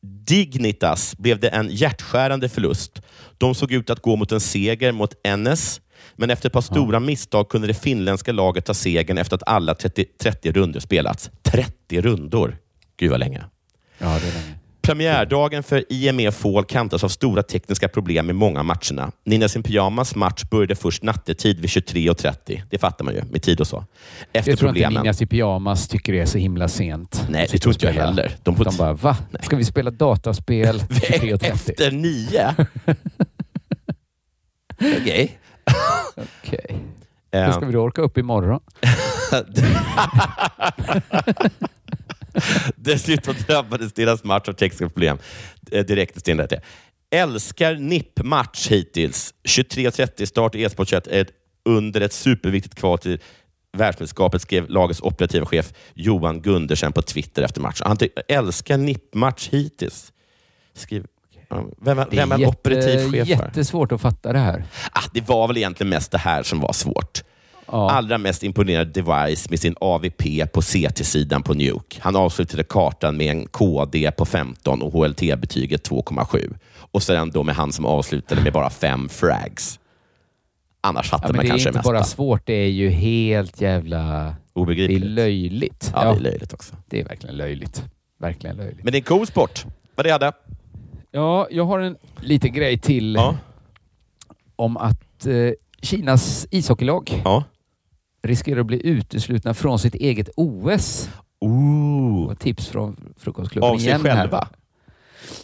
Dignitas 0.00 1.16
blev 1.18 1.40
det 1.40 1.48
en 1.48 1.68
hjärtskärande 1.70 2.48
förlust. 2.48 3.02
De 3.38 3.54
såg 3.54 3.72
ut 3.72 3.90
att 3.90 4.00
gå 4.00 4.16
mot 4.16 4.32
en 4.32 4.40
seger 4.40 4.92
mot 4.92 5.14
NS, 5.38 5.80
men 6.16 6.30
efter 6.30 6.48
ett 6.48 6.52
par 6.52 6.60
stora 6.60 7.00
misstag 7.00 7.48
kunde 7.48 7.66
det 7.66 7.74
finländska 7.74 8.32
laget 8.32 8.64
ta 8.64 8.74
segern 8.74 9.18
efter 9.18 9.36
att 9.36 9.48
alla 9.48 9.74
30, 9.74 10.04
30 10.04 10.52
rundor 10.52 10.80
spelats. 10.80 11.30
30 11.42 12.00
rundor! 12.00 12.56
Gud 12.96 13.10
vad 13.10 13.20
länge. 13.20 13.44
Ja, 13.98 14.06
det 14.06 14.28
är 14.28 14.32
länge. 14.32 14.59
Premiärdagen 14.82 15.62
för 15.62 15.84
IME 15.88 16.32
Fall 16.32 16.64
kantas 16.64 17.04
av 17.04 17.08
stora 17.08 17.42
tekniska 17.42 17.88
problem 17.88 18.30
i 18.30 18.32
många 18.32 18.62
matcherna. 18.62 19.12
Nina 19.24 19.48
sin 19.48 19.62
pyjamas 19.62 20.14
match 20.14 20.42
började 20.50 20.74
först 20.76 21.02
nattetid 21.02 21.60
vid 21.60 21.70
23.30. 21.70 22.62
Det 22.70 22.78
fattar 22.78 23.04
man 23.04 23.14
ju, 23.14 23.22
med 23.30 23.42
tid 23.42 23.60
och 23.60 23.66
så. 23.66 23.84
Efter 24.32 24.50
Jag 24.52 24.58
tror 24.58 24.68
inte 24.68 24.80
problemen. 24.80 25.02
Ninjas 25.02 25.22
i 25.22 25.26
pyjamas 25.26 25.88
tycker 25.88 26.12
det 26.12 26.20
är 26.20 26.26
så 26.26 26.38
himla 26.38 26.68
sent. 26.68 27.26
Nej, 27.28 27.48
det 27.52 27.58
tror 27.58 27.74
inte 27.74 27.86
jag 27.86 27.92
heller. 27.92 28.32
De, 28.42 28.54
De 28.56 28.76
bara, 28.76 28.92
va? 28.92 29.16
Ska 29.42 29.56
vi 29.56 29.64
spela 29.64 29.90
dataspel 29.90 30.78
23.30? 30.88 31.44
Efter 31.52 31.90
nio? 31.90 32.54
Okej. 35.00 35.38
Okej. 36.16 36.76
Eh, 37.32 37.44
Hur 37.44 37.52
ska 37.52 37.66
vi 37.66 37.72
då 37.72 37.80
orka 37.80 38.02
upp 38.02 38.18
imorgon? 38.18 38.60
Dessutom 42.76 43.34
drabbades 43.46 43.92
deras 43.92 44.24
match 44.24 44.48
av 44.48 44.52
tekniska 44.52 44.84
problem 44.88 45.18
eh, 45.72 45.84
direkt 45.84 46.16
efter 46.16 46.32
inledningen. 46.32 46.64
Älskar 47.10 47.74
NIP-match 47.74 48.68
hittills. 48.70 49.34
23.30 49.48 50.26
start 50.26 50.54
i 50.54 50.62
e-sport 50.62 50.88
21 50.88 51.06
är 51.06 51.20
ett- 51.20 51.32
under 51.64 52.00
ett 52.00 52.12
superviktigt 52.12 52.74
kval 52.74 52.98
till 52.98 53.18
världsmästerskapet 53.76 54.42
skrev 54.42 54.68
lagets 54.70 55.00
operativa 55.00 55.46
chef 55.46 55.72
Johan 55.94 56.42
Gundersen 56.42 56.92
på 56.92 57.02
Twitter 57.02 57.42
efter 57.42 57.60
matchen. 57.60 57.86
Han 57.86 57.98
älskar 58.28 58.76
NIP-match 58.78 59.48
hittills. 59.52 60.12
Skriv, 60.74 61.06
vem, 61.80 61.98
är- 61.98 62.06
Det 62.10 62.16
är 62.16 62.20
vem 62.20 62.32
är 62.32 62.38
jätte- 62.38 62.50
operativ 62.50 62.98
chef 63.12 63.28
för? 63.28 63.34
Jättesvårt 63.44 63.92
att 63.92 64.00
fatta 64.00 64.32
det 64.32 64.38
här. 64.38 64.64
Ah, 64.92 65.02
det 65.14 65.28
var 65.28 65.48
väl 65.48 65.56
egentligen 65.56 65.90
mest 65.90 66.10
det 66.12 66.18
här 66.18 66.42
som 66.42 66.60
var 66.60 66.72
svårt. 66.72 67.22
Ja. 67.72 67.90
Allra 67.90 68.18
mest 68.18 68.42
imponerad 68.42 68.88
Device 68.88 69.50
med 69.50 69.60
sin 69.60 69.74
AVP 69.80 70.52
på 70.52 70.60
CT-sidan 70.62 71.42
på 71.42 71.54
Nuke. 71.54 71.96
Han 72.00 72.16
avslutade 72.16 72.62
kartan 72.64 73.16
med 73.16 73.26
en 73.26 73.46
KD 73.46 74.10
på 74.10 74.24
15 74.24 74.82
och 74.82 74.92
HLT-betyget 74.92 75.88
2,7. 75.90 76.54
Och 76.92 77.02
sen 77.02 77.30
då 77.30 77.42
med 77.42 77.54
han 77.54 77.72
som 77.72 77.84
avslutade 77.86 78.40
med 78.42 78.52
bara 78.52 78.70
fem 78.70 79.08
frags. 79.08 79.78
Annars 80.80 81.10
fattar 81.10 81.28
Ja, 81.28 81.32
man 81.32 81.44
det 81.44 81.46
är 81.46 81.50
kanske 81.50 81.68
inte 81.68 81.78
det 81.78 81.78
mesta. 81.78 81.92
bara 81.92 82.04
svårt, 82.04 82.46
det 82.46 82.52
är 82.52 82.68
ju 82.70 82.88
helt 82.90 83.60
jävla... 83.60 83.98
Det 84.54 84.60
Obegripligt. 84.60 85.02
är 85.02 85.06
löjligt. 85.08 85.92
Ja, 85.94 86.04
det 86.04 86.16
är 86.18 86.20
löjligt 86.20 86.52
också. 86.52 86.74
Det 86.88 87.00
är 87.00 87.04
verkligen 87.04 87.36
löjligt. 87.36 87.84
Verkligen 88.18 88.56
löjligt. 88.56 88.84
Men 88.84 88.92
det 88.92 88.96
är 88.96 89.00
en 89.00 89.04
cool 89.04 89.26
sport. 89.26 89.64
Vad 89.94 90.06
det 90.06 90.10
hade? 90.12 90.32
Ja, 91.10 91.48
jag 91.50 91.64
har 91.64 91.78
en 91.78 91.96
liten 92.20 92.52
grej 92.52 92.78
till 92.78 93.14
Ja. 93.14 93.36
om 94.56 94.76
att 94.76 95.26
eh, 95.26 95.34
Kinas 95.82 96.46
ishockeylag 96.50 97.22
Ja. 97.24 97.44
Riskerar 98.22 98.60
att 98.60 98.66
bli 98.66 98.86
uteslutna 98.86 99.54
från 99.54 99.78
sitt 99.78 99.94
eget 99.94 100.28
OS. 100.36 101.10
Ooh. 101.40 102.34
Tips 102.34 102.68
från 102.68 103.14
Frukostklubben 103.16 103.70
Av 103.70 103.76
sig 103.78 103.86
igen 103.86 104.00
här. 104.06 104.16
själva? 104.16 104.48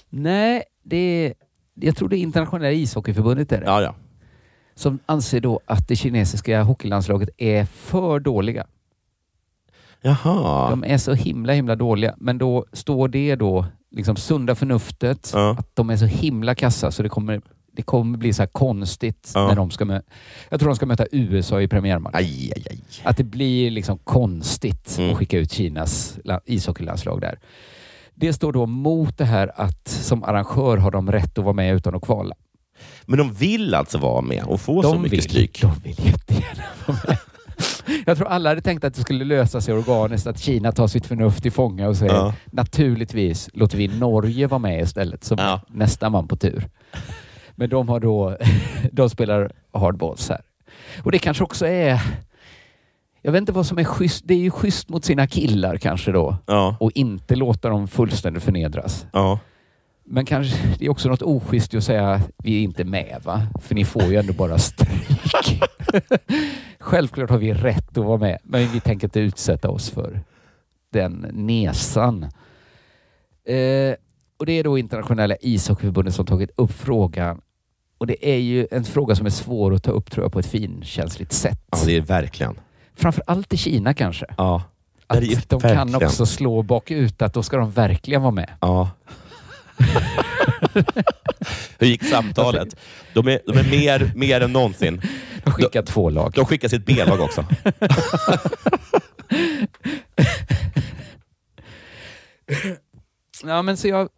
Nej, 0.09 0.63
det 0.83 0.97
är, 0.97 1.35
jag 1.75 1.97
tror 1.97 2.09
det 2.09 2.17
är 2.17 2.19
internationella 2.19 2.71
ishockeyförbundet 2.73 3.53
är 3.53 3.61
det. 3.61 3.67
Ja, 3.67 3.83
ja. 3.83 3.95
Som 4.75 4.99
anser 5.07 5.41
då 5.41 5.61
att 5.67 5.89
det 5.89 5.97
kinesiska 5.97 6.63
hockeylandslaget 6.63 7.29
är 7.37 7.65
för 7.65 8.21
dåliga. 8.21 8.67
Jaha. 10.01 10.71
De 10.71 10.85
är 10.85 10.99
så 10.99 11.13
himla 11.13 11.53
himla 11.53 11.77
dåliga. 11.77 12.15
Men 12.19 12.39
då 12.39 12.67
står 12.73 13.09
det 13.09 13.37
då, 13.37 13.67
liksom 13.91 14.17
sunda 14.17 14.55
förnuftet, 14.55 15.35
att 15.35 15.77
de 15.77 15.91
är 15.91 15.97
så 15.97 16.05
himla 16.07 16.55
kassa 16.55 16.91
så 16.91 17.03
det 17.03 17.09
kommer, 17.09 17.41
det 17.77 17.83
kommer 17.83 18.19
bli 18.19 18.33
så 18.33 18.43
här 18.43 18.47
konstigt 18.49 19.31
Ja. 19.35 19.47
när 19.49 19.55
de 19.55 19.71
ska 19.71 19.85
möta... 19.85 20.07
Jag 20.49 20.61
tror 20.61 20.69
de 20.69 20.77
ska 20.77 20.87
möta 20.87 21.07
USA 21.13 21.61
i 21.61 21.69
premiärmatch. 21.69 22.15
Aj, 22.15 22.53
aj, 22.57 22.65
aj. 22.71 22.81
Att 23.03 23.17
det 23.17 23.25
blir 23.25 23.71
liksom 23.71 23.99
konstigt 23.99 24.97
Mm. 24.99 25.11
att 25.11 25.17
skicka 25.19 25.39
ut 25.39 25.53
Kinas 25.53 26.19
la- 26.25 26.41
ishockeylandslag 26.47 27.21
där. 27.21 27.39
Det 28.15 28.33
står 28.33 28.53
då 28.53 28.67
mot 28.67 29.19
det 29.19 29.25
här 29.25 29.53
att 29.57 29.89
som 29.89 30.25
arrangör 30.25 30.77
har 30.77 30.91
de 30.91 31.13
rätt 31.13 31.39
att 31.39 31.45
vara 31.45 31.55
med 31.55 31.75
utan 31.75 31.95
att 31.95 32.03
kvala. 32.03 32.35
Men 33.07 33.19
de 33.19 33.33
vill 33.33 33.75
alltså 33.75 33.99
vara 33.99 34.21
med 34.21 34.45
och 34.45 34.61
få 34.61 34.83
så 34.83 34.93
De 34.93 35.03
mycket 35.03 35.19
vill, 35.19 35.23
stryk? 35.23 35.61
de 35.63 35.73
vill 35.85 36.07
jättegärna 36.07 36.63
vara 36.87 36.99
med. 37.09 37.19
Jag 38.07 38.17
tror 38.17 38.29
alla 38.29 38.49
hade 38.49 38.61
tänkt 38.61 38.85
att 38.85 38.95
det 38.95 39.01
skulle 39.01 39.25
lösa 39.25 39.61
sig 39.61 39.75
organiskt, 39.75 40.27
att 40.27 40.39
Kina 40.41 40.73
tar 40.73 40.87
sitt 40.87 41.07
förnuft 41.07 41.43
till 41.43 41.53
fånga 41.53 41.89
och 41.89 41.97
säger 41.97 42.13
Ja. 42.15 42.35
naturligtvis 42.53 43.51
låter 43.53 43.79
vi 43.79 43.89
Norge 43.89 44.47
vara 44.47 44.59
med 44.59 44.83
istället 44.83 45.25
som 45.25 45.59
nästa 45.69 46.11
man 46.11 46.29
på 46.29 46.37
tur. 46.37 46.69
Men 47.57 47.71
de 47.71 47.89
har 47.89 48.01
då, 48.01 48.37
de 48.93 49.11
spelar 49.11 49.53
hardballs 49.73 50.29
här. 50.29 50.41
Och 51.05 51.13
det 51.13 51.19
kanske 51.19 51.45
också 51.45 51.67
är, 51.67 52.01
jag 53.23 53.33
vet 53.33 53.41
inte 53.41 53.53
vad 53.53 53.67
som 53.67 53.79
är 53.79 53.85
schysst, 53.85 54.23
det 54.27 54.35
är 54.35 54.39
ju 54.39 54.51
schysst 54.51 54.89
mot 54.89 55.05
sina 55.05 55.27
killar 55.27 55.77
kanske 55.77 56.13
då 56.13 56.37
Ja. 56.47 56.77
och 56.81 56.91
inte 56.95 57.37
låta 57.37 57.69
dem 57.69 57.89
fullständigt 57.89 58.43
förnedras. 58.43 59.07
Ja. 59.13 59.39
Men 60.05 60.25
kanske 60.27 60.77
det 60.79 60.87
är 60.87 60.91
också 60.91 61.09
något 61.09 61.23
oschysst 61.23 61.75
att 61.75 61.85
säga 61.85 62.21
vi 62.37 62.59
är 62.59 62.63
inte 62.63 62.85
med 62.85 63.21
va? 63.25 63.47
För 63.63 63.75
ni 63.75 63.85
får 63.85 64.03
ju 64.05 64.17
ändå 64.17 64.33
bara 64.33 64.59
stryk. 64.59 65.63
Självklart 66.79 67.31
har 67.31 67.39
vi 67.39 67.53
rätt 67.55 67.99
att 67.99 68.05
vara 68.05 68.19
med, 68.19 68.39
men 68.43 68.69
vi 68.69 68.81
tänker 68.81 69.07
inte 69.07 69.21
utsätta 69.21 69.71
oss 69.71 69.91
för 69.91 70.21
den 70.93 71.27
nesan. 71.33 72.23
Eh, 73.45 73.95
och 74.39 74.47
det 74.47 74.53
är 74.53 74.65
då 74.65 74.79
internationella 74.79 75.37
ishockeyförbundet 75.41 76.15
som 76.15 76.27
tagit 76.27 76.51
upp 76.57 76.73
frågan. 76.73 77.41
Och 77.99 78.07
det 78.07 78.29
är 78.31 78.39
ju 78.39 78.67
en 78.71 78.85
fråga 78.85 79.15
som 79.15 79.27
är 79.27 79.31
svår 79.31 79.75
att 79.75 79.83
ta 79.83 79.91
upp 79.91 80.11
tror 80.11 80.25
jag 80.25 80.33
på 80.33 80.39
ett 80.39 80.47
finkänsligt 80.47 81.33
sätt. 81.33 81.59
Ja, 81.71 81.79
det 81.87 81.97
är 81.97 82.01
verkligen. 82.01 82.61
Framför 82.95 83.23
allt 83.27 83.53
i 83.53 83.57
Kina 83.57 83.95
kanske. 83.95 84.27
Ja. 84.39 84.63
Att 85.07 85.21
de 85.49 85.61
kan 85.61 85.61
verkligen. 85.61 85.95
också 85.95 86.27
slå 86.27 86.63
bakut, 86.63 87.23
att 87.23 87.35
då 87.35 87.43
ska 87.43 87.57
de 87.57 87.71
verkligen 87.71 88.23
vara 88.23 88.31
med. 88.33 88.51
Ja. 88.61 88.91
Hur 91.79 91.87
gick 91.87 92.05
samtalet? 92.05 92.77
De 93.15 93.29
är, 93.29 93.41
de 93.47 93.59
är 93.59 93.71
mer, 93.71 94.13
mer 94.15 94.41
än 94.41 94.53
någonsin. 94.53 95.01
De 95.45 95.51
skickar 95.51 95.83
två 95.83 96.11
lag. 96.11 96.33
De 96.33 96.45
skickar 96.47 96.69
sitt 96.69 96.87
B-lag 96.87 97.21
också. 97.21 97.45
Ja, 103.45 103.63
men 103.63 103.77
så 103.77 103.89
jag, 103.89 104.09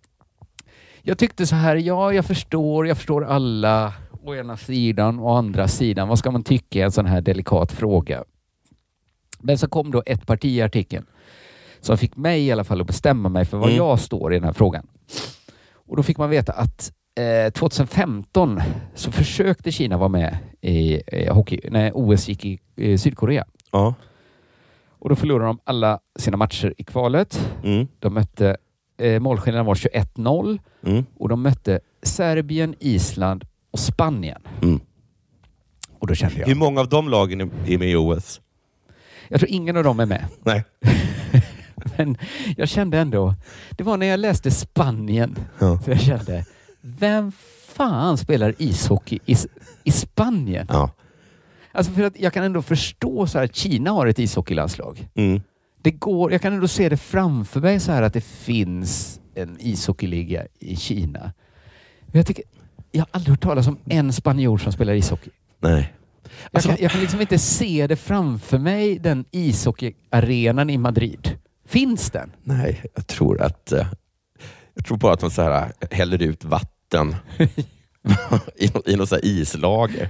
jag 1.08 1.18
tyckte 1.18 1.46
så 1.46 1.54
här, 1.56 1.76
ja, 1.76 2.12
jag 2.12 2.24
förstår, 2.24 2.86
jag 2.86 2.96
förstår 2.96 3.24
alla 3.24 3.92
å 4.24 4.34
ena 4.34 4.56
sidan 4.56 5.18
och 5.18 5.26
å 5.26 5.34
andra 5.34 5.68
sidan. 5.68 6.08
Vad 6.08 6.18
ska 6.18 6.30
man 6.30 6.42
tycka 6.42 6.78
i 6.78 6.82
en 6.82 6.92
sån 6.92 7.06
här 7.06 7.20
delikat 7.20 7.72
fråga? 7.72 8.24
Men 9.40 9.58
så 9.58 9.68
kom 9.68 9.90
då 9.90 10.02
ett 10.06 10.26
parti 10.26 10.44
i 10.44 10.62
artikeln 10.62 11.06
som 11.80 11.98
fick 11.98 12.16
mig 12.16 12.46
i 12.46 12.52
alla 12.52 12.64
fall 12.64 12.80
att 12.80 12.86
bestämma 12.86 13.28
mig 13.28 13.44
för 13.44 13.56
vad 13.58 13.68
Mm. 13.68 13.76
jag 13.76 14.00
står 14.00 14.32
i 14.32 14.36
den 14.36 14.44
här 14.44 14.52
frågan. 14.52 14.86
Och 15.72 15.96
då 15.96 16.02
fick 16.02 16.18
man 16.18 16.30
veta 16.30 16.52
att 16.52 16.92
eh, 17.46 17.52
2015 17.52 18.60
så 18.94 19.12
försökte 19.12 19.72
Kina 19.72 19.98
vara 19.98 20.08
med 20.08 20.38
i 20.60 21.02
eh, 21.06 21.34
hockey 21.34 21.60
när 21.70 21.90
OS 21.94 22.28
gick 22.28 22.44
i 22.44 22.58
eh, 22.76 22.96
Sydkorea. 22.98 23.44
Ja. 23.72 23.94
Och 24.98 25.08
då 25.08 25.16
förlorade 25.16 25.46
de 25.48 25.58
alla 25.64 25.98
sina 26.18 26.36
matcher 26.36 26.74
i 26.78 26.84
kvalet. 26.84 27.50
Mm. 27.64 27.86
De 27.98 28.14
mötte, 28.14 28.56
eh, 28.98 29.20
målskillnaden 29.20 29.66
var 29.66 29.74
21-0 29.74 30.58
Mm. 30.86 31.04
och 31.18 31.28
de 31.28 31.42
mötte 31.42 31.80
Serbien, 32.02 32.74
Island 32.78 33.44
och 33.70 33.78
Spanien. 33.78 34.42
Mm. 34.62 34.80
Och 35.98 36.06
då 36.06 36.14
kände 36.14 36.38
jag, 36.40 36.46
Hur 36.46 36.54
många 36.54 36.80
av 36.80 36.88
de 36.88 37.08
lagen 37.08 37.40
är- 37.40 37.78
med 37.78 37.88
i 37.90 37.94
OS? 37.96 38.40
jag 39.28 39.40
tror 39.40 39.50
ingen 39.50 39.76
av 39.76 39.84
dem 39.84 40.00
är 40.00 40.06
med. 40.06 40.24
Nej. 40.42 40.64
Men 41.96 42.16
jag 42.56 42.68
kände 42.68 42.98
ändå, 42.98 43.34
det 43.70 43.84
var 43.84 43.96
när 43.96 44.06
jag 44.06 44.20
läste 44.20 44.50
Spanien, 44.50 45.36
Ja. 45.58 45.80
så 45.84 45.90
jag 45.90 46.00
kände, 46.00 46.44
vem 46.80 47.32
fan 47.68 48.18
spelar 48.18 48.54
ishockey 48.58 49.18
i, 49.26 49.36
i 49.84 49.90
Spanien? 49.92 50.66
Ja. 50.70 50.90
Alltså 51.72 51.92
för 51.92 52.02
att 52.02 52.20
jag 52.20 52.32
kan 52.32 52.44
ändå 52.44 52.62
förstå 52.62 53.26
så 53.26 53.38
här 53.38 53.44
att 53.44 53.56
Kina 53.56 53.90
har 53.90 54.06
ett 54.06 54.18
ishockeylandslag. 54.18 55.08
Mm. 55.14 55.40
Det 55.82 55.90
går, 55.90 56.32
jag 56.32 56.42
kan 56.42 56.52
ändå 56.52 56.68
se 56.68 56.88
det 56.88 56.96
framför 56.96 57.60
mig 57.60 57.80
så 57.80 57.92
här 57.92 58.02
att 58.02 58.12
det 58.12 58.24
finns 58.24 59.20
en 59.34 59.56
ishockeyliga 59.60 60.46
i 60.58 60.76
Kina. 60.76 61.32
Men 62.06 62.18
jag, 62.18 62.26
tycker, 62.26 62.44
jag 62.92 63.00
har 63.00 63.08
aldrig 63.10 63.30
hört 63.30 63.42
talas 63.42 63.66
om 63.66 63.78
en 63.84 64.12
spanjor 64.12 64.58
som 64.58 64.72
spelar 64.72 64.92
ishockey. 64.92 65.30
Nej. 65.60 65.94
Jag, 66.50 66.62
kan, 66.62 66.76
jag 66.80 66.90
kan 66.90 67.00
liksom 67.00 67.20
inte 67.20 67.38
se 67.38 67.86
det 67.86 67.96
framför 67.96 68.58
mig, 68.58 68.98
den 68.98 69.24
ishockeyarenan 69.30 70.70
i 70.70 70.78
Madrid. 70.78 71.38
Finns 71.66 72.10
den? 72.10 72.32
Nej, 72.42 72.84
jag 72.94 73.06
tror 73.06 73.42
att 73.42 73.72
eh, 73.72 73.86
jag 74.74 74.84
tror 74.84 74.96
bara 74.96 75.12
att 75.12 75.20
de 75.20 75.30
så 75.30 75.42
här 75.42 75.72
eh, 75.80 75.88
häller 75.90 76.22
ut 76.22 76.44
vatten 76.44 77.16
i, 78.56 78.70
i 78.86 78.96
något 78.96 79.08
så 79.08 79.18
islager. 79.22 80.08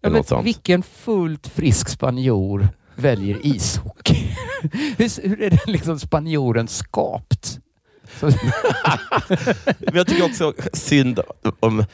Ja, 0.00 0.10
men 0.10 0.44
vilken 0.44 0.82
fullt 0.82 1.46
frisk 1.46 1.88
spanjor 1.88 2.68
väljer 2.94 3.46
ishockey? 3.46 4.25
Hur, 4.72 5.28
hur 5.28 5.42
är 5.42 5.50
den 5.50 5.58
liksom 5.66 5.98
spanjoren 5.98 6.68
skapt? 6.68 7.58
Men 9.78 9.94
jag 9.94 10.06
tycker 10.06 10.24
också 10.24 10.52
synd 10.72 11.20
om 11.60 11.84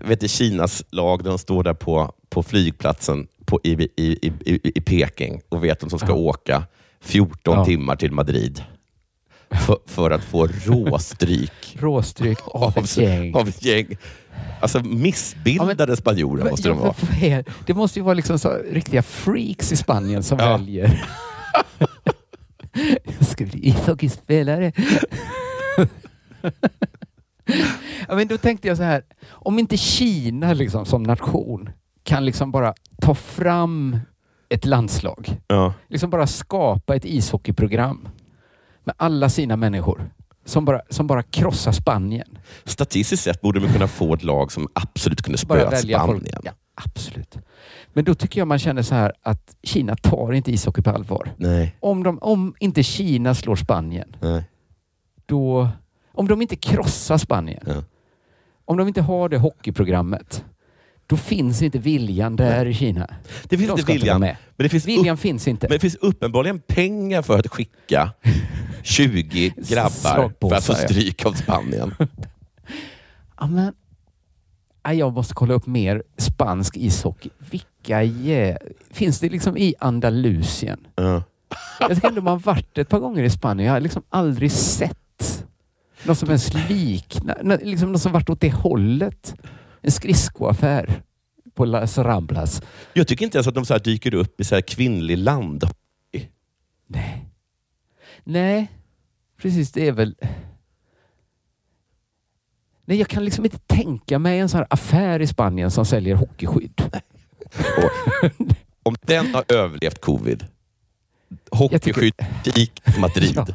vet 0.00 0.20
du, 0.20 0.28
Kinas 0.28 0.84
lag 0.90 1.22
när 1.22 1.28
de 1.30 1.38
står 1.38 1.64
där 1.64 1.74
på, 1.74 2.12
på 2.28 2.42
flygplatsen 2.42 3.26
på, 3.44 3.60
i, 3.64 3.72
i, 3.96 4.28
i, 4.28 4.32
i, 4.78 4.80
Peking 4.80 5.40
och 5.48 5.64
vet 5.64 5.82
att 5.82 5.90
de 5.90 5.98
ska 5.98 6.08
Ja. 6.08 6.14
åka 6.14 6.62
14 7.00 7.54
Ja. 7.58 7.64
timmar 7.64 7.96
till 7.96 8.12
Madrid 8.12 8.62
för, 9.66 9.78
för 9.86 10.10
att 10.10 10.24
få 10.24 10.46
råstryk 10.46 11.76
råstryk 11.80 12.38
av 12.46 12.78
ett 12.78 12.96
gäng. 12.96 13.34
av 13.34 13.48
ett 13.48 13.64
gäng. 13.64 13.96
Alltså 14.60 14.80
missbildade 14.80 15.96
spanjorer 15.96 16.50
måste 16.50 16.68
de 16.68 16.78
Ja, 16.78 16.94
vara. 17.20 17.42
Det 17.66 17.74
måste 17.74 17.98
ju 17.98 18.02
vara 18.04 18.14
liksom 18.14 18.38
riktiga 18.70 19.02
freaks 19.02 19.72
i 19.72 19.76
Spanien 19.76 20.22
som 20.22 20.38
Ja. 20.38 20.56
väljer. 20.56 21.04
Jag 23.04 23.26
ska 23.26 23.44
bli 23.44 23.68
ishockeyspelare. 23.68 24.72
ja, 28.08 28.14
men 28.14 28.28
då 28.28 28.38
tänkte 28.38 28.68
jag 28.68 28.76
så 28.76 28.82
här, 28.82 29.02
om 29.28 29.58
inte 29.58 29.76
Kina 29.76 30.52
liksom, 30.52 30.86
som 30.86 31.02
nation 31.02 31.70
kan 32.02 32.24
liksom 32.24 32.50
bara 32.52 32.74
ta 33.00 33.14
fram 33.14 33.98
ett 34.48 34.64
landslag, 34.64 35.40
Ja. 35.46 35.74
liksom 35.88 36.10
bara 36.10 36.26
skapa 36.26 36.96
ett 36.96 37.04
ishockeyprogram 37.04 38.08
med 38.84 38.94
alla 38.98 39.28
sina 39.28 39.56
människor 39.56 40.10
som 40.44 40.64
bara, 40.64 40.80
som 40.90 41.06
bara 41.06 41.22
krossar 41.22 41.72
Spanien. 41.72 42.38
Statistiskt 42.64 43.22
sett 43.22 43.40
borde 43.40 43.60
man 43.60 43.72
kunna 43.72 43.88
få 43.88 44.14
ett 44.14 44.22
lag 44.22 44.52
som 44.52 44.68
absolut 44.74 45.22
kunde 45.22 45.38
spöa 45.38 45.70
välja 45.70 46.06
folk. 46.06 46.18
Spanien. 46.28 46.40
Ja, 46.44 46.52
absolut. 46.84 47.36
Men 47.92 48.04
då 48.04 48.14
tycker 48.14 48.40
jag 48.40 48.48
man 48.48 48.58
känner 48.58 48.82
så 48.82 48.94
här 48.94 49.12
att 49.22 49.56
Kina 49.62 49.96
tar 49.96 50.32
inte 50.32 50.52
ishockey 50.52 50.82
på 50.82 50.90
allvar. 50.90 51.32
Nej. 51.36 51.76
Om, 51.80 52.02
de, 52.02 52.18
om 52.18 52.54
inte 52.60 52.82
Kina 52.82 53.34
slår 53.34 53.56
Spanien, 53.56 54.16
Nej. 54.20 54.44
då... 55.26 55.68
Om 56.12 56.28
de 56.28 56.42
inte 56.42 56.56
krossar 56.56 57.18
Spanien, 57.18 57.62
Ja. 57.66 57.82
om 58.64 58.76
de 58.76 58.88
inte 58.88 59.02
har 59.02 59.28
det 59.28 59.38
hockeyprogrammet, 59.38 60.44
då 61.06 61.16
finns 61.16 61.62
inte 61.62 61.78
viljan 61.78 62.36
där 62.36 62.66
i 62.66 62.74
Kina. 62.74 63.06
Det 63.48 63.58
finns 63.58 63.70
De 63.70 63.78
inte 63.80 63.92
viljan, 63.92 64.20
med. 64.20 64.36
men 64.56 64.64
det 64.64 64.68
finns, 64.68 64.86
Viljan 64.86 65.16
finns 65.16 65.48
inte. 65.48 65.66
men 65.68 65.74
det 65.76 65.80
finns 65.80 65.94
uppenbarligen 65.94 66.58
pengar 66.58 67.22
för 67.22 67.38
att 67.38 67.46
skicka 67.46 68.12
20 68.82 69.52
grabbar 69.68 70.32
för 70.40 70.56
att 70.56 70.64
få 70.64 70.74
stryk 70.74 71.26
av 71.26 71.32
Spanien. 71.32 71.94
Ja, 73.40 73.46
men, 73.46 73.64
ja, 73.64 73.72
jag 74.92 75.12
måste 75.12 75.34
kolla 75.34 75.54
upp 75.54 75.66
mer 75.66 76.02
spansk 76.16 76.76
ishockey. 76.76 77.30
Vilka 77.50 78.02
jä... 78.02 78.58
Finns 78.90 79.20
det 79.20 79.28
liksom 79.28 79.56
i 79.56 79.74
Andalusien? 79.78 80.86
Ja. 80.94 81.22
Jag 81.80 81.94
tycker 81.94 82.08
ändå 82.08 82.22
man 82.22 82.38
varit 82.38 82.78
ett 82.78 82.88
par 82.88 82.98
gånger 82.98 83.22
i 83.22 83.30
Spanien. 83.30 83.66
Jag 83.66 83.72
har 83.72 83.80
liksom 83.80 84.02
aldrig 84.08 84.52
sett 84.52 85.46
något 86.04 86.18
som 86.18 86.28
ens 86.28 86.54
liknar, 86.68 87.64
liksom 87.64 87.92
något 87.92 88.02
som 88.02 88.12
varit 88.12 88.30
åt 88.30 88.40
det 88.40 88.52
hållet. 88.52 89.34
En 89.82 89.90
skridskoaffär. 89.90 91.02
på 91.56 91.64
Las 91.64 91.98
Ramblas. 91.98 92.62
Jag 92.92 93.08
tycker 93.08 93.24
inte 93.24 93.38
ens 93.38 93.46
att 93.46 93.54
de 93.54 93.64
så 93.64 93.74
här 93.74 93.80
dyker 93.80 94.14
upp 94.14 94.40
i 94.40 94.44
så 94.44 94.54
här 94.54 94.62
kvinnlig 94.62 95.18
land. 95.18 95.64
Nej. 96.86 97.26
Nej, 98.24 98.70
precis. 99.42 99.72
Det 99.72 99.88
är 99.88 99.92
väl... 99.92 100.14
Nej, 102.88 102.98
jag 102.98 103.08
kan 103.08 103.24
liksom 103.24 103.44
inte 103.44 103.58
tänka 103.58 104.18
mig 104.18 104.38
en 104.38 104.48
sån 104.48 104.58
här 104.58 104.66
affär 104.70 105.20
i 105.20 105.26
Spanien 105.26 105.70
som 105.70 105.84
säljer 105.84 106.14
hockeyskydd. 106.14 106.82
Om 108.82 108.96
den 109.02 109.34
har 109.34 109.44
överlevt 109.48 110.00
covid. 110.00 110.46
Hockeyskydd, 111.50 112.14
till 112.42 112.70
Madrid. 112.98 113.32
Ja. 113.36 113.46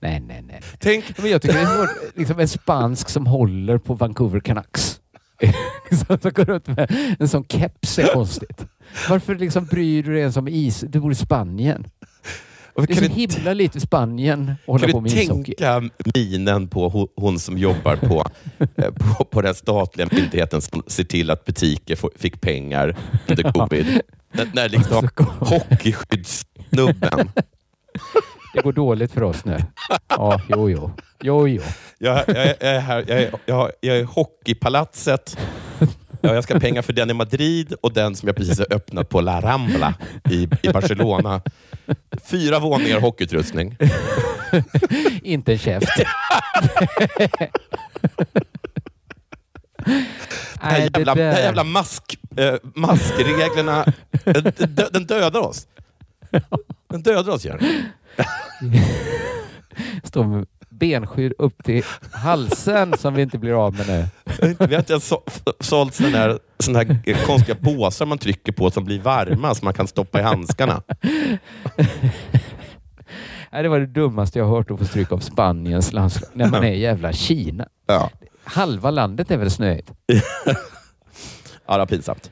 Nej, 0.00 0.20
nej, 0.20 0.42
nej. 0.42 0.60
Tänk... 0.78 1.18
Men 1.18 1.30
jag 1.30 1.42
tycker 1.42 1.54
det 1.54 1.60
är 1.62 1.76
svårt. 1.76 2.16
Liksom 2.16 2.38
en 2.38 2.48
spansk 2.48 3.08
som 3.08 3.26
håller 3.26 3.78
på 3.78 3.94
Vancouver 3.94 4.40
Canucks. 4.40 5.00
som 6.06 6.18
som 6.18 6.30
går 6.32 6.44
runt 6.44 6.66
med 6.66 7.16
en 7.18 7.28
sån 7.28 7.44
keps 7.44 7.98
är 7.98 8.14
konstigt. 8.14 8.66
Varför 9.08 9.34
liksom 9.34 9.64
bryr 9.64 10.02
du 10.02 10.12
dig 10.12 10.20
ens 10.20 10.36
om 10.36 10.48
is? 10.48 10.80
Du 10.80 11.00
bor 11.00 11.12
i 11.12 11.14
Spanien. 11.14 11.86
Det 12.76 12.90
är 12.90 12.94
så 12.94 13.04
himla 13.04 13.52
lite 13.52 13.80
Spanien 13.80 14.50
att 14.50 14.66
hålla 14.66 14.86
på 14.86 14.92
Kan 14.92 15.02
med 15.02 15.12
du 15.12 15.22
ishockey. 15.22 15.54
tänka 15.54 15.90
minen 16.14 16.68
på 16.68 16.88
ho- 16.90 17.08
hon 17.16 17.38
som 17.38 17.58
jobbar 17.58 17.96
på, 17.96 18.24
eh, 18.76 18.90
på, 18.92 19.24
på 19.24 19.42
den 19.42 19.54
statliga 19.54 20.08
myndigheten 20.12 20.62
som 20.62 20.82
ser 20.86 21.04
till 21.04 21.30
att 21.30 21.44
butiker 21.44 21.98
fick 22.18 22.40
pengar 22.40 22.96
under 23.28 23.52
covid? 23.52 24.00
När, 24.32 24.48
när 24.54 24.68
liksom 24.68 25.08
hockeyskyddssnubben 25.38 27.30
Det 28.54 28.60
går 28.62 28.72
dåligt 28.72 29.12
för 29.12 29.22
oss 29.22 29.44
nu. 29.44 29.58
Ja, 30.08 30.40
jo, 30.48 30.70
jo. 30.70 30.90
Jo, 31.22 31.48
jo. 31.48 31.62
Jag, 31.98 32.24
jag, 32.28 32.36
jag, 32.46 32.56
är 32.60 32.80
här, 32.80 33.04
jag, 33.08 33.18
är, 33.22 33.30
jag, 33.46 33.70
jag 33.80 33.96
är 33.96 34.04
hockeypalatset. 34.04 35.38
Ja, 36.22 36.34
jag 36.34 36.44
ska 36.44 36.54
ha 36.54 36.60
pengar 36.60 36.82
för 36.82 36.92
den 36.92 37.10
i 37.10 37.14
Madrid 37.14 37.74
och 37.80 37.92
den 37.92 38.16
som 38.16 38.26
jag 38.26 38.36
precis 38.36 38.58
har 38.58 38.74
öppnat 38.74 39.08
på 39.08 39.20
La 39.20 39.40
Rambla 39.40 39.94
i, 40.30 40.48
i 40.62 40.68
Barcelona. 40.72 41.42
Fyra 42.24 42.58
våningar 42.58 43.00
hockeyutrustning. 43.00 43.76
Inte 45.22 45.52
en 45.52 45.58
käft. 45.58 45.86
Det 45.96 46.06
här 50.60 50.78
jävla, 50.78 51.14
här 51.14 51.40
jävla 51.40 51.64
mask, 51.64 52.18
eh, 52.36 52.54
maskreglerna, 52.74 53.84
den, 54.24 54.52
den, 54.56 54.88
den 54.92 55.06
dödar 55.06 55.40
oss. 55.40 55.66
Den 56.88 57.02
dödar 57.02 57.32
oss, 57.32 57.44
Göran. 57.44 57.84
Står 60.04 60.24
med 60.24 60.46
benskydd 60.82 61.32
upp 61.38 61.64
till 61.64 61.84
halsen 62.12 62.94
som 62.98 63.14
vi 63.14 63.22
inte 63.22 63.38
blir 63.38 63.66
av 63.66 63.74
med 63.76 63.86
nu. 63.86 64.06
Vi 64.58 64.74
har 64.74 64.78
inte 64.78 64.92
ens 64.92 65.06
så, 65.08 65.22
sålt 65.60 65.94
sådana 65.94 66.16
här, 66.18 66.38
såna 66.58 66.78
här 66.78 67.26
konstiga 67.26 67.54
påsar 67.62 68.06
man 68.06 68.18
trycker 68.18 68.52
på 68.52 68.70
som 68.70 68.84
blir 68.84 69.00
varma 69.00 69.54
som 69.54 69.64
man 69.64 69.74
kan 69.74 69.86
stoppa 69.86 70.20
i 70.20 70.22
handskarna. 70.22 70.82
Nej, 73.52 73.62
det 73.62 73.68
var 73.68 73.80
det 73.80 73.86
dummaste 73.86 74.38
jag 74.38 74.46
har 74.46 74.56
hört 74.56 74.70
att 74.70 74.78
få 74.78 74.84
stryk 74.84 75.12
av 75.12 75.18
Spaniens 75.18 75.92
landslag. 75.92 76.30
När 76.32 76.48
man 76.48 76.64
är 76.64 76.72
i 76.72 76.80
jävla 76.80 77.12
Kina. 77.12 77.66
Ja, 77.86 78.10
Halva 78.44 78.90
landet 78.90 79.30
är 79.30 79.36
väl 79.36 79.50
snöigt? 79.50 79.92
ja 81.66 81.72
det 81.72 81.78
var 81.78 81.86
pinsamt. 81.86 82.30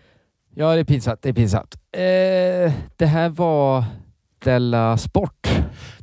Ja, 0.55 0.75
det 0.75 0.81
är 0.81 0.85
pinsamt. 0.85 1.23
Det 1.23 1.29
är 1.29 1.33
pinsamt. 1.33 1.75
Eh, 1.93 2.73
det 2.97 3.07
här 3.07 3.29
var 3.29 3.85
Della 4.45 4.97
Sport 4.97 5.49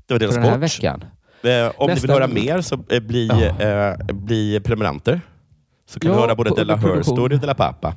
Det 0.06 0.14
var 0.14 0.20
deras 0.20 0.34
för 0.36 0.42
den 0.42 0.50
här 0.62 0.68
sport. 0.68 0.84
veckan. 0.84 1.04
Eh, 1.48 1.72
om 1.78 1.88
Nästa- 1.90 1.94
ni 1.96 2.02
vill 2.02 2.12
höra 2.12 2.28
mer 2.28 2.62
så 2.62 2.76
eh, 2.90 3.00
bli, 3.00 3.30
eh, 3.60 4.16
bli 4.16 4.60
prenumeranter. 4.60 5.22
Så 5.86 6.00
kan 6.00 6.12
Ja, 6.12 6.16
du 6.18 6.22
höra 6.22 6.36
både 6.36 6.50
på 6.50 6.56
Della 6.56 6.76
Her 6.76 6.82
produktion. 6.82 7.16
Story 7.16 7.36
och 7.36 7.40
Della 7.40 7.56
Pappa. 7.56 7.96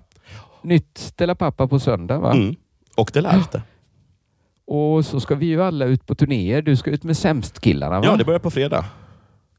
Nytt 0.62 1.12
Della 1.16 1.34
Pappa 1.34 1.68
på 1.68 1.78
söndag 1.78 2.18
va? 2.18 2.32
Mm. 2.32 2.54
Och 2.96 3.10
Della 3.14 3.28
Arte. 3.30 3.62
Och 4.66 5.04
så 5.06 5.20
ska 5.20 5.34
vi 5.34 5.46
ju 5.46 5.62
alla 5.62 5.84
ut 5.84 6.06
på 6.06 6.14
turnéer. 6.14 6.62
Du 6.62 6.76
ska 6.76 6.90
ut 6.90 7.04
med 7.04 7.16
Sämst-killarna 7.16 8.00
va? 8.00 8.06
Ja, 8.06 8.16
det 8.16 8.24
börjar 8.24 8.38
på 8.40 8.50
fredag. 8.50 8.84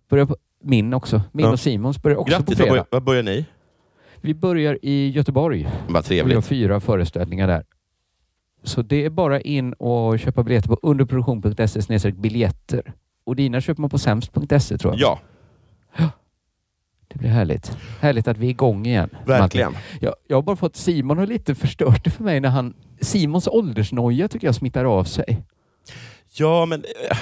börjar 0.09 0.25
på, 0.25 0.35
min 0.63 0.93
också. 0.93 1.21
Min 1.31 1.45
Ja. 1.45 1.51
och 1.51 1.59
Simons 1.59 2.01
börjar 2.01 2.17
också 2.17 2.31
Grattis, 2.31 2.45
på 2.49 2.55
fredag. 2.55 2.69
börjar, 2.71 2.85
vad 2.91 3.03
börjar 3.03 3.23
ni? 3.23 3.45
Vi 4.21 4.33
börjar 4.33 4.77
i 4.81 5.09
Göteborg. 5.09 5.63
Vad 5.63 5.71
Vi 5.87 5.93
har 5.93 6.01
trevligt. 6.01 6.45
fyra 6.45 6.79
föreställningar 6.79 7.47
där. 7.47 7.63
Så 8.63 8.81
det 8.81 9.05
är 9.05 9.09
bara 9.09 9.41
in 9.41 9.73
och 9.73 10.19
köpa 10.19 10.43
biljetter 10.43 10.69
på 10.69 10.79
underproduktion.se 10.81 12.11
biljetter. 12.11 12.93
Och 13.23 13.35
dina 13.35 13.61
köper 13.61 13.81
man 13.81 13.89
på 13.89 13.97
sämst.se 13.97 14.77
tror 14.77 14.93
jag. 14.97 15.19
Ja, 15.97 16.09
Det 17.07 17.19
blir 17.19 17.29
härligt. 17.29 17.77
Härligt 18.01 18.27
att 18.27 18.37
vi 18.37 18.45
är 18.45 18.49
igång 18.49 18.85
igen. 18.85 19.09
verkligen. 19.25 19.75
Jag, 19.99 20.15
jag 20.27 20.37
har 20.37 20.41
bara 20.41 20.55
fått 20.55 20.75
Simon 20.75 21.17
har 21.17 21.27
lite 21.27 21.55
förstört 21.55 22.03
det 22.03 22.09
för 22.09 22.23
mig 22.23 22.39
när 22.39 22.49
han... 22.49 22.73
Simons 23.01 23.47
åldersnoja 23.47 24.27
tycker 24.27 24.47
jag 24.47 24.55
smittar 24.55 24.85
av 24.85 25.03
sig. 25.03 25.43
Ja, 26.33 26.65
men 26.65 26.83
eh, 27.09 27.17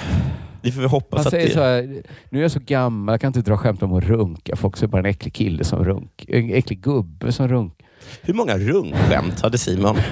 vi 0.62 0.72
får 0.72 0.82
väl 0.82 0.90
hoppas 0.90 1.24
Han 1.24 1.32
säger 1.32 1.48
det... 1.48 1.54
så 1.54 1.60
här, 1.60 2.04
nu 2.30 2.40
är 2.40 2.42
jag 2.42 2.52
så 2.52 2.60
gammal, 2.60 3.14
jag 3.14 3.22
kan 3.22 3.28
inte 3.28 3.42
dra 3.42 3.58
skämt 3.58 3.84
om 3.84 3.94
att 3.94 4.04
runka. 4.04 4.56
Folk 4.56 4.78
ser 4.78 4.88
bara 4.88 5.00
en 5.00 5.06
äcklig 5.06 5.34
kille 5.34 5.64
som 5.64 5.86
runk. 5.86 6.26
En 6.28 6.54
äcklig 6.54 6.82
gubbe 6.82 7.32
som 7.32 7.48
runk. 7.48 7.74
Hur 8.22 8.34
många 8.34 8.58
runkskämt 8.58 9.42
hade 9.42 9.58
Simon? 9.58 9.96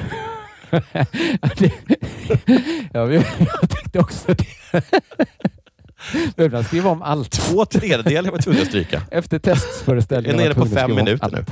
det, 1.58 1.72
ja, 2.94 3.12
jag 3.12 3.70
tänkte 3.70 4.00
också 4.00 4.34
det. 4.34 4.84
Behövde 6.36 6.58
han 6.58 6.64
skriva 6.64 6.90
om 6.90 7.02
allt? 7.02 7.32
Två 7.32 7.66
tredjedelar 7.66 8.30
var 8.32 8.38
jag 8.38 8.44
tvungen 8.44 8.62
att 8.62 8.68
stryka. 8.68 9.02
Efter 9.12 9.36
Jag 9.36 9.44
testföreställningen 9.44 10.40
är 10.40 10.44
nere 10.44 10.54
på 10.54 10.66
fem 10.66 10.96
minuter 10.96 11.30
nu. 11.32 11.46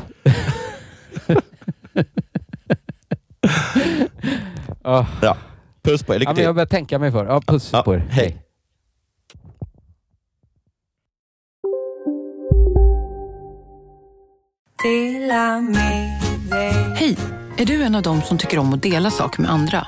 Ja. 4.83 5.07
Ja. 5.21 5.37
Puss 5.83 6.03
på 6.03 6.15
er. 6.15 6.19
Lycka 6.19 6.31
Ja, 6.31 6.35
till. 6.35 6.43
jag 6.43 6.55
börjar 6.55 6.65
tänka 6.67 6.99
mig 6.99 7.11
för. 7.11 7.25
Ja, 7.25 7.41
puss 7.41 7.69
Ja, 7.73 7.81
på 7.83 7.93
er. 7.95 8.03
hej. 8.09 8.37
Hej! 16.95 17.17
Är 17.57 17.65
du 17.65 17.83
en 17.83 17.95
av 17.95 18.01
dem 18.01 18.21
som 18.21 18.37
tycker 18.37 18.59
om 18.59 18.73
att 18.73 18.83
dela 18.83 19.11
saker 19.11 19.41
med 19.41 19.51
andra? 19.51 19.87